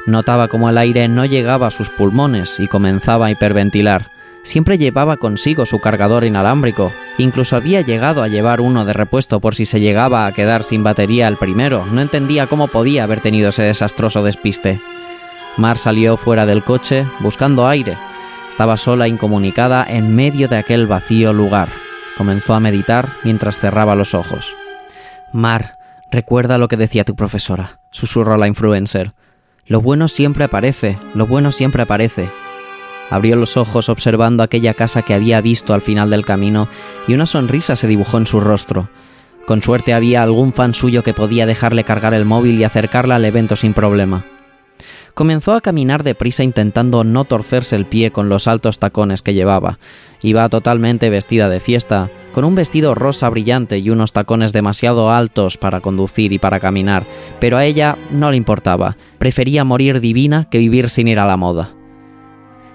Notaba 0.06 0.48
como 0.48 0.68
el 0.68 0.78
aire 0.78 1.06
no 1.08 1.24
llegaba 1.24 1.68
a 1.68 1.70
sus 1.70 1.90
pulmones 1.90 2.58
y 2.58 2.66
comenzaba 2.66 3.26
a 3.26 3.30
hiperventilar. 3.30 4.10
Siempre 4.48 4.78
llevaba 4.78 5.18
consigo 5.18 5.66
su 5.66 5.78
cargador 5.78 6.24
inalámbrico, 6.24 6.90
incluso 7.18 7.54
había 7.54 7.82
llegado 7.82 8.22
a 8.22 8.28
llevar 8.28 8.62
uno 8.62 8.86
de 8.86 8.94
repuesto 8.94 9.40
por 9.40 9.54
si 9.54 9.66
se 9.66 9.78
llegaba 9.78 10.24
a 10.24 10.32
quedar 10.32 10.64
sin 10.64 10.82
batería 10.82 11.28
el 11.28 11.36
primero. 11.36 11.84
No 11.84 12.00
entendía 12.00 12.46
cómo 12.46 12.68
podía 12.68 13.04
haber 13.04 13.20
tenido 13.20 13.50
ese 13.50 13.64
desastroso 13.64 14.22
despiste. 14.22 14.80
Mar 15.58 15.76
salió 15.76 16.16
fuera 16.16 16.46
del 16.46 16.64
coche 16.64 17.04
buscando 17.20 17.68
aire. 17.68 17.98
Estaba 18.48 18.78
sola, 18.78 19.06
incomunicada, 19.06 19.84
en 19.86 20.16
medio 20.16 20.48
de 20.48 20.56
aquel 20.56 20.86
vacío 20.86 21.34
lugar. 21.34 21.68
Comenzó 22.16 22.54
a 22.54 22.60
meditar 22.60 23.10
mientras 23.24 23.58
cerraba 23.58 23.96
los 23.96 24.14
ojos. 24.14 24.54
Mar, 25.30 25.76
recuerda 26.10 26.56
lo 26.56 26.68
que 26.68 26.78
decía 26.78 27.04
tu 27.04 27.16
profesora, 27.16 27.80
susurró 27.90 28.38
la 28.38 28.48
influencer. 28.48 29.12
Lo 29.66 29.82
bueno 29.82 30.08
siempre 30.08 30.44
aparece, 30.44 30.98
lo 31.12 31.26
bueno 31.26 31.52
siempre 31.52 31.82
aparece. 31.82 32.30
Abrió 33.10 33.36
los 33.36 33.56
ojos 33.56 33.88
observando 33.88 34.42
aquella 34.42 34.74
casa 34.74 35.02
que 35.02 35.14
había 35.14 35.40
visto 35.40 35.74
al 35.74 35.80
final 35.80 36.10
del 36.10 36.26
camino 36.26 36.68
y 37.06 37.14
una 37.14 37.26
sonrisa 37.26 37.74
se 37.74 37.86
dibujó 37.86 38.18
en 38.18 38.26
su 38.26 38.40
rostro. 38.40 38.90
Con 39.46 39.62
suerte 39.62 39.94
había 39.94 40.22
algún 40.22 40.52
fan 40.52 40.74
suyo 40.74 41.02
que 41.02 41.14
podía 41.14 41.46
dejarle 41.46 41.84
cargar 41.84 42.12
el 42.12 42.26
móvil 42.26 42.60
y 42.60 42.64
acercarla 42.64 43.16
al 43.16 43.24
evento 43.24 43.56
sin 43.56 43.72
problema. 43.72 44.26
Comenzó 45.14 45.54
a 45.54 45.60
caminar 45.60 46.04
deprisa 46.04 46.44
intentando 46.44 47.02
no 47.02 47.24
torcerse 47.24 47.74
el 47.74 47.86
pie 47.86 48.12
con 48.12 48.28
los 48.28 48.46
altos 48.46 48.78
tacones 48.78 49.22
que 49.22 49.34
llevaba. 49.34 49.78
Iba 50.22 50.48
totalmente 50.48 51.10
vestida 51.10 51.48
de 51.48 51.58
fiesta, 51.58 52.10
con 52.32 52.44
un 52.44 52.54
vestido 52.54 52.94
rosa 52.94 53.28
brillante 53.28 53.78
y 53.78 53.90
unos 53.90 54.12
tacones 54.12 54.52
demasiado 54.52 55.10
altos 55.10 55.56
para 55.56 55.80
conducir 55.80 56.32
y 56.32 56.38
para 56.38 56.60
caminar, 56.60 57.04
pero 57.40 57.56
a 57.56 57.64
ella 57.64 57.96
no 58.12 58.30
le 58.30 58.36
importaba, 58.36 58.96
prefería 59.18 59.64
morir 59.64 60.00
divina 60.00 60.48
que 60.50 60.58
vivir 60.58 60.88
sin 60.88 61.08
ir 61.08 61.18
a 61.18 61.26
la 61.26 61.36
moda. 61.36 61.77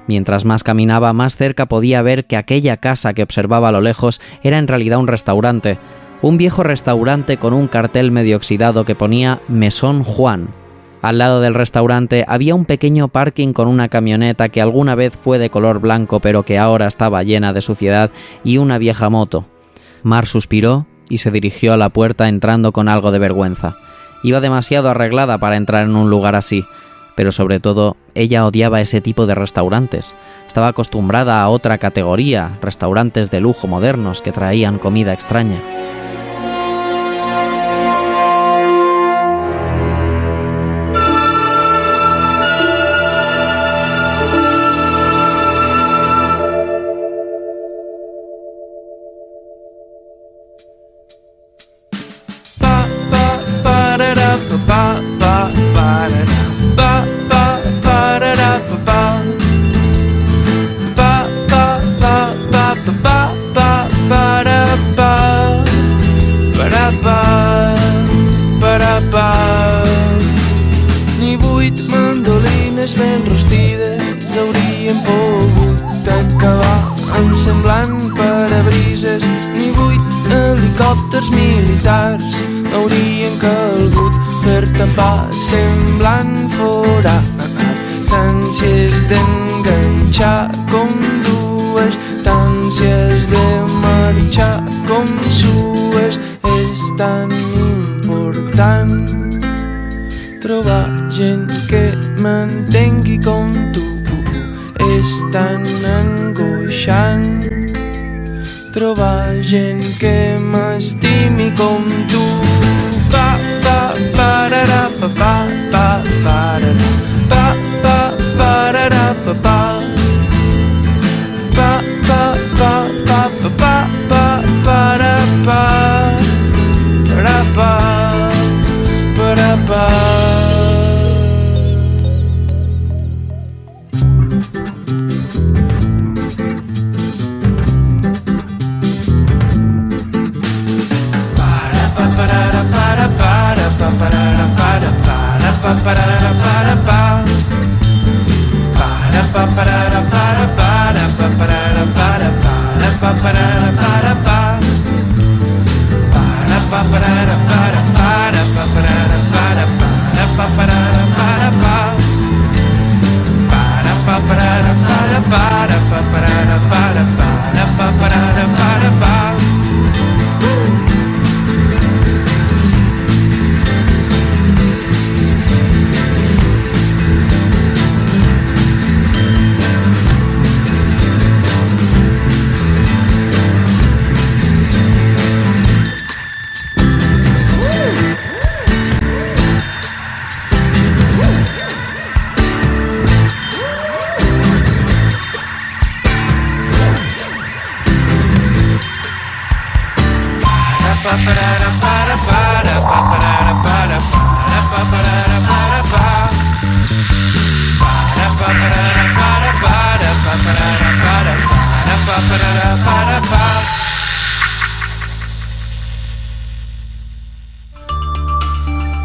Mientras 0.08 0.46
más 0.46 0.64
caminaba, 0.64 1.14
más 1.14 1.38
cerca 1.38 1.66
podía 1.68 2.02
ver 2.02 2.26
que 2.26 2.38
aquella 2.38 2.78
casa 2.78 3.14
que 3.14 3.24
observaba 3.24 3.70
a 3.70 3.72
lo 3.72 3.82
lejos 3.82 4.22
era 4.44 4.58
en 4.58 4.68
realidad 4.68 5.00
un 5.00 5.08
restaurante, 5.08 5.80
un 6.22 6.38
viejo 6.38 6.64
restaurante 6.64 7.38
con 7.38 7.54
un 7.54 7.68
cartel 7.68 8.12
medio 8.12 8.38
oxidado 8.38 8.86
que 8.86 8.96
ponía 8.96 9.42
Mesón 9.48 10.04
Juan, 10.04 10.50
al 11.04 11.18
lado 11.18 11.42
del 11.42 11.54
restaurante 11.54 12.24
había 12.30 12.56
un 12.56 12.64
pequeño 12.64 13.10
parking 13.10 13.52
con 13.52 13.68
una 13.68 13.90
camioneta 13.90 14.48
que 14.48 14.62
alguna 14.62 14.96
vez 14.96 15.14
fue 15.22 15.38
de 15.38 15.50
color 15.50 15.80
blanco 15.80 16.22
pero 16.22 16.44
que 16.44 16.58
ahora 16.58 16.88
estaba 16.88 17.24
llena 17.24 17.52
de 17.52 17.60
suciedad 17.60 18.10
y 18.46 18.58
una 18.58 18.78
vieja 18.78 19.10
moto. 19.10 19.44
Mar 20.02 20.28
suspiró 20.28 20.88
y 21.10 21.18
se 21.18 21.30
dirigió 21.30 21.74
a 21.74 21.78
la 21.78 21.90
puerta 21.90 22.30
entrando 22.30 22.72
con 22.72 22.88
algo 22.88 23.12
de 23.12 23.20
vergüenza. 23.20 23.76
Iba 24.24 24.40
demasiado 24.40 24.90
arreglada 24.90 25.38
para 25.40 25.58
entrar 25.58 25.84
en 25.84 25.98
un 25.98 26.10
lugar 26.10 26.36
así, 26.36 26.64
pero 27.16 27.32
sobre 27.32 27.60
todo 27.60 27.98
ella 28.16 28.46
odiaba 28.46 28.82
ese 28.82 29.02
tipo 29.02 29.26
de 29.26 29.36
restaurantes. 29.36 30.16
Estaba 30.48 30.68
acostumbrada 30.68 31.42
a 31.42 31.50
otra 31.50 31.78
categoría, 31.78 32.58
restaurantes 32.62 33.32
de 33.32 33.42
lujo 33.42 33.68
modernos 33.68 34.22
que 34.22 34.32
traían 34.32 34.80
comida 34.80 35.14
extraña. 35.14 35.58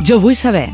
Jo 0.08 0.16
vull 0.22 0.36
saber, 0.40 0.70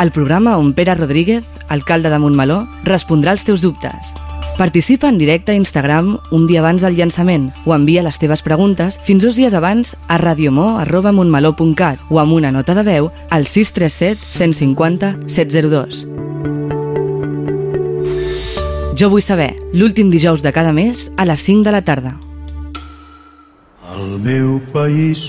el 0.00 0.10
programa 0.12 0.56
on 0.56 0.70
Pere 0.72 0.94
Rodríguez, 0.94 1.44
alcalde 1.68 2.08
de 2.08 2.18
Montmeló, 2.18 2.62
respondrà 2.88 3.34
als 3.34 3.42
teus 3.44 3.60
dubtes. 3.60 4.14
Participa 4.56 5.10
en 5.12 5.18
directe 5.20 5.52
a 5.52 5.56
Instagram 5.60 6.14
un 6.32 6.46
dia 6.48 6.62
abans 6.62 6.80
del 6.80 6.96
llançament 6.96 7.50
o 7.66 7.74
envia 7.76 8.00
les 8.00 8.16
teves 8.16 8.40
preguntes 8.40 8.96
fins 9.04 9.26
dos 9.26 9.36
dies 9.36 9.52
abans 9.52 9.92
a 10.08 10.16
radiomó.montmeló.cat 10.16 12.00
o 12.08 12.16
amb 12.22 12.32
una 12.32 12.48
nota 12.50 12.72
de 12.78 12.86
veu 12.86 13.10
al 13.28 13.44
637 13.44 14.24
150 14.24 15.10
702. 15.28 16.06
Jo 18.96 19.10
vull 19.12 19.20
saber, 19.20 19.52
l'últim 19.76 20.08
dijous 20.08 20.40
de 20.40 20.54
cada 20.56 20.72
mes 20.72 21.10
a 21.18 21.28
les 21.28 21.44
5 21.44 21.68
de 21.68 21.76
la 21.76 21.84
tarda. 21.84 22.16
Al 23.84 24.16
meu 24.16 24.62
país 24.72 25.28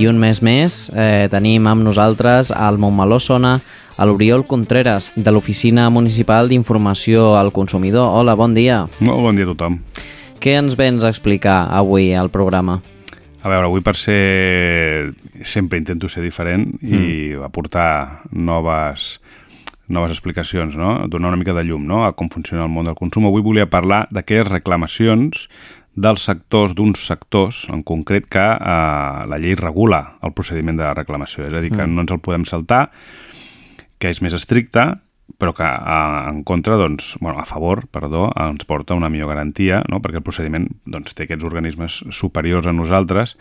I 0.00 0.06
un 0.08 0.16
mes 0.16 0.38
més 0.40 0.86
eh, 0.96 1.28
tenim 1.28 1.66
amb 1.68 1.84
nosaltres 1.84 2.48
al 2.56 2.78
Montmeló 2.80 3.18
Sona 3.20 3.58
a 4.00 4.06
l'Oriol 4.08 4.46
Contreras, 4.48 5.10
de 5.12 5.28
l'Oficina 5.28 5.90
Municipal 5.92 6.48
d'Informació 6.48 7.34
al 7.36 7.52
Consumidor. 7.52 8.08
Hola, 8.16 8.32
bon 8.32 8.54
dia. 8.56 8.86
Molt 9.04 9.20
bon 9.26 9.36
dia 9.36 9.44
a 9.44 9.50
tothom. 9.52 9.76
Què 10.40 10.54
ens 10.56 10.72
vens 10.78 11.04
a 11.04 11.10
explicar 11.12 11.66
avui 11.76 12.14
al 12.16 12.32
programa? 12.32 12.78
A 13.42 13.48
veure, 13.52 13.66
avui 13.68 13.84
per 13.84 13.96
ser... 14.00 15.12
Sempre 15.44 15.80
intento 15.80 16.08
ser 16.08 16.24
diferent 16.24 16.66
mm. 16.80 16.96
i 16.96 17.36
aportar 17.44 18.24
noves, 18.32 19.14
noves 19.90 20.14
explicacions, 20.14 20.76
no? 20.78 21.06
donar 21.08 21.32
una 21.34 21.40
mica 21.40 21.54
de 21.56 21.64
llum 21.66 21.84
no? 21.86 22.04
a 22.06 22.14
com 22.16 22.30
funciona 22.32 22.64
el 22.64 22.72
món 22.72 22.88
del 22.88 22.96
consum. 22.98 23.26
Avui 23.28 23.42
volia 23.42 23.68
parlar 23.70 24.06
d'aquelles 24.14 24.48
reclamacions 24.48 25.48
dels 26.00 26.22
sectors, 26.24 26.72
d'uns 26.78 27.02
sectors 27.02 27.64
en 27.68 27.82
concret 27.82 28.28
que 28.30 28.40
eh, 28.40 29.20
la 29.26 29.38
llei 29.42 29.56
regula 29.58 30.16
el 30.22 30.32
procediment 30.32 30.78
de 30.78 30.94
reclamació. 30.94 31.48
És 31.48 31.54
a 31.54 31.60
dir, 31.60 31.72
que 31.74 31.82
Mm. 31.84 31.94
no 31.94 32.06
ens 32.06 32.12
el 32.14 32.22
podem 32.22 32.46
saltar, 32.46 32.90
que 33.98 34.08
és 34.08 34.22
més 34.22 34.32
estricte, 34.32 35.00
però 35.38 35.54
que 35.54 35.64
a, 35.64 36.28
en 36.28 36.42
contra, 36.44 36.76
doncs, 36.76 37.16
bueno, 37.20 37.38
a 37.38 37.44
favor, 37.44 37.86
perdó, 37.88 38.30
ens 38.36 38.64
porta 38.64 38.94
una 38.94 39.08
millor 39.08 39.28
garantia, 39.28 39.82
no? 39.88 40.00
perquè 40.00 40.20
el 40.20 40.26
procediment 40.26 40.68
doncs, 40.86 41.14
té 41.14 41.24
aquests 41.24 41.44
organismes 41.44 42.04
superiors 42.10 42.66
a 42.66 42.72
nosaltres 42.72 43.36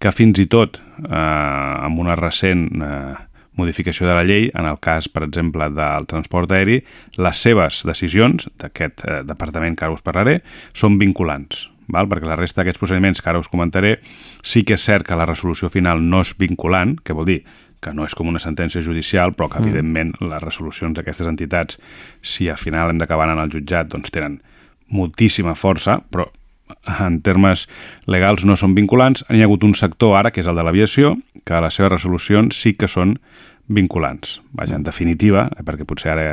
que 0.00 0.12
fins 0.16 0.38
i 0.40 0.46
tot 0.48 0.80
eh, 0.80 1.12
amb 1.12 2.00
una 2.00 2.16
recent 2.16 2.68
eh, 2.82 3.14
modificació 3.58 4.06
de 4.06 4.14
la 4.14 4.24
llei, 4.24 4.50
en 4.54 4.66
el 4.66 4.78
cas, 4.80 5.08
per 5.08 5.24
exemple, 5.26 5.68
del 5.74 6.06
transport 6.06 6.52
aeri, 6.52 6.80
les 7.18 7.36
seves 7.42 7.82
decisions 7.86 8.48
d'aquest 8.60 9.04
eh, 9.04 9.22
departament 9.26 9.76
que 9.76 9.84
ara 9.84 9.94
us 9.96 10.04
parlaré 10.06 10.40
són 10.72 10.98
vinculants, 11.00 11.68
val? 11.90 12.08
perquè 12.08 12.28
la 12.28 12.38
resta 12.38 12.62
d'aquests 12.62 12.78
procediments 12.80 13.20
que 13.20 13.30
ara 13.30 13.40
us 13.42 13.50
comentaré 13.50 13.98
sí 14.42 14.62
que 14.64 14.78
és 14.78 14.84
cert 14.86 15.06
que 15.06 15.18
la 15.18 15.26
resolució 15.26 15.68
final 15.68 16.00
no 16.02 16.22
és 16.22 16.32
vinculant, 16.38 16.96
que 17.02 17.16
vol 17.16 17.26
dir 17.26 17.42
que 17.80 17.92
no 17.96 18.04
és 18.04 18.14
com 18.14 18.28
una 18.28 18.38
sentència 18.38 18.82
judicial, 18.84 19.32
però 19.32 19.48
que, 19.48 19.58
Mm. 19.58 19.64
evidentment, 19.64 20.14
les 20.20 20.42
resolucions 20.42 20.94
d'aquestes 20.94 21.26
entitats, 21.26 21.78
si 22.22 22.48
al 22.48 22.58
final 22.58 22.90
hem 22.90 22.98
d'acabar 22.98 23.28
en 23.30 23.38
el 23.38 23.50
jutjat, 23.50 23.88
doncs 23.88 24.10
tenen 24.10 24.42
moltíssima 24.88 25.54
força, 25.54 26.00
però 26.10 26.28
en 27.00 27.20
termes 27.26 27.66
legals 28.10 28.44
no 28.48 28.56
són 28.56 28.74
vinculants. 28.74 29.24
N'hi 29.30 29.42
ha 29.42 29.48
hagut 29.48 29.64
un 29.66 29.76
sector 29.78 30.16
ara, 30.18 30.32
que 30.32 30.42
és 30.44 30.50
el 30.50 30.58
de 30.58 30.66
l'aviació, 30.66 31.14
que 31.44 31.62
les 31.62 31.78
seves 31.78 31.92
resolucions 31.92 32.56
sí 32.56 32.74
que 32.74 32.88
són 32.88 33.18
vinculants. 33.70 34.40
Vaja, 34.56 34.74
en 34.76 34.84
definitiva, 34.84 35.46
perquè 35.64 35.86
potser 35.86 36.12
ara 36.14 36.26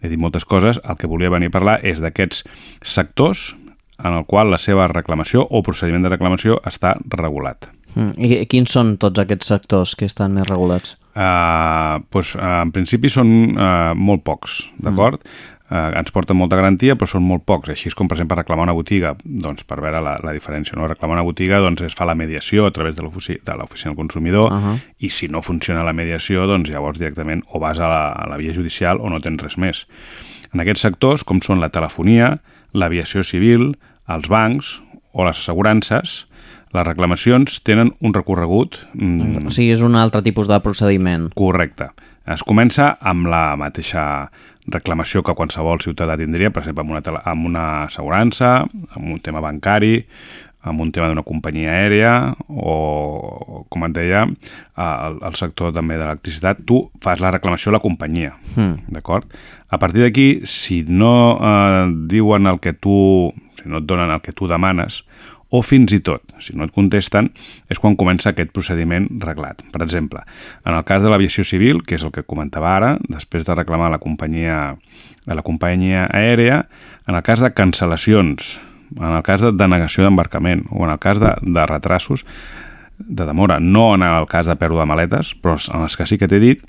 he 0.00 0.10
dit 0.10 0.20
moltes 0.20 0.46
coses, 0.46 0.78
el 0.84 0.98
que 1.00 1.10
volia 1.10 1.32
venir 1.32 1.50
a 1.50 1.56
parlar 1.56 1.78
és 1.82 2.00
d'aquests 2.02 2.44
sectors 2.86 3.52
en 3.98 4.14
el 4.14 4.26
qual 4.26 4.50
la 4.50 4.58
seva 4.58 4.86
reclamació 4.90 5.44
o 5.50 5.62
procediment 5.66 6.04
de 6.06 6.12
reclamació 6.12 6.60
està 6.66 6.94
regulat. 7.14 7.68
Mm. 7.94 8.12
I 8.18 8.46
quins 8.50 8.74
són 8.74 8.96
tots 9.02 9.22
aquests 9.22 9.50
sectors 9.52 9.94
que 9.98 10.06
estan 10.10 10.34
més 10.34 10.48
regulats? 10.50 10.96
Uh, 11.14 12.02
doncs, 12.10 12.34
uh, 12.34 12.64
en 12.64 12.72
principi 12.74 13.10
són 13.12 13.28
uh, 13.54 13.92
molt 13.94 14.24
pocs, 14.26 14.64
d'acord? 14.82 15.22
Mm. 15.22 15.53
Uh, 15.70 15.96
ens 15.96 16.10
porten 16.12 16.36
molta 16.36 16.58
garantia, 16.60 16.92
però 16.94 17.08
són 17.08 17.22
molt 17.24 17.46
pocs. 17.48 17.70
Així 17.72 17.88
és 17.88 17.94
com, 17.96 18.04
per 18.06 18.18
exemple, 18.18 18.36
reclamar 18.36 18.66
una 18.66 18.74
botiga, 18.76 19.14
doncs, 19.24 19.64
per 19.64 19.78
veure 19.80 20.02
la, 20.04 20.18
la 20.20 20.34
diferència. 20.36 20.76
No? 20.76 20.84
Reclamar 20.90 21.16
una 21.16 21.24
botiga 21.24 21.58
doncs, 21.64 21.80
es 21.86 21.96
fa 21.96 22.04
la 22.04 22.14
mediació 22.14 22.66
a 22.68 22.70
través 22.70 22.98
de 22.98 23.02
l'oficina 23.02 23.40
del 23.56 23.96
consumidor 23.96 24.52
Uh 24.52 24.58
-huh. 24.60 24.78
i 24.98 25.08
si 25.10 25.28
no 25.28 25.40
funciona 25.40 25.82
la 25.82 25.92
mediació, 25.92 26.46
doncs 26.46 26.68
llavors 26.68 26.98
directament 26.98 27.42
o 27.48 27.58
vas 27.58 27.78
a 27.78 27.88
la, 27.88 28.12
a 28.12 28.28
la 28.28 28.36
via 28.36 28.52
judicial 28.52 29.00
o 29.00 29.08
no 29.08 29.20
tens 29.20 29.42
res 29.42 29.56
més. 29.56 29.86
En 30.52 30.60
aquests 30.60 30.82
sectors, 30.82 31.24
com 31.24 31.40
són 31.40 31.60
la 31.60 31.70
telefonia, 31.70 32.40
l'aviació 32.72 33.22
civil, 33.24 33.76
els 34.06 34.28
bancs 34.28 34.82
o 35.12 35.24
les 35.24 35.38
assegurances, 35.38 36.26
les 36.74 36.86
reclamacions 36.86 37.62
tenen 37.62 37.94
un 38.00 38.14
recorregut... 38.14 38.80
Mm, 38.94 39.46
O 39.46 39.50
sigui, 39.50 39.70
és 39.70 39.80
un 39.80 39.94
altre 39.94 40.22
tipus 40.22 40.48
de 40.48 40.60
procediment. 40.60 41.30
Correcte. 41.34 41.88
Es 42.26 42.42
comença 42.42 42.96
amb 43.00 43.26
la 43.26 43.54
mateixa 43.56 44.30
reclamació 44.66 45.22
que 45.22 45.34
qualsevol 45.36 45.80
ciutadà 45.84 46.16
tindria, 46.16 46.50
per 46.50 46.62
exemple, 46.62 46.82
amb 46.84 46.90
una, 46.96 47.02
tele- 47.02 47.22
amb 47.24 47.46
una 47.46 47.64
assegurança, 47.84 48.62
amb 48.96 49.10
un 49.12 49.20
tema 49.20 49.40
bancari, 49.44 50.06
amb 50.64 50.80
un 50.80 50.90
tema 50.92 51.10
d'una 51.10 51.22
companyia 51.22 51.74
aèria 51.76 52.12
o, 52.48 53.66
com 53.68 53.84
et 53.84 53.92
deia, 53.92 54.22
el, 54.24 55.18
el 55.28 55.34
sector 55.36 55.74
també 55.76 55.98
de 56.00 56.06
l'electricitat, 56.06 56.62
tu 56.64 56.86
fas 57.04 57.20
la 57.20 57.34
reclamació 57.34 57.70
a 57.72 57.76
la 57.76 57.82
companyia, 57.84 58.32
Mm. 58.56 58.88
d'acord? 58.94 59.24
A 59.68 59.78
partir 59.78 60.00
d'aquí, 60.04 60.40
si 60.46 60.84
no 60.88 61.36
eh, 61.36 61.84
diuen 62.08 62.46
el 62.46 62.60
que 62.60 62.72
tu, 62.72 63.32
si 63.58 63.68
no 63.68 63.78
et 63.82 63.84
donen 63.86 64.10
el 64.10 64.20
que 64.22 64.32
tu 64.32 64.46
demanes, 64.48 65.02
o 65.54 65.60
fins 65.62 65.92
i 65.94 66.00
tot, 66.02 66.34
si 66.42 66.56
no 66.58 66.66
et 66.66 66.74
contesten, 66.74 67.28
és 67.70 67.78
quan 67.78 67.94
comença 67.98 68.32
aquest 68.32 68.50
procediment 68.54 69.06
reglat. 69.22 69.62
Per 69.70 69.84
exemple, 69.84 70.24
en 70.66 70.74
el 70.74 70.82
cas 70.88 71.04
de 71.04 71.12
l'aviació 71.12 71.46
civil, 71.46 71.84
que 71.86 71.94
és 71.94 72.02
el 72.02 72.10
que 72.14 72.26
comentava 72.26 72.72
ara, 72.74 72.94
després 73.06 73.46
de 73.46 73.54
reclamar 73.54 73.86
a 73.92 73.94
la 73.94 74.02
companyia, 74.02 74.58
a 74.74 75.38
la 75.38 75.46
companyia 75.46 76.08
aèria, 76.10 76.64
en 77.06 77.14
el 77.14 77.22
cas 77.22 77.44
de 77.44 77.52
cancel·lacions, 77.54 78.56
en 78.98 79.10
el 79.10 79.22
cas 79.26 79.42
de 79.44 79.54
denegació 79.54 80.04
d'embarcament 80.04 80.66
o 80.72 80.84
en 80.86 80.94
el 80.94 81.00
cas 81.02 81.22
de, 81.22 81.32
de 81.42 81.66
retrasos, 81.70 82.26
de 82.98 83.26
demora, 83.26 83.60
no 83.60 83.92
en 83.94 84.02
el 84.06 84.26
cas 84.30 84.46
de 84.46 84.56
pèrdua 84.58 84.84
de 84.84 84.90
maletes, 84.90 85.34
però 85.42 85.56
en 85.74 85.86
els 85.86 85.96
que 85.98 86.06
sí 86.06 86.18
que 86.18 86.30
t'he 86.30 86.42
dit, 86.42 86.62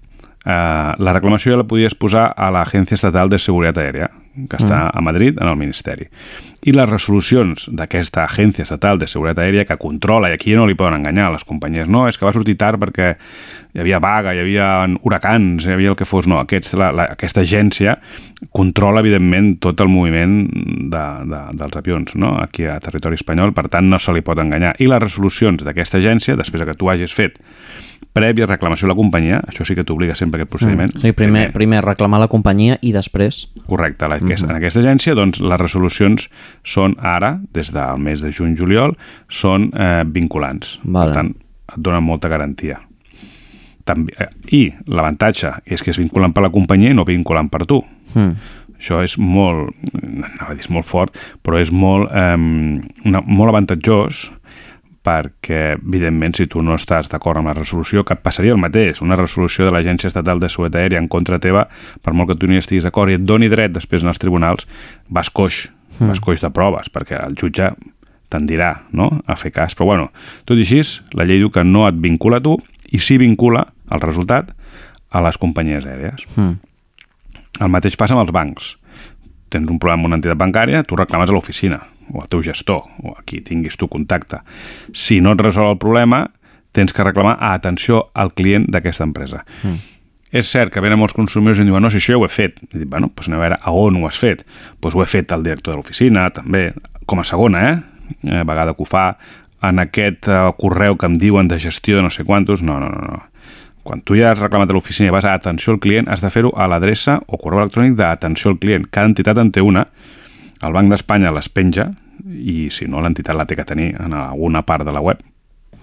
eh, 0.45 0.93
la 0.97 1.13
reclamació 1.13 1.53
ja 1.53 1.59
la 1.61 1.67
podies 1.69 1.97
posar 1.97 2.29
a 2.37 2.51
l'Agència 2.53 2.97
Estatal 2.97 3.29
de 3.29 3.41
Seguretat 3.41 3.81
Aèria, 3.83 4.09
que 4.49 4.59
està 4.59 4.85
a 4.89 5.01
Madrid, 5.05 5.37
en 5.41 5.49
el 5.49 5.57
Ministeri. 5.59 6.09
I 6.65 6.73
les 6.73 6.89
resolucions 6.89 7.67
d'aquesta 7.77 8.23
Agència 8.25 8.65
Estatal 8.65 8.97
de 8.97 9.05
Seguretat 9.09 9.43
Aèria 9.43 9.67
que 9.69 9.77
controla, 9.77 10.31
i 10.31 10.37
aquí 10.37 10.55
no 10.57 10.65
li 10.65 10.73
poden 10.77 10.97
enganyar 10.97 11.29
les 11.35 11.45
companyies, 11.45 11.89
no, 11.91 12.07
és 12.09 12.17
que 12.17 12.25
va 12.25 12.33
sortir 12.33 12.57
tard 12.57 12.81
perquè 12.81 13.11
hi 13.75 13.81
havia 13.83 13.99
vaga, 13.99 14.31
hi 14.33 14.39
havia 14.39 14.67
huracans, 15.03 15.65
hi 15.67 15.73
havia 15.75 15.91
el 15.91 15.97
que 15.99 16.07
fos, 16.07 16.27
no, 16.31 16.39
aquests, 16.39 16.73
la, 16.79 16.93
la, 16.95 17.09
aquesta 17.11 17.43
agència 17.43 17.97
controla, 18.55 19.01
evidentment, 19.03 19.57
tot 19.59 19.81
el 19.83 19.89
moviment 19.91 20.37
de, 20.91 21.03
de, 21.31 21.41
dels 21.59 21.75
avions, 21.81 22.15
no?, 22.15 22.37
aquí 22.39 22.65
a 22.71 22.79
territori 22.79 23.19
espanyol, 23.19 23.51
per 23.53 23.67
tant, 23.73 23.89
no 23.91 23.99
se 23.99 24.15
li 24.15 24.23
pot 24.23 24.39
enganyar. 24.39 24.75
I 24.79 24.87
les 24.87 25.03
resolucions 25.03 25.63
d'aquesta 25.67 25.99
agència, 25.99 26.37
després 26.39 26.63
que 26.63 26.77
tu 26.79 26.89
hagis 26.91 27.13
fet 27.15 27.41
prèvia 28.15 28.47
reclamació 28.47 28.87
a 28.87 28.93
la 28.93 28.95
companyia, 28.95 29.41
això 29.43 29.65
sí 29.67 29.75
que 29.75 29.83
t'obliga 29.83 30.15
sempre 30.15 30.39
aquest 30.39 30.51
procediment. 30.53 30.93
Mm. 30.93 31.01
O 31.01 31.03
sigui, 31.03 31.15
primer, 31.19 31.45
primer 31.51 31.81
reclamar 31.83 32.21
la 32.23 32.29
companyia 32.31 32.77
i 32.81 32.93
després... 32.95 33.49
Correcte. 33.67 34.07
La, 34.07 34.15
Mhm. 34.15 34.23
mm 34.23 34.35
-hmm. 34.35 34.49
En 34.49 34.55
aquesta 34.55 34.79
agència, 34.79 35.15
doncs, 35.15 35.41
les 35.41 35.59
resolucions 35.59 36.29
són 36.63 36.95
ara, 36.99 37.39
des 37.53 37.71
del 37.73 37.97
mes 37.99 38.21
de 38.21 38.31
juny-juliol, 38.31 38.95
són 39.27 39.71
eh, 39.75 40.03
vinculants. 40.05 40.79
Vale. 40.83 41.11
Per 41.11 41.13
tant, 41.13 41.35
et 41.75 41.77
donen 41.77 42.03
molta 42.03 42.29
garantia. 42.29 42.79
També, 43.85 44.13
eh, 44.19 44.29
I 44.51 44.61
l'avantatge 44.87 45.51
és 45.65 45.81
que 45.81 45.91
és 45.93 45.99
vinculant 46.01 46.33
per 46.33 46.43
la 46.43 46.49
companyia 46.53 46.89
i 46.91 46.97
no 46.97 47.05
vinculant 47.05 47.49
per 47.53 47.65
tu. 47.69 47.83
Mm. 48.15 48.35
Això 48.79 49.03
és 49.05 49.17
molt, 49.17 49.71
a 50.41 50.53
dir 50.53 50.65
molt 50.69 50.85
fort, 50.85 51.15
però 51.45 51.59
és 51.61 51.71
molt, 51.71 52.09
eh, 52.11 52.35
una, 53.05 53.21
molt 53.21 53.53
avantatjós 53.53 54.31
perquè, 55.05 55.75
evidentment, 55.77 56.33
si 56.35 56.47
tu 56.49 56.63
no 56.65 56.73
estàs 56.79 57.07
d'acord 57.11 57.37
amb 57.37 57.51
la 57.51 57.53
resolució, 57.53 58.01
que 58.03 58.15
et 58.17 58.23
passaria 58.25 58.55
el 58.55 58.61
mateix. 58.61 59.03
Una 59.05 59.15
resolució 59.19 59.67
de 59.67 59.71
l'Agència 59.75 60.09
Estatal 60.09 60.39
de 60.41 60.49
Seguretat 60.49 60.81
Aèria 60.81 60.97
en 60.97 61.07
contra 61.07 61.37
teva, 61.39 61.67
per 62.01 62.13
molt 62.17 62.31
que 62.31 62.37
tu 62.41 62.49
no 62.49 62.57
estiguis 62.57 62.83
d'acord 62.87 63.13
i 63.13 63.19
et 63.19 63.25
doni 63.25 63.49
dret 63.51 63.71
després 63.75 64.01
en 64.01 64.09
els 64.09 64.21
tribunals, 64.21 64.65
vas 65.09 65.29
coix, 65.29 65.67
Mm. 65.99 66.09
vas 66.09 66.19
coix 66.19 66.41
de 66.41 66.49
proves, 66.51 66.89
perquè 66.91 67.15
el 67.23 67.35
jutge 67.39 67.69
te'n 68.29 68.45
dirà 68.49 68.81
no? 68.91 69.21
a 69.25 69.35
fer 69.37 69.51
cas. 69.53 69.75
Però, 69.77 69.85
bueno, 69.85 70.09
tot 70.43 70.57
i 70.57 70.65
així, 70.65 70.81
la 71.13 71.23
llei 71.23 71.37
diu 71.39 71.49
que 71.49 71.63
no 71.63 71.87
et 71.87 71.95
vincula 71.95 72.37
a 72.37 72.43
tu 72.43 72.57
i 72.91 72.99
sí 72.99 73.17
vincula 73.17 73.67
el 73.91 74.01
resultat 74.01 74.53
a 75.11 75.21
les 75.23 75.37
companyies 75.41 75.85
aèries. 75.85 76.25
Mm. 76.35 76.55
El 77.65 77.71
mateix 77.71 77.95
passa 77.99 78.15
amb 78.15 78.25
els 78.25 78.33
bancs. 78.35 78.75
Tens 79.53 79.69
un 79.69 79.79
problema 79.79 80.01
amb 80.01 80.09
una 80.09 80.19
entitat 80.19 80.39
bancària, 80.39 80.83
tu 80.83 80.97
reclames 80.99 81.31
a 81.31 81.35
l'oficina, 81.35 81.79
o 82.11 82.21
al 82.21 82.29
teu 82.31 82.43
gestor, 82.43 82.83
o 83.03 83.15
a 83.15 83.23
qui 83.25 83.41
tinguis 83.45 83.77
tu 83.79 83.87
contacte. 83.91 84.41
Si 84.93 85.21
no 85.21 85.35
et 85.35 85.43
resol 85.43 85.71
el 85.71 85.79
problema, 85.81 86.25
tens 86.75 86.91
que 86.91 87.05
reclamar 87.05 87.37
a 87.39 87.53
atenció 87.55 88.09
al 88.13 88.33
client 88.35 88.67
d'aquesta 88.71 89.07
empresa. 89.07 89.45
Mm. 89.63 89.93
És 90.35 90.49
cert 90.51 90.73
que 90.73 90.81
venen 90.83 90.99
molts 90.99 91.15
consumidors 91.15 91.61
i 91.61 91.63
em 91.63 91.69
diuen 91.69 91.85
no, 91.85 91.89
si 91.93 92.01
això 92.01 92.15
ja 92.15 92.19
ho 92.19 92.25
he 92.27 92.33
fet. 92.33 92.59
I 92.73 92.81
dic, 92.81 92.89
bueno, 92.91 93.07
doncs 93.13 93.29
anem 93.29 93.39
a 93.39 93.43
veure 93.45 93.59
a 93.61 93.71
on 93.71 94.01
ho 94.01 94.09
has 94.09 94.19
fet. 94.19 94.43
Doncs 94.83 94.97
ho 94.97 95.03
he 95.05 95.07
fet 95.07 95.31
al 95.31 95.45
director 95.45 95.71
de 95.71 95.79
l'oficina, 95.79 96.27
també, 96.35 96.67
com 97.07 97.21
a 97.21 97.27
segona, 97.27 97.61
eh? 97.69 97.75
eh? 98.27 98.41
vegada 98.43 98.73
que 98.75 98.83
ho 98.83 98.89
fa, 98.89 99.05
en 99.63 99.79
aquest 99.79 100.27
eh, 100.27 100.41
correu 100.59 100.97
que 100.99 101.07
em 101.07 101.15
diuen 101.21 101.47
de 101.47 101.61
gestió 101.63 101.95
de 101.95 102.03
no 102.03 102.11
sé 102.11 102.25
quantos, 102.27 102.65
no, 102.65 102.81
no, 102.83 102.89
no, 102.91 103.07
no. 103.13 103.21
Quan 103.85 104.01
tu 104.01 104.17
ja 104.17 104.31
has 104.33 104.41
reclamat 104.41 104.71
a 104.71 104.73
l'oficina 104.73 105.11
i 105.11 105.13
vas 105.13 105.27
a 105.29 105.35
atenció 105.37 105.75
al 105.75 105.79
client, 105.79 106.09
has 106.09 106.23
de 106.23 106.31
fer-ho 106.33 106.49
a 106.57 106.65
l'adreça 106.65 107.19
o 107.27 107.37
correu 107.37 107.61
electrònic 107.61 107.93
d'atenció 107.99 108.49
al 108.49 108.57
client. 108.57 108.87
Cada 108.89 109.11
entitat 109.11 109.37
en 109.37 109.51
té 109.53 109.61
una. 109.61 109.85
El 110.65 110.73
Banc 110.73 110.89
d'Espanya 110.89 111.33
les 111.35 111.51
penja 111.53 111.91
i, 112.25 112.71
si 112.73 112.89
no, 112.89 113.03
l'entitat 113.05 113.37
la 113.37 113.45
té 113.45 113.57
que 113.59 113.67
tenir 113.67 113.91
en 114.01 114.17
alguna 114.17 114.63
part 114.65 114.87
de 114.87 114.95
la 114.95 115.03
web. 115.05 115.21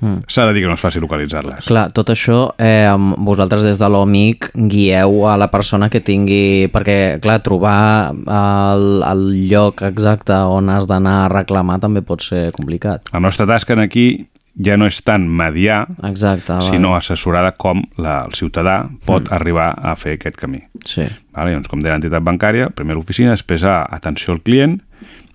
Mm. 0.03 0.25
S'ha 0.27 0.49
de 0.49 0.57
dir 0.57 0.65
que 0.65 0.71
no 0.73 0.75
és 0.75 0.83
fàcil 0.83 1.05
localitzar-les. 1.05 1.69
Clar, 1.69 1.85
tot 1.95 2.11
això, 2.11 2.41
eh, 2.59 2.91
vosaltres 3.23 3.63
des 3.69 3.79
de 3.79 3.87
l'OMIC 3.87 4.51
guieu 4.73 5.23
a 5.31 5.37
la 5.39 5.47
persona 5.53 5.87
que 5.93 6.03
tingui... 6.03 6.67
Perquè, 6.75 7.21
clar, 7.23 7.39
trobar 7.47 8.11
el, 8.11 8.87
el 9.07 9.25
lloc 9.47 9.85
exacte 9.87 10.35
on 10.35 10.75
has 10.75 10.91
d'anar 10.91 11.21
a 11.23 11.31
reclamar 11.31 11.79
també 11.79 12.03
pot 12.03 12.27
ser 12.27 12.49
complicat. 12.57 13.15
La 13.15 13.23
nostra 13.23 13.47
tasca 13.47 13.79
en 13.79 13.87
aquí 13.87 14.27
ja 14.61 14.77
no 14.77 14.87
és 14.91 14.99
tant 15.05 15.25
mediar, 15.25 15.87
Exacte, 16.05 16.53
vale. 16.53 16.69
sinó 16.69 16.95
assessorar 16.97 17.45
de 17.47 17.55
com 17.57 17.83
la, 17.97 18.23
el 18.27 18.37
ciutadà 18.37 18.83
pot 19.07 19.25
mm. 19.25 19.35
arribar 19.35 19.71
a 19.79 19.95
fer 19.97 20.19
aquest 20.19 20.37
camí. 20.41 20.61
Sí. 20.85 21.07
Vale? 21.33 21.55
Doncs, 21.57 21.71
com 21.73 21.81
deia 21.81 21.97
l'entitat 21.97 22.25
bancària, 22.25 22.69
primer 22.77 22.99
l'oficina, 22.99 23.33
després 23.33 23.65
a 23.65 23.83
atenció 23.89 24.35
al 24.37 24.43
client, 24.45 24.81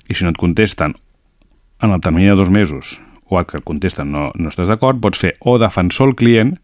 i 0.07 0.15
si 0.15 0.23
no 0.23 0.31
et 0.35 0.39
contesten 0.39 0.95
en 1.81 1.93
el 1.93 2.01
termini 2.01 2.29
de 2.29 2.37
dos 2.37 2.49
mesos 2.53 2.97
o 3.27 3.39
el 3.39 3.45
que 3.45 3.59
et 3.59 3.65
contesten 3.67 4.11
no, 4.13 4.29
no 4.39 4.51
estàs 4.51 4.69
d'acord, 4.69 5.01
pots 5.03 5.19
fer 5.19 5.33
o 5.41 5.57
defensor 5.59 6.11
al 6.11 6.15
client, 6.15 6.55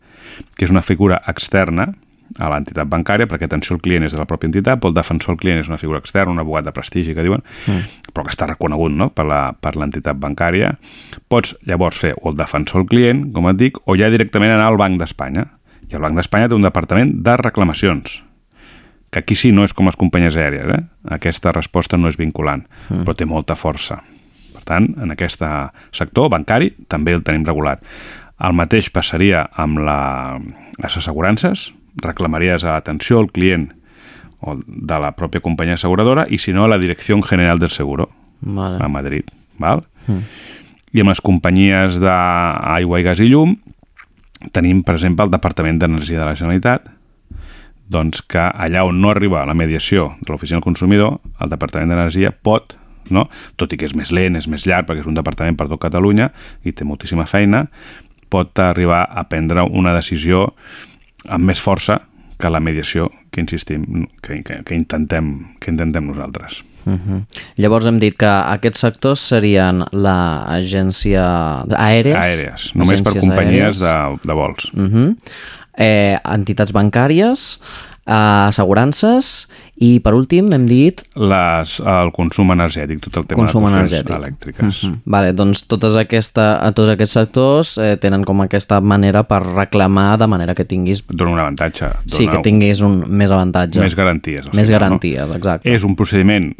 que 0.55 0.65
és 0.65 0.71
una 0.71 0.85
figura 0.85 1.19
externa 1.27 1.91
a 2.39 2.49
l'entitat 2.49 2.87
bancària, 2.89 3.27
perquè 3.27 3.45
atenció 3.45 3.75
al 3.75 3.81
client 3.81 4.03
és 4.05 4.11
de 4.13 4.17
la 4.17 4.25
pròpia 4.25 4.47
entitat, 4.49 4.79
però 4.79 4.89
el 4.89 4.95
defensor 4.97 5.31
al 5.33 5.37
client 5.37 5.59
és 5.59 5.69
una 5.69 5.77
figura 5.77 5.99
externa, 5.99 6.31
un 6.31 6.39
abogat 6.39 6.65
de 6.65 6.71
prestigi, 6.71 7.13
que 7.13 7.23
diuen, 7.23 7.43
Mm. 7.67 7.83
però 8.13 8.23
que 8.25 8.31
està 8.31 8.47
reconegut 8.47 8.91
no? 8.91 9.09
per 9.09 9.75
l'entitat 9.75 10.17
bancària. 10.17 10.77
Pots 11.27 11.55
llavors 11.65 11.97
fer 11.97 12.13
o 12.21 12.29
el 12.31 12.35
defensor 12.37 12.81
al 12.81 12.87
client, 12.87 13.31
com 13.33 13.47
et 13.49 13.57
dic, 13.57 13.77
o 13.85 13.95
ja 13.95 14.09
directament 14.09 14.51
anar 14.51 14.67
al 14.67 14.77
Banc 14.77 14.97
d'Espanya. 14.99 15.47
I 15.89 15.95
el 15.95 16.01
Banc 16.01 16.15
d'Espanya 16.15 16.47
té 16.49 16.55
un 16.55 16.61
departament 16.65 17.21
de 17.23 17.37
reclamacions, 17.37 18.23
que 19.11 19.19
aquí 19.19 19.35
sí 19.35 19.51
no 19.51 19.63
és 19.63 19.73
com 19.73 19.85
les 19.85 19.95
companyies 19.95 20.35
aèries, 20.35 20.65
eh? 20.73 20.83
aquesta 21.13 21.51
resposta 21.51 21.97
no 21.97 22.07
és 22.07 22.17
vinculant, 22.17 22.65
Mm. 22.89 23.03
però 23.03 23.15
té 23.15 23.25
molta 23.25 23.55
força. 23.55 24.01
Per 24.53 24.63
tant, 24.63 24.95
en 25.01 25.11
aquest 25.11 25.41
sector 25.91 26.29
bancari 26.29 26.71
també 26.87 27.11
el 27.13 27.21
tenim 27.23 27.43
regulat. 27.45 27.81
El 28.39 28.53
mateix 28.53 28.89
passaria 28.89 29.49
amb 29.55 29.77
la, 29.79 30.39
les 30.81 30.97
assegurances, 30.97 31.71
reclamaries 32.01 32.63
a 32.63 32.75
l'atenció 32.75 33.19
al 33.19 33.31
client 33.31 33.69
o 34.43 34.57
de 34.65 34.99
la 34.99 35.13
pròpia 35.15 35.43
companyia 35.43 35.77
asseguradora 35.77 36.25
i 36.29 36.37
si 36.37 36.53
no 36.53 36.65
a 36.65 36.71
la 36.71 36.79
Direcció 36.81 37.19
General 37.23 37.59
del 37.59 37.71
Seguro 37.71 38.09
Vale. 38.41 38.79
a 38.83 38.87
Madrid. 38.87 39.29
Val? 39.57 39.83
Mm. 40.07 40.25
I 40.93 41.01
amb 41.01 41.13
les 41.13 41.21
companyies 41.21 41.99
d'aigua 42.01 42.99
i 42.99 43.05
gas 43.05 43.21
i 43.23 43.29
llum 43.29 43.55
tenim, 44.51 44.83
per 44.83 44.97
exemple, 44.97 45.23
el 45.25 45.31
Departament 45.31 45.79
d'Energia 45.79 46.19
de 46.19 46.25
la 46.25 46.35
Generalitat, 46.35 46.89
doncs 47.93 48.23
que 48.27 48.41
allà 48.41 48.83
on 48.87 48.99
no 49.01 49.11
arriba 49.13 49.45
la 49.47 49.55
mediació 49.55 50.13
de 50.21 50.31
l'Oficina 50.31 50.59
del 50.59 50.65
Consumidor, 50.65 51.19
el 51.39 51.51
Departament 51.51 51.93
d'Energia 51.93 52.33
pot, 52.33 52.75
no? 53.13 53.27
tot 53.59 53.73
i 53.73 53.79
que 53.79 53.87
és 53.87 53.95
més 53.95 54.11
lent, 54.15 54.35
és 54.39 54.47
més 54.51 54.65
llarg, 54.67 54.87
perquè 54.87 55.03
és 55.03 55.09
un 55.09 55.17
departament 55.17 55.57
per 55.59 55.69
tot 55.69 55.81
Catalunya 55.81 56.31
i 56.63 56.73
té 56.73 56.87
moltíssima 56.87 57.27
feina, 57.29 57.67
pot 58.33 58.57
arribar 58.59 59.03
a 59.05 59.27
prendre 59.29 59.67
una 59.69 59.93
decisió 59.93 60.49
amb 61.29 61.51
més 61.51 61.61
força 61.61 62.01
que 62.39 62.49
la 62.51 62.59
mediació 62.59 63.09
que 63.31 63.41
insistim, 63.41 64.07
que, 64.21 64.41
que, 64.43 64.59
que, 64.65 64.75
intentem, 64.75 65.33
que 65.61 65.71
intentem 65.71 66.05
nosaltres. 66.09 66.63
Uh 66.85 66.93
-huh. 66.93 67.23
Llavors 67.55 67.85
hem 67.85 67.99
dit 67.99 68.15
que 68.17 68.27
aquests 68.27 68.79
sectors 68.79 69.19
serien 69.19 69.85
l'agència 69.91 71.63
aèries? 71.69 72.17
Aèries, 72.17 72.75
només 72.75 73.01
per 73.01 73.13
companyies 73.19 73.79
aèries. 73.81 74.19
de, 74.21 74.27
de 74.27 74.33
vols. 74.33 74.71
Uh 74.73 74.81
-huh. 74.81 75.15
eh, 75.77 76.17
entitats 76.23 76.71
bancàries, 76.71 77.59
eh, 78.05 78.47
assegurances 78.47 79.47
i, 79.75 79.99
per 80.03 80.13
últim, 80.15 80.51
hem 80.53 80.65
dit... 80.69 81.01
Les, 81.19 81.75
el 81.79 82.11
consum 82.15 82.51
energètic, 82.53 83.01
tot 83.03 83.17
el 83.21 83.27
tema 83.29 83.41
Consum 83.41 83.65
de 83.67 83.71
energètic. 83.73 84.13
elèctriques. 84.15 84.83
Mhm. 84.87 84.99
Vale, 85.05 85.33
doncs 85.33 85.63
totes 85.67 85.97
aquesta, 85.99 86.47
tots 86.75 86.93
aquests 86.93 87.17
sectors 87.19 87.77
eh, 87.77 87.95
tenen 88.01 88.23
com 88.27 88.43
aquesta 88.45 88.79
manera 88.81 89.23
per 89.27 89.41
reclamar 89.43 90.17
de 90.21 90.27
manera 90.27 90.55
que 90.55 90.65
tinguis... 90.65 91.03
Dona 91.09 91.31
un 91.31 91.39
avantatge. 91.39 91.89
Sí, 92.05 92.25
dona 92.25 92.37
que 92.37 92.43
tinguis 92.49 92.83
un, 92.85 93.01
més 93.07 93.31
avantatge. 93.31 93.81
Més 93.81 93.95
garanties. 93.95 94.45
Més 94.53 94.67
final, 94.67 94.79
garanties, 94.79 95.27
no? 95.29 95.39
exacte. 95.41 95.73
És 95.73 95.83
un 95.83 95.95
procediment 95.99 96.53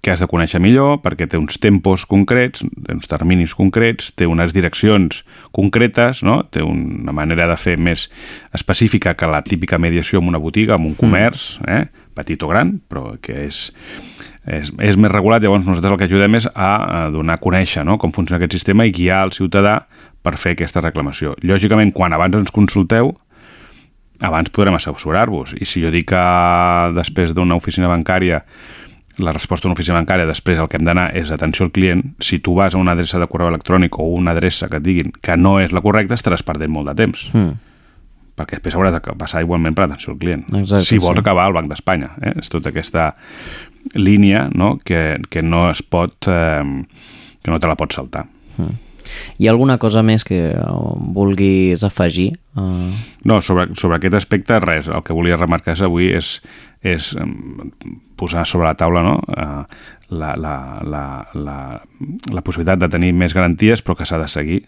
que 0.00 0.12
has 0.12 0.22
de 0.22 0.28
conèixer 0.30 0.60
millor 0.62 1.00
perquè 1.02 1.26
té 1.30 1.38
uns 1.40 1.58
tempos 1.58 2.04
concrets, 2.06 2.62
té 2.62 2.94
uns 2.94 3.08
terminis 3.10 3.54
concrets, 3.58 4.12
té 4.14 4.28
unes 4.30 4.54
direccions 4.54 5.24
concretes, 5.54 6.22
no? 6.22 6.40
té 6.46 6.62
una 6.62 7.14
manera 7.14 7.48
de 7.50 7.56
fer 7.58 7.76
més 7.78 8.06
específica 8.54 9.16
que 9.18 9.30
la 9.30 9.42
típica 9.42 9.78
mediació 9.78 10.22
en 10.22 10.30
una 10.30 10.42
botiga, 10.42 10.78
en 10.78 10.86
un 10.86 10.94
comerç, 10.98 11.56
eh? 11.66 11.86
petit 12.18 12.42
o 12.42 12.50
gran, 12.50 12.76
però 12.90 13.12
que 13.22 13.44
és, 13.46 13.68
és, 14.46 14.70
és 14.82 14.98
més 14.98 15.12
regulat. 15.12 15.42
Llavors 15.42 15.66
nosaltres 15.66 15.94
el 15.94 16.00
que 16.00 16.08
ajudem 16.10 16.38
és 16.38 16.48
a, 16.50 16.70
a 16.70 17.02
donar 17.14 17.38
a 17.38 17.42
conèixer 17.42 17.84
no? 17.86 17.98
com 17.98 18.14
funciona 18.14 18.40
aquest 18.40 18.58
sistema 18.58 18.86
i 18.86 18.94
guiar 18.94 19.24
el 19.28 19.34
ciutadà 19.34 19.80
per 20.22 20.36
fer 20.38 20.54
aquesta 20.54 20.82
reclamació. 20.82 21.34
Lògicament, 21.46 21.94
quan 21.94 22.14
abans 22.14 22.38
ens 22.38 22.54
consulteu, 22.54 23.14
abans 24.22 24.50
podrem 24.50 24.78
assessorar-vos. 24.78 25.54
I 25.58 25.66
si 25.66 25.82
jo 25.82 25.92
dic 25.94 26.10
que 26.10 26.24
després 26.96 27.34
d'una 27.34 27.58
oficina 27.58 27.90
bancària 27.90 28.42
la 29.18 29.32
resposta 29.34 29.66
d'una 29.66 29.76
oficina 29.76 29.98
bancària 29.98 30.28
després 30.28 30.58
el 30.58 30.68
que 30.70 30.78
hem 30.78 30.86
d'anar 30.86 31.08
és 31.18 31.30
atenció 31.34 31.66
al 31.66 31.72
client, 31.74 32.04
si 32.22 32.38
tu 32.38 32.54
vas 32.58 32.74
a 32.74 32.80
una 32.80 32.94
adreça 32.94 33.20
de 33.20 33.28
correu 33.30 33.50
electrònic 33.50 33.98
o 33.98 34.08
una 34.14 34.34
adreça 34.36 34.68
que 34.70 34.78
et 34.80 34.84
diguin 34.84 35.12
que 35.22 35.36
no 35.36 35.58
és 35.62 35.74
la 35.74 35.82
correcta, 35.84 36.18
estaràs 36.18 36.44
perdent 36.46 36.72
molt 36.72 36.92
de 36.92 36.96
temps. 37.02 37.28
Mm. 37.34 37.56
Perquè 38.38 38.58
després 38.58 38.76
hauràs 38.78 38.94
de 38.94 39.14
passar 39.18 39.42
igualment 39.42 39.74
per 39.74 39.88
atenció 39.88 40.12
al 40.14 40.18
client. 40.18 40.44
Exacte, 40.54 40.86
si 40.86 41.00
vols 41.02 41.18
sí. 41.18 41.24
acabar 41.24 41.48
al 41.48 41.56
Banc 41.56 41.70
d'Espanya. 41.72 42.12
Eh? 42.22 42.36
És 42.38 42.52
tota 42.52 42.70
aquesta 42.70 43.10
línia 43.98 44.46
no? 44.54 44.76
que, 44.78 45.18
que 45.30 45.42
no 45.42 45.68
es 45.70 45.82
pot... 45.82 46.30
Eh, 46.30 46.84
que 47.42 47.50
no 47.50 47.58
te 47.62 47.68
la 47.70 47.78
pots 47.78 47.96
saltar. 47.98 48.26
Mm. 48.58 48.76
Hi 49.38 49.48
ha 49.48 49.52
alguna 49.54 49.78
cosa 49.80 50.02
més 50.04 50.24
que 50.26 50.38
vulguis 51.16 51.84
afegir? 51.86 52.32
Uh... 52.58 52.90
No, 53.24 53.40
sobre, 53.44 53.68
sobre 53.78 53.98
aquest 53.98 54.18
aspecte 54.18 54.58
res. 54.60 54.90
El 54.92 55.04
que 55.06 55.16
volia 55.16 55.38
remarcar 55.38 55.76
avui 55.86 56.10
és, 56.16 56.38
és 56.82 57.10
posar 58.18 58.44
sobre 58.46 58.68
la 58.68 58.76
taula 58.78 59.02
no? 59.02 59.16
eh, 59.34 59.62
la, 60.10 60.34
la, 60.36 60.56
la, 60.82 61.04
la, 61.34 61.58
la 62.32 62.42
possibilitat 62.42 62.80
de 62.82 62.88
tenir 62.92 63.12
més 63.12 63.34
garanties 63.34 63.82
però 63.82 63.98
que 63.98 64.06
s'ha 64.08 64.20
de 64.20 64.28
seguir 64.30 64.62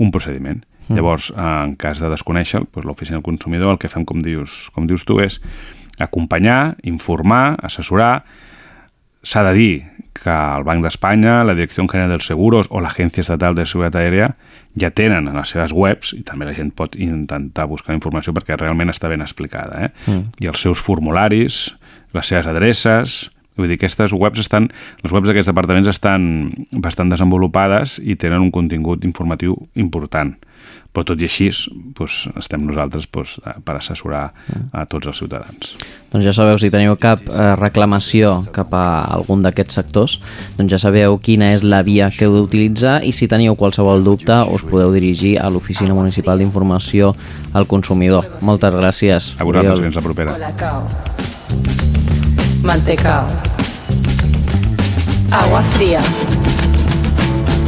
un 0.00 0.10
procediment. 0.10 0.62
Mm. 0.88 0.96
Llavors, 0.96 1.30
eh, 1.30 1.40
en 1.40 1.76
cas 1.80 2.00
de 2.00 2.10
desconèixer, 2.10 2.64
doncs 2.64 2.88
l'oficina 2.88 3.18
del 3.18 3.26
consumidor 3.26 3.74
el 3.74 3.80
que 3.80 3.92
fem, 3.92 4.06
com 4.08 4.22
dius, 4.24 4.70
com 4.74 4.88
dius 4.88 5.04
tu, 5.04 5.20
és 5.20 5.40
acompanyar, 6.00 6.76
informar, 6.88 7.58
assessorar. 7.62 8.24
S'ha 9.22 9.44
de 9.50 9.52
dir 9.54 9.74
que 10.16 10.32
el 10.32 10.64
Banc 10.64 10.82
d'Espanya, 10.84 11.42
la 11.44 11.54
Direcció 11.54 11.84
General 11.84 12.16
dels 12.16 12.26
Seguros 12.26 12.70
o 12.70 12.80
l'Agència 12.80 13.22
Estatal 13.22 13.54
de 13.54 13.68
Seguretat 13.68 14.00
Aèria 14.00 14.32
ja 14.78 14.90
tenen 14.94 15.26
en 15.28 15.36
les 15.36 15.50
seves 15.50 15.74
webs, 15.74 16.12
i 16.14 16.22
també 16.26 16.46
la 16.46 16.54
gent 16.54 16.70
pot 16.76 16.94
intentar 16.98 17.66
buscar 17.70 17.96
informació 17.96 18.34
perquè 18.36 18.58
realment 18.58 18.92
està 18.92 19.10
ben 19.10 19.24
explicada, 19.24 19.86
eh? 19.86 19.90
Mm. 20.06 20.30
i 20.44 20.50
els 20.50 20.62
seus 20.62 20.82
formularis, 20.82 21.68
les 22.14 22.32
seves 22.32 22.50
adreces... 22.50 23.20
Vull 23.58 23.68
dir, 23.68 23.78
aquestes 23.80 24.14
webs 24.16 24.40
estan, 24.44 24.70
les 25.02 25.12
webs 25.14 25.28
d'aquests 25.28 25.50
departaments 25.50 25.90
estan 25.90 26.22
bastant 26.84 27.10
desenvolupades 27.12 27.98
i 28.02 28.16
tenen 28.16 28.46
un 28.46 28.54
contingut 28.54 29.04
informatiu 29.04 29.56
important. 29.74 30.36
Però 30.90 31.04
tot 31.06 31.20
i 31.22 31.26
així, 31.28 31.46
doncs, 31.94 32.24
estem 32.40 32.64
nosaltres 32.66 33.06
doncs, 33.14 33.36
per 33.62 33.76
assessorar 33.76 34.24
a 34.74 34.82
tots 34.90 35.06
els 35.06 35.20
ciutadans. 35.22 35.74
Doncs 36.10 36.26
ja 36.26 36.32
sabeu, 36.34 36.58
si 36.58 36.70
teniu 36.72 36.96
cap 36.98 37.22
eh, 37.30 37.52
reclamació 37.60 38.32
cap 38.54 38.74
a 38.74 39.04
algun 39.14 39.44
d'aquests 39.44 39.78
sectors, 39.78 40.16
doncs 40.58 40.74
ja 40.74 40.80
sabeu 40.82 41.14
quina 41.22 41.52
és 41.54 41.62
la 41.62 41.84
via 41.86 42.10
que 42.10 42.26
heu 42.26 42.34
d'utilitzar 42.40 42.96
i 43.06 43.14
si 43.14 43.30
teniu 43.30 43.54
qualsevol 43.60 44.02
dubte 44.02 44.40
us 44.50 44.66
podeu 44.66 44.90
dirigir 44.96 45.36
a 45.38 45.46
l'Oficina 45.46 45.94
Municipal 45.94 46.42
d'Informació 46.42 47.14
al 47.54 47.70
Consumidor. 47.70 48.26
Moltes 48.42 48.74
gràcies. 48.74 49.30
A 49.38 49.46
vosaltres, 49.46 49.86
fins 49.86 50.00
la 50.00 50.06
propera. 50.10 51.89
Mantecao. 52.62 53.26
Agua 55.30 55.62
fría. 55.72 56.00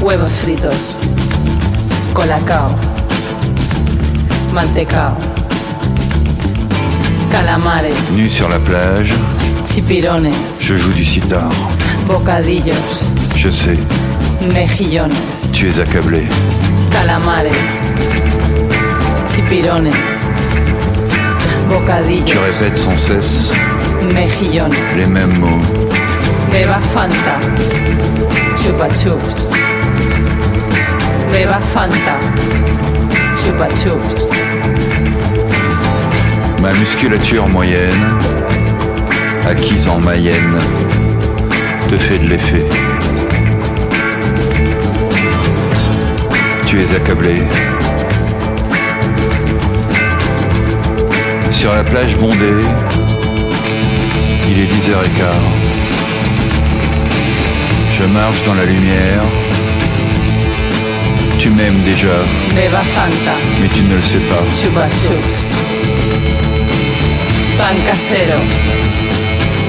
Huevos 0.03 0.33
fritos. 0.45 0.99
Colacao. 2.13 2.69
Mantecao. 4.53 5.17
Calamares. 7.31 7.97
Nu 8.17 8.29
sur 8.29 8.49
la 8.49 8.59
plage, 8.59 9.13
Chipirones. 9.65 10.33
je 10.61 10.77
joue 10.77 10.93
du 10.93 11.05
sitar. 11.05 11.49
Bocadillos. 12.07 13.09
Je 13.37 13.51
sais, 13.51 13.79
Mejillones. 14.53 15.15
tu 15.55 15.69
es 15.69 15.79
accablé. 15.81 16.27
Calamares. 16.91 17.55
Chipirones. 19.27 19.91
Bocadillos. 21.71 22.27
Tu 22.27 22.37
répètes 22.39 22.77
sans 22.79 22.97
cesse 22.99 23.53
Mejillones. 24.05 24.73
les 24.97 25.07
mêmes 25.07 25.39
mots. 25.39 25.63
Beba 26.51 26.79
Fanta. 26.93 27.39
Chupa 28.57 28.89
Chups. 28.89 29.53
Beba 31.31 31.59
Fanta. 31.61 32.17
Chupa 33.37 33.67
Chups. 33.69 34.33
Ma 36.61 36.73
musculature 36.75 37.49
moyenne, 37.49 37.91
acquise 39.49 39.89
en 39.89 39.99
Mayenne, 39.99 40.59
te 41.89 41.97
fait 41.97 42.19
de 42.19 42.29
l'effet. 42.29 42.65
Tu 46.67 46.81
es 46.81 46.97
accablé. 46.97 47.43
Sur 51.51 51.73
la 51.73 51.83
plage 51.83 52.17
bondée, 52.17 52.65
il 54.53 54.61
est 54.61 54.67
10h15. 54.67 55.33
Je 57.99 58.05
marche 58.05 58.45
dans 58.45 58.55
la 58.55 58.65
lumière. 58.67 59.23
Tu 61.39 61.49
m'aimes 61.49 61.81
déjà, 61.83 62.17
Fanta. 62.95 63.37
mais 63.61 63.69
tu 63.69 63.83
ne 63.83 63.95
le 63.95 64.03
sais 64.03 64.19
pas. 64.19 64.43
Chupa 64.55 64.89
Chups. 64.91 65.41
Pan 67.57 67.77
casero. 67.87 68.41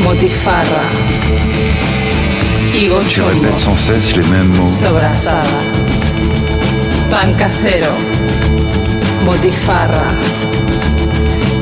Motifarra. 0.04 0.84
Higo 2.74 3.00
Tu 3.08 3.22
répètes 3.22 3.60
sans 3.60 3.78
cesse 3.78 4.16
les 4.16 4.24
mêmes 4.24 4.54
mots. 4.58 4.68
Sobrasada. 4.68 5.44
Pan 7.10 7.32
casero. 7.38 7.94
Motifarra. 9.26 10.08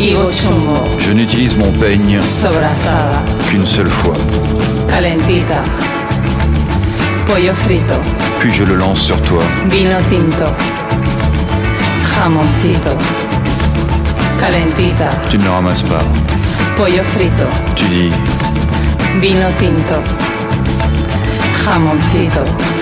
Je 0.02 1.12
n'utilise 1.14 1.56
mon 1.58 1.72
peigne 1.74 2.18
qu'une 3.48 3.68
seule 3.68 3.88
fois, 3.88 4.16
Calentita. 4.90 5.62
Pollo 7.28 7.54
frito. 7.54 7.94
puis 8.40 8.52
je 8.52 8.64
le 8.64 8.78
lance 8.78 9.00
sur 9.00 9.22
toi. 9.22 9.44
Vino 9.70 10.00
tinto. 10.10 10.52
Jamoncito. 12.16 12.98
Calentita. 14.40 15.08
Tu 15.30 15.38
ne 15.38 15.44
le 15.44 15.50
ramasses 15.52 15.84
pas. 15.84 16.02
Pollo 16.78 17.04
frito. 17.04 17.46
Tu 17.76 17.84
dis, 17.86 18.10
Vino 19.20 19.50
tinto. 19.52 20.02
Jamoncito. 21.64 22.81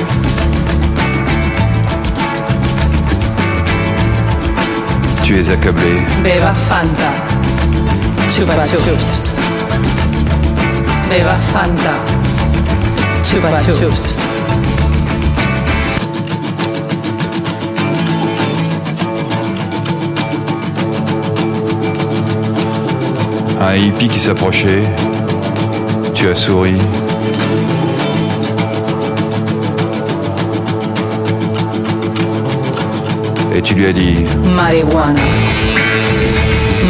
Tu 5.29 5.35
es 5.35 5.47
accablé. 5.47 6.03
Beba 6.23 6.55
Fanta. 6.55 7.11
Chupa 8.35 8.63
Chups. 8.63 9.39
Beba 11.07 11.35
Fanta. 11.53 11.93
Chupa 13.23 13.59
Chups. 13.59 14.17
Un 23.61 23.75
hippie 23.75 24.07
qui 24.07 24.19
s'approchait. 24.19 24.81
Tu 26.15 26.27
as 26.27 26.33
souri. 26.33 26.79
tu 33.69 33.75
lui 33.75 33.85
as 33.85 33.93
dit 33.93 34.15
Marijuana. 34.55 35.21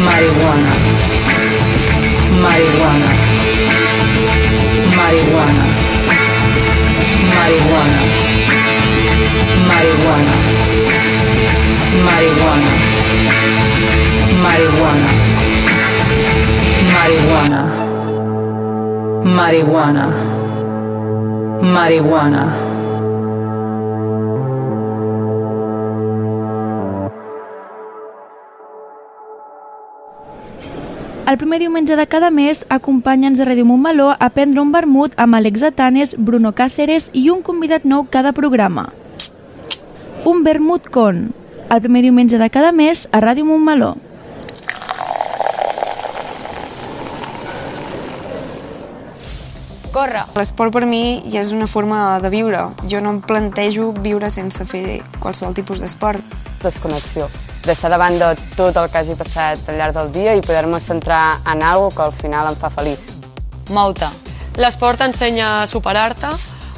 Marijuana. 0.06 0.72
Marijuana. 2.42 3.10
Marijuana. 4.96 5.64
Marijuana. 7.36 8.00
Marijuana. 9.68 10.34
Marijuana. 12.06 12.72
Marijuana. 14.42 15.10
Marijuana. 16.94 17.62
Marijuana. 19.36 20.04
Marijuana. 21.62 22.69
El 31.30 31.38
primer 31.38 31.60
diumenge 31.60 31.94
de 31.94 32.08
cada 32.10 32.28
mes, 32.34 32.64
acompanya'ns 32.74 33.38
a 33.38 33.44
Ràdio 33.46 33.62
Montmeló 33.62 34.08
a 34.18 34.28
prendre 34.34 34.58
un 34.58 34.72
vermut 34.74 35.12
amb 35.14 35.36
Alex 35.38 35.62
Atanes, 35.62 36.16
Bruno 36.18 36.50
Cáceres 36.58 37.04
i 37.14 37.28
un 37.30 37.44
convidat 37.46 37.84
nou 37.86 38.08
cada 38.10 38.32
programa. 38.34 38.88
Un 40.26 40.42
vermut 40.42 40.88
con, 40.90 41.28
el 41.70 41.82
primer 41.84 42.02
diumenge 42.02 42.40
de 42.40 42.48
cada 42.50 42.72
mes 42.74 43.04
a 43.12 43.20
Ràdio 43.22 43.46
Montmeló. 43.46 43.92
Corre. 49.94 50.24
L'esport 50.34 50.74
per 50.74 50.82
mi 50.90 51.22
ja 51.30 51.44
és 51.44 51.54
una 51.54 51.70
forma 51.70 52.18
de 52.18 52.34
viure. 52.34 52.66
Jo 52.90 52.98
no 53.06 53.14
em 53.14 53.22
plantejo 53.22 53.92
viure 54.02 54.34
sense 54.34 54.66
fer 54.66 54.98
qualsevol 55.22 55.54
tipus 55.54 55.78
d'esport. 55.78 56.26
Desconnexió. 56.66 57.30
Deixar 57.64 57.90
de 57.92 57.98
banda 58.00 58.32
tot 58.56 58.76
el 58.80 58.88
que 58.88 59.02
hagi 59.02 59.16
passat 59.18 59.68
al 59.68 59.78
llarg 59.80 59.96
del 59.96 60.10
dia 60.14 60.34
i 60.34 60.44
poder-me 60.44 60.80
centrar 60.80 61.40
en 61.44 61.62
alguna 61.62 61.94
que 61.96 62.06
al 62.06 62.14
final 62.16 62.48
em 62.50 62.56
fa 62.56 62.70
feliç. 62.72 63.10
Mou-te. 63.76 64.08
L'esport 64.60 64.98
t'ensenya 64.98 65.60
a 65.60 65.66
superar-te, 65.70 66.30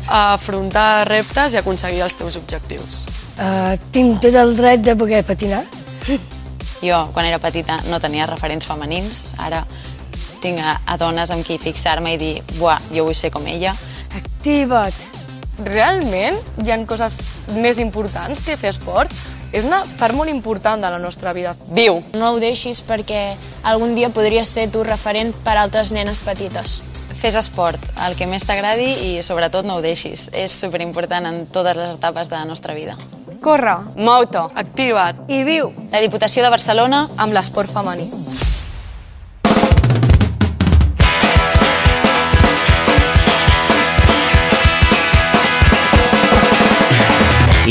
a 0.09 0.20
afrontar 0.34 1.06
reptes 1.09 1.54
i 1.54 1.60
aconseguir 1.62 2.02
els 2.04 2.18
teus 2.18 2.36
objectius. 2.36 3.06
Uh, 3.38 3.78
tinc 3.94 4.20
tot 4.20 4.34
el 4.36 4.56
dret 4.59 4.82
de 4.84 4.96
poder 4.98 5.24
patinar. 5.24 5.64
Jo, 6.82 6.96
quan 7.14 7.28
era 7.28 7.38
petita, 7.38 7.76
no 7.86 8.00
tenia 8.02 8.26
referents 8.26 8.66
femenins. 8.66 9.36
Ara 9.38 9.60
tinc 10.42 10.59
a, 10.59 10.80
a 10.90 10.96
dones 10.98 11.30
amb 11.30 11.46
qui 11.46 11.54
fixar-me 11.62 12.16
i 12.16 12.18
dir 12.18 12.32
buah, 12.56 12.80
jo 12.90 13.04
vull 13.06 13.14
ser 13.14 13.30
com 13.30 13.46
ella. 13.46 13.70
Activa't! 14.18 14.98
Realment 15.62 16.34
hi 16.64 16.72
han 16.74 16.82
coses 16.90 17.20
més 17.62 17.78
importants 17.78 18.42
que 18.48 18.59
fer 18.59 18.72
esport? 18.72 19.14
És 19.52 19.66
una 19.68 19.82
part 20.00 20.16
molt 20.16 20.32
important 20.32 20.80
de 20.80 20.90
la 20.90 20.98
nostra 20.98 21.34
vida. 21.36 21.52
Viu! 21.76 22.00
No 22.16 22.32
ho 22.32 22.40
deixis 22.40 22.80
perquè 22.88 23.34
algun 23.68 23.94
dia 23.94 24.08
podries 24.08 24.48
ser 24.48 24.70
tu 24.72 24.82
referent 24.84 25.36
per 25.44 25.58
a 25.58 25.66
altres 25.66 25.92
nenes 25.92 26.22
petites. 26.24 26.80
Fes 27.22 27.36
esport, 27.38 27.78
el 28.06 28.16
que 28.18 28.26
més 28.26 28.42
t'agradi 28.48 28.88
i 29.06 29.10
sobretot 29.22 29.68
no 29.68 29.76
ho 29.76 29.84
deixis. 29.84 30.30
És 30.32 30.56
superimportant 30.58 31.28
en 31.28 31.44
totes 31.52 31.76
les 31.78 31.92
etapes 31.98 32.32
de 32.32 32.38
la 32.38 32.48
nostra 32.48 32.74
vida. 32.74 32.96
Corre, 33.42 33.76
mou-te, 33.98 34.40
activa't 34.58 35.28
i 35.30 35.42
viu. 35.46 35.70
La 35.92 36.00
Diputació 36.02 36.42
de 36.42 36.50
Barcelona 36.50 37.04
amb 37.18 37.36
l'esport 37.36 37.70
femení. 37.70 38.08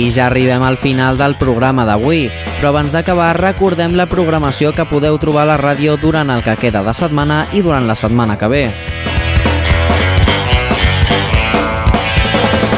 I 0.02 0.10
ja 0.10 0.26
arribem 0.26 0.64
al 0.66 0.80
final 0.82 1.18
del 1.20 1.36
programa 1.38 1.84
d'avui, 1.86 2.24
però 2.58 2.72
abans 2.72 2.90
d'acabar 2.90 3.36
recordem 3.38 3.94
la 3.94 4.08
programació 4.10 4.72
que 4.74 4.88
podeu 4.90 5.20
trobar 5.22 5.44
a 5.44 5.50
la 5.52 5.58
ràdio 5.62 5.94
durant 6.02 6.32
el 6.34 6.42
que 6.42 6.56
queda 6.58 6.82
de 6.82 6.96
setmana 6.98 7.44
i 7.54 7.62
durant 7.62 7.86
la 7.86 7.94
setmana 7.94 8.34
que 8.34 8.50
ve. 8.50 8.64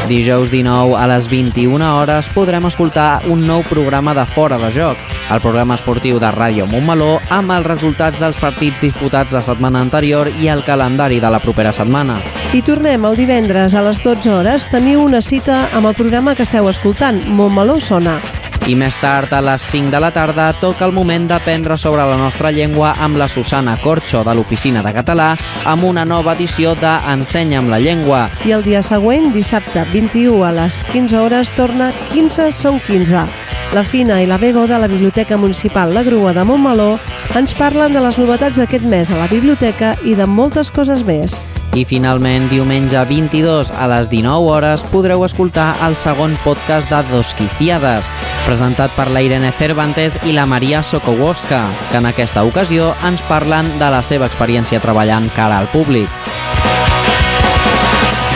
Dijous 0.04 0.52
19 0.52 0.98
a 1.00 1.08
les 1.14 1.30
21 1.32 1.80
hores 1.96 2.28
podrem 2.36 2.68
escoltar 2.68 3.22
un 3.32 3.48
nou 3.48 3.64
programa 3.64 4.12
de 4.12 4.26
Fora 4.28 4.60
de 4.60 4.68
Joc, 4.74 5.13
el 5.30 5.40
programa 5.40 5.74
esportiu 5.78 6.18
de 6.20 6.30
Ràdio 6.34 6.66
Montmeló 6.70 7.18
amb 7.32 7.54
els 7.54 7.66
resultats 7.66 8.20
dels 8.20 8.38
partits 8.40 8.82
disputats 8.82 9.32
la 9.32 9.42
setmana 9.42 9.80
anterior 9.84 10.28
i 10.40 10.48
el 10.52 10.64
calendari 10.66 11.20
de 11.20 11.30
la 11.32 11.40
propera 11.42 11.72
setmana. 11.72 12.18
I 12.52 12.62
tornem 12.62 13.04
el 13.08 13.16
divendres 13.18 13.74
a 13.74 13.82
les 13.86 14.02
12 14.04 14.30
hores. 14.30 14.68
Teniu 14.70 15.02
una 15.04 15.22
cita 15.22 15.68
amb 15.72 15.90
el 15.90 15.98
programa 15.98 16.34
que 16.34 16.46
esteu 16.46 16.68
escoltant, 16.70 17.24
Montmeló 17.26 17.80
Sona. 17.80 18.20
I 18.64 18.72
més 18.80 18.96
tard, 18.96 19.28
a 19.36 19.42
les 19.44 19.60
5 19.68 19.90
de 19.92 19.98
la 20.00 20.08
tarda, 20.14 20.46
toca 20.56 20.86
el 20.86 20.94
moment 20.96 21.26
d'aprendre 21.28 21.76
sobre 21.76 22.06
la 22.08 22.16
nostra 22.16 22.48
llengua 22.48 22.94
amb 22.96 23.18
la 23.20 23.28
Susana 23.28 23.74
Corxo, 23.82 24.22
de 24.24 24.32
l'Oficina 24.32 24.80
de 24.80 24.94
Català, 24.96 25.34
amb 25.68 25.84
una 25.84 26.06
nova 26.08 26.32
edició 26.32 26.72
de 26.80 26.94
Ensenya'm 27.12 27.68
la 27.68 27.82
llengua. 27.82 28.30
I 28.48 28.56
el 28.56 28.64
dia 28.64 28.80
següent, 28.80 29.34
dissabte 29.36 29.84
21 29.92 30.40
a 30.48 30.54
les 30.56 30.80
15 30.94 31.20
hores, 31.20 31.52
torna 31.58 31.92
15 32.14 32.52
són 32.56 32.80
15. 32.88 33.26
La 33.72 33.84
Fina 33.84 34.20
i 34.22 34.26
la 34.26 34.38
Bego 34.38 34.66
de 34.66 34.78
la 34.78 34.86
Biblioteca 34.86 35.36
Municipal 35.36 35.94
La 35.94 36.02
Grua 36.02 36.32
de 36.32 36.44
Montmeló 36.44 36.98
ens 37.34 37.54
parlen 37.58 37.94
de 37.96 38.02
les 38.04 38.18
novetats 38.20 38.60
d'aquest 38.60 38.84
mes 38.86 39.10
a 39.10 39.18
la 39.18 39.26
biblioteca 39.30 39.94
i 40.04 40.14
de 40.14 40.26
moltes 40.26 40.70
coses 40.70 41.02
més. 41.06 41.34
I 41.74 41.82
finalment, 41.82 42.46
diumenge 42.52 43.00
22 43.08 43.72
a 43.74 43.88
les 43.90 44.10
19 44.12 44.46
hores 44.46 44.84
podreu 44.92 45.24
escoltar 45.26 45.72
el 45.82 45.96
segon 45.98 46.36
podcast 46.44 46.86
de 46.92 47.00
Dosquiciades, 47.10 48.06
presentat 48.44 48.94
per 48.94 49.08
la 49.10 49.24
Irene 49.26 49.50
Cervantes 49.58 50.20
i 50.22 50.36
la 50.36 50.46
Maria 50.46 50.84
Sokołowska, 50.86 51.64
que 51.90 51.98
en 51.98 52.06
aquesta 52.12 52.46
ocasió 52.46 52.92
ens 53.08 53.26
parlen 53.26 53.72
de 53.82 53.90
la 53.90 54.04
seva 54.06 54.30
experiència 54.30 54.82
treballant 54.84 55.26
cara 55.34 55.58
al 55.58 55.70
públic. 55.74 56.06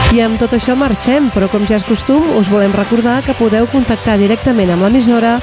I 0.09 0.23
amb 0.25 0.39
tot 0.41 0.55
això 0.57 0.73
marxem, 0.73 1.27
però 1.35 1.51
com 1.53 1.67
ja 1.69 1.77
és 1.77 1.85
costum, 1.85 2.31
us 2.39 2.49
volem 2.49 2.73
recordar 2.73 3.19
que 3.27 3.37
podeu 3.37 3.67
contactar 3.69 4.17
directament 4.17 4.73
amb 4.73 4.87
l'emissora 4.87 5.35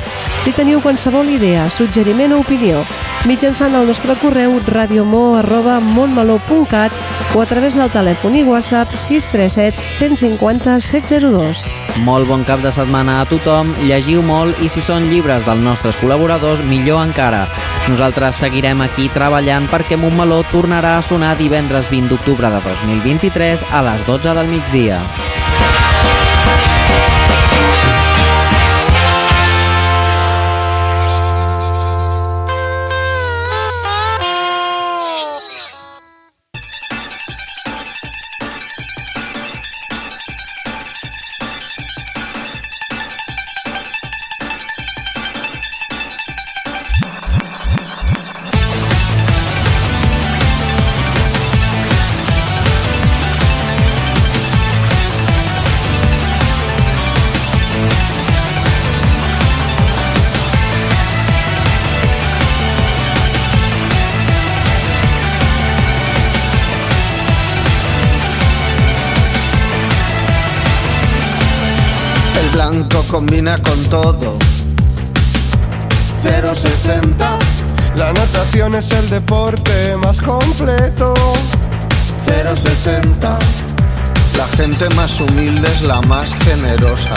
si 0.45 0.53
teniu 0.53 0.77
qualsevol 0.77 1.25
idea, 1.33 1.65
suggeriment 1.73 2.29
o 2.35 2.37
opinió, 2.43 2.83
mitjançant 3.25 3.73
el 3.73 3.87
nostre 3.89 4.13
correu 4.21 4.61
radiomo.montmeló.cat 4.67 6.93
o 7.33 7.41
a 7.41 7.47
través 7.49 7.73
del 7.73 7.89
telèfon 7.89 8.37
i 8.37 8.45
WhatsApp 8.45 8.93
637 8.93 9.81
150 9.97 10.77
702. 10.85 11.65
Molt 12.05 12.29
bon 12.29 12.45
cap 12.45 12.61
de 12.61 12.69
setmana 12.69 13.17
a 13.23 13.25
tothom, 13.25 13.73
llegiu 13.89 14.21
molt 14.21 14.53
i 14.61 14.69
si 14.69 14.85
són 14.85 15.09
llibres 15.09 15.41
dels 15.49 15.65
nostres 15.65 15.97
col·laboradors, 15.97 16.61
millor 16.61 17.01
encara. 17.07 17.49
Nosaltres 17.89 18.37
seguirem 18.45 18.85
aquí 18.85 19.09
treballant 19.17 19.65
perquè 19.73 19.97
Montmeló 19.97 20.45
tornarà 20.53 20.93
a 20.99 21.01
sonar 21.01 21.41
divendres 21.41 21.89
20 21.89 22.13
d'octubre 22.13 22.53
de 22.53 22.61
2023 22.69 23.65
a 23.73 23.81
les 23.89 24.05
12 24.05 24.37
del 24.37 24.53
migdia. 24.53 25.01
Es 78.85 78.91
el 78.91 79.09
deporte 79.09 79.95
más 79.97 80.21
completo. 80.21 81.13
060. 82.25 83.39
La 84.37 84.47
gente 84.57 84.87
más 84.95 85.19
humilde 85.19 85.67
es 85.71 85.81
la 85.81 86.01
más 86.01 86.33
generosa. 86.43 87.15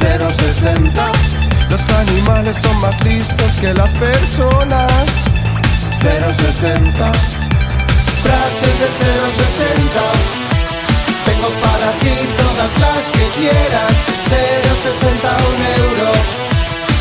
060. 0.00 1.12
Los 1.70 1.88
animales 1.90 2.56
son 2.56 2.76
más 2.80 3.00
listos 3.04 3.52
que 3.60 3.72
las 3.72 3.92
personas. 3.92 4.90
060. 6.02 7.12
Frases 8.22 8.74
de 8.82 8.88
060. 9.38 10.00
Tengo 11.26 11.50
para 11.62 11.92
ti 12.00 12.16
todas 12.36 12.72
las 12.80 13.10
que 13.12 13.26
quieras. 13.38 13.92
060 14.82 15.36
un 15.50 15.58
euro. 15.82 16.12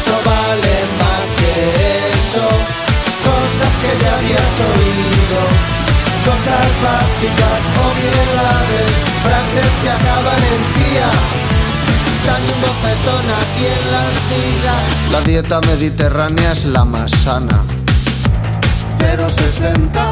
No 0.07 0.29
vale 0.29 0.75
más 0.99 1.25
que 1.39 2.17
eso. 2.19 2.76
Cosas 3.27 3.73
que 3.81 3.91
ya 4.03 4.13
habías 4.15 4.53
oído. 4.71 5.39
Cosas 6.27 6.67
básicas, 6.83 7.61
obviedades. 7.87 8.89
Frases 9.23 9.73
que 9.81 9.89
acaban 9.89 10.41
en 10.53 10.63
tía. 10.75 11.09
Dan 12.25 12.43
un 12.43 12.61
bofetón 12.61 13.25
a 13.39 13.43
quien 13.55 13.81
las 13.91 14.15
diga. 14.31 14.75
La 15.11 15.21
dieta 15.21 15.61
mediterránea 15.61 16.51
es 16.51 16.65
la 16.65 16.85
más 16.85 17.11
sana. 17.11 17.61
060 18.99 20.11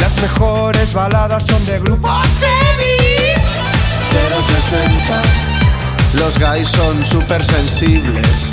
Las 0.00 0.20
mejores 0.20 0.92
baladas 0.92 1.44
son 1.46 1.64
de 1.66 1.78
grupos 1.78 2.26
heavy. 2.40 2.98
060 4.10 5.22
Los 6.14 6.38
gays 6.38 6.68
son 6.68 7.04
súper 7.04 7.44
sensibles 7.44 8.52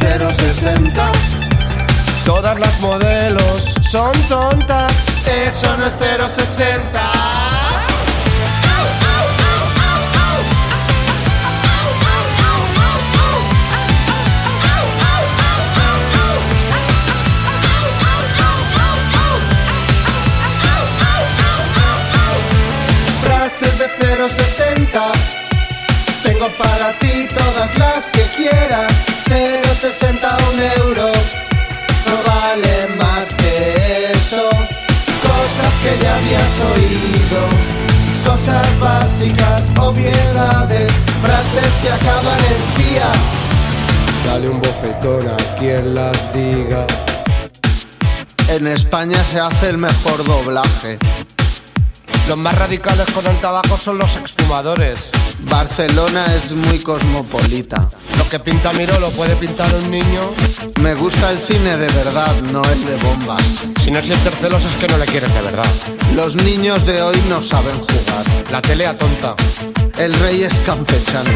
060 0.00 1.12
Todas 2.28 2.60
las 2.60 2.78
modelos 2.80 3.74
son 3.80 4.12
tontas. 4.28 4.92
Eso 5.26 5.74
no 5.78 5.86
es 5.86 5.94
060 5.94 7.12
Frases 23.22 23.78
de 23.78 24.28
060 24.28 25.12
Tengo 26.22 26.50
para 26.58 26.92
ti 26.98 27.26
todas 27.34 27.78
las 27.78 28.10
que 28.10 28.22
quieras. 28.36 28.92
060 29.80 30.36
un 30.52 30.62
euro 30.82 31.12
No 32.08 32.22
vale 32.26 32.88
más 32.96 33.34
que 33.34 34.12
eso 34.12 34.48
Cosas 35.22 35.74
que 35.82 36.02
ya 36.02 36.16
habías 36.16 36.60
oído 36.60 37.40
Cosas 38.24 38.80
básicas, 38.80 39.72
obviedades 39.78 40.90
Frases 41.22 41.74
que 41.82 41.90
acaban 41.90 42.38
el 42.38 42.84
día 42.84 43.12
Dale 44.26 44.48
un 44.48 44.60
bofetón 44.60 45.28
a 45.28 45.36
quien 45.58 45.94
las 45.94 46.32
diga. 46.34 46.86
En 48.48 48.66
España 48.66 49.22
se 49.24 49.40
hace 49.40 49.70
el 49.70 49.78
mejor 49.78 50.24
doblaje 50.24 50.98
Los 52.26 52.36
más 52.36 52.56
radicales 52.56 53.06
con 53.10 53.26
el 53.26 53.38
tabaco 53.40 53.76
son 53.76 53.98
los 53.98 54.16
exfumadores. 54.16 55.10
Barcelona 55.40 56.34
es 56.34 56.52
muy 56.52 56.78
cosmopolita 56.78 57.88
Lo 58.28 58.32
que 58.32 58.50
pinta 58.50 58.74
Miro 58.74 59.00
lo 59.00 59.08
puede 59.12 59.34
pintar 59.36 59.74
un 59.74 59.90
niño. 59.90 60.28
Me 60.82 60.94
gusta 60.94 61.32
el 61.32 61.38
cine 61.38 61.78
de 61.78 61.86
verdad, 61.86 62.38
no 62.52 62.62
el 62.62 62.84
de 62.84 62.96
bombas 62.98 63.62
Si 63.80 63.90
no 63.90 64.02
sientes 64.02 64.34
celos 64.38 64.66
es 64.66 64.76
que 64.76 64.86
no 64.86 64.98
le 64.98 65.06
quieres 65.06 65.32
de 65.32 65.40
verdad. 65.40 65.64
Los 66.14 66.36
niños 66.36 66.84
de 66.84 67.00
hoy 67.00 67.16
no 67.30 67.40
saben 67.40 67.80
jugar 67.80 68.50
La 68.50 68.60
tele 68.60 68.84
tonta. 68.98 69.34
El 69.96 70.12
rey 70.12 70.42
es 70.42 70.60
campechano 70.60 71.30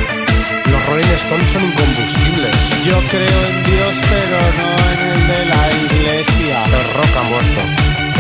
Los 0.67 0.87
Rolling 0.87 1.15
Stones 1.17 1.49
son 1.49 1.65
incombustibles. 1.65 2.55
Yo 2.85 2.99
creo 3.09 3.47
en 3.49 3.65
Dios 3.65 3.97
pero 4.11 4.39
no 4.59 4.69
en 4.93 5.01
el 5.13 5.29
de 5.29 5.47
la 5.47 5.73
iglesia 5.97 6.65
El 6.67 6.93
rock 6.93 7.17
ha 7.17 7.23
muerto. 7.23 7.61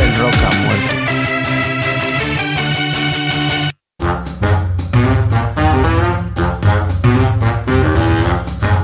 El 0.01 0.17
rock 0.17 0.35
ha 0.35 0.57
muerto 0.65 1.13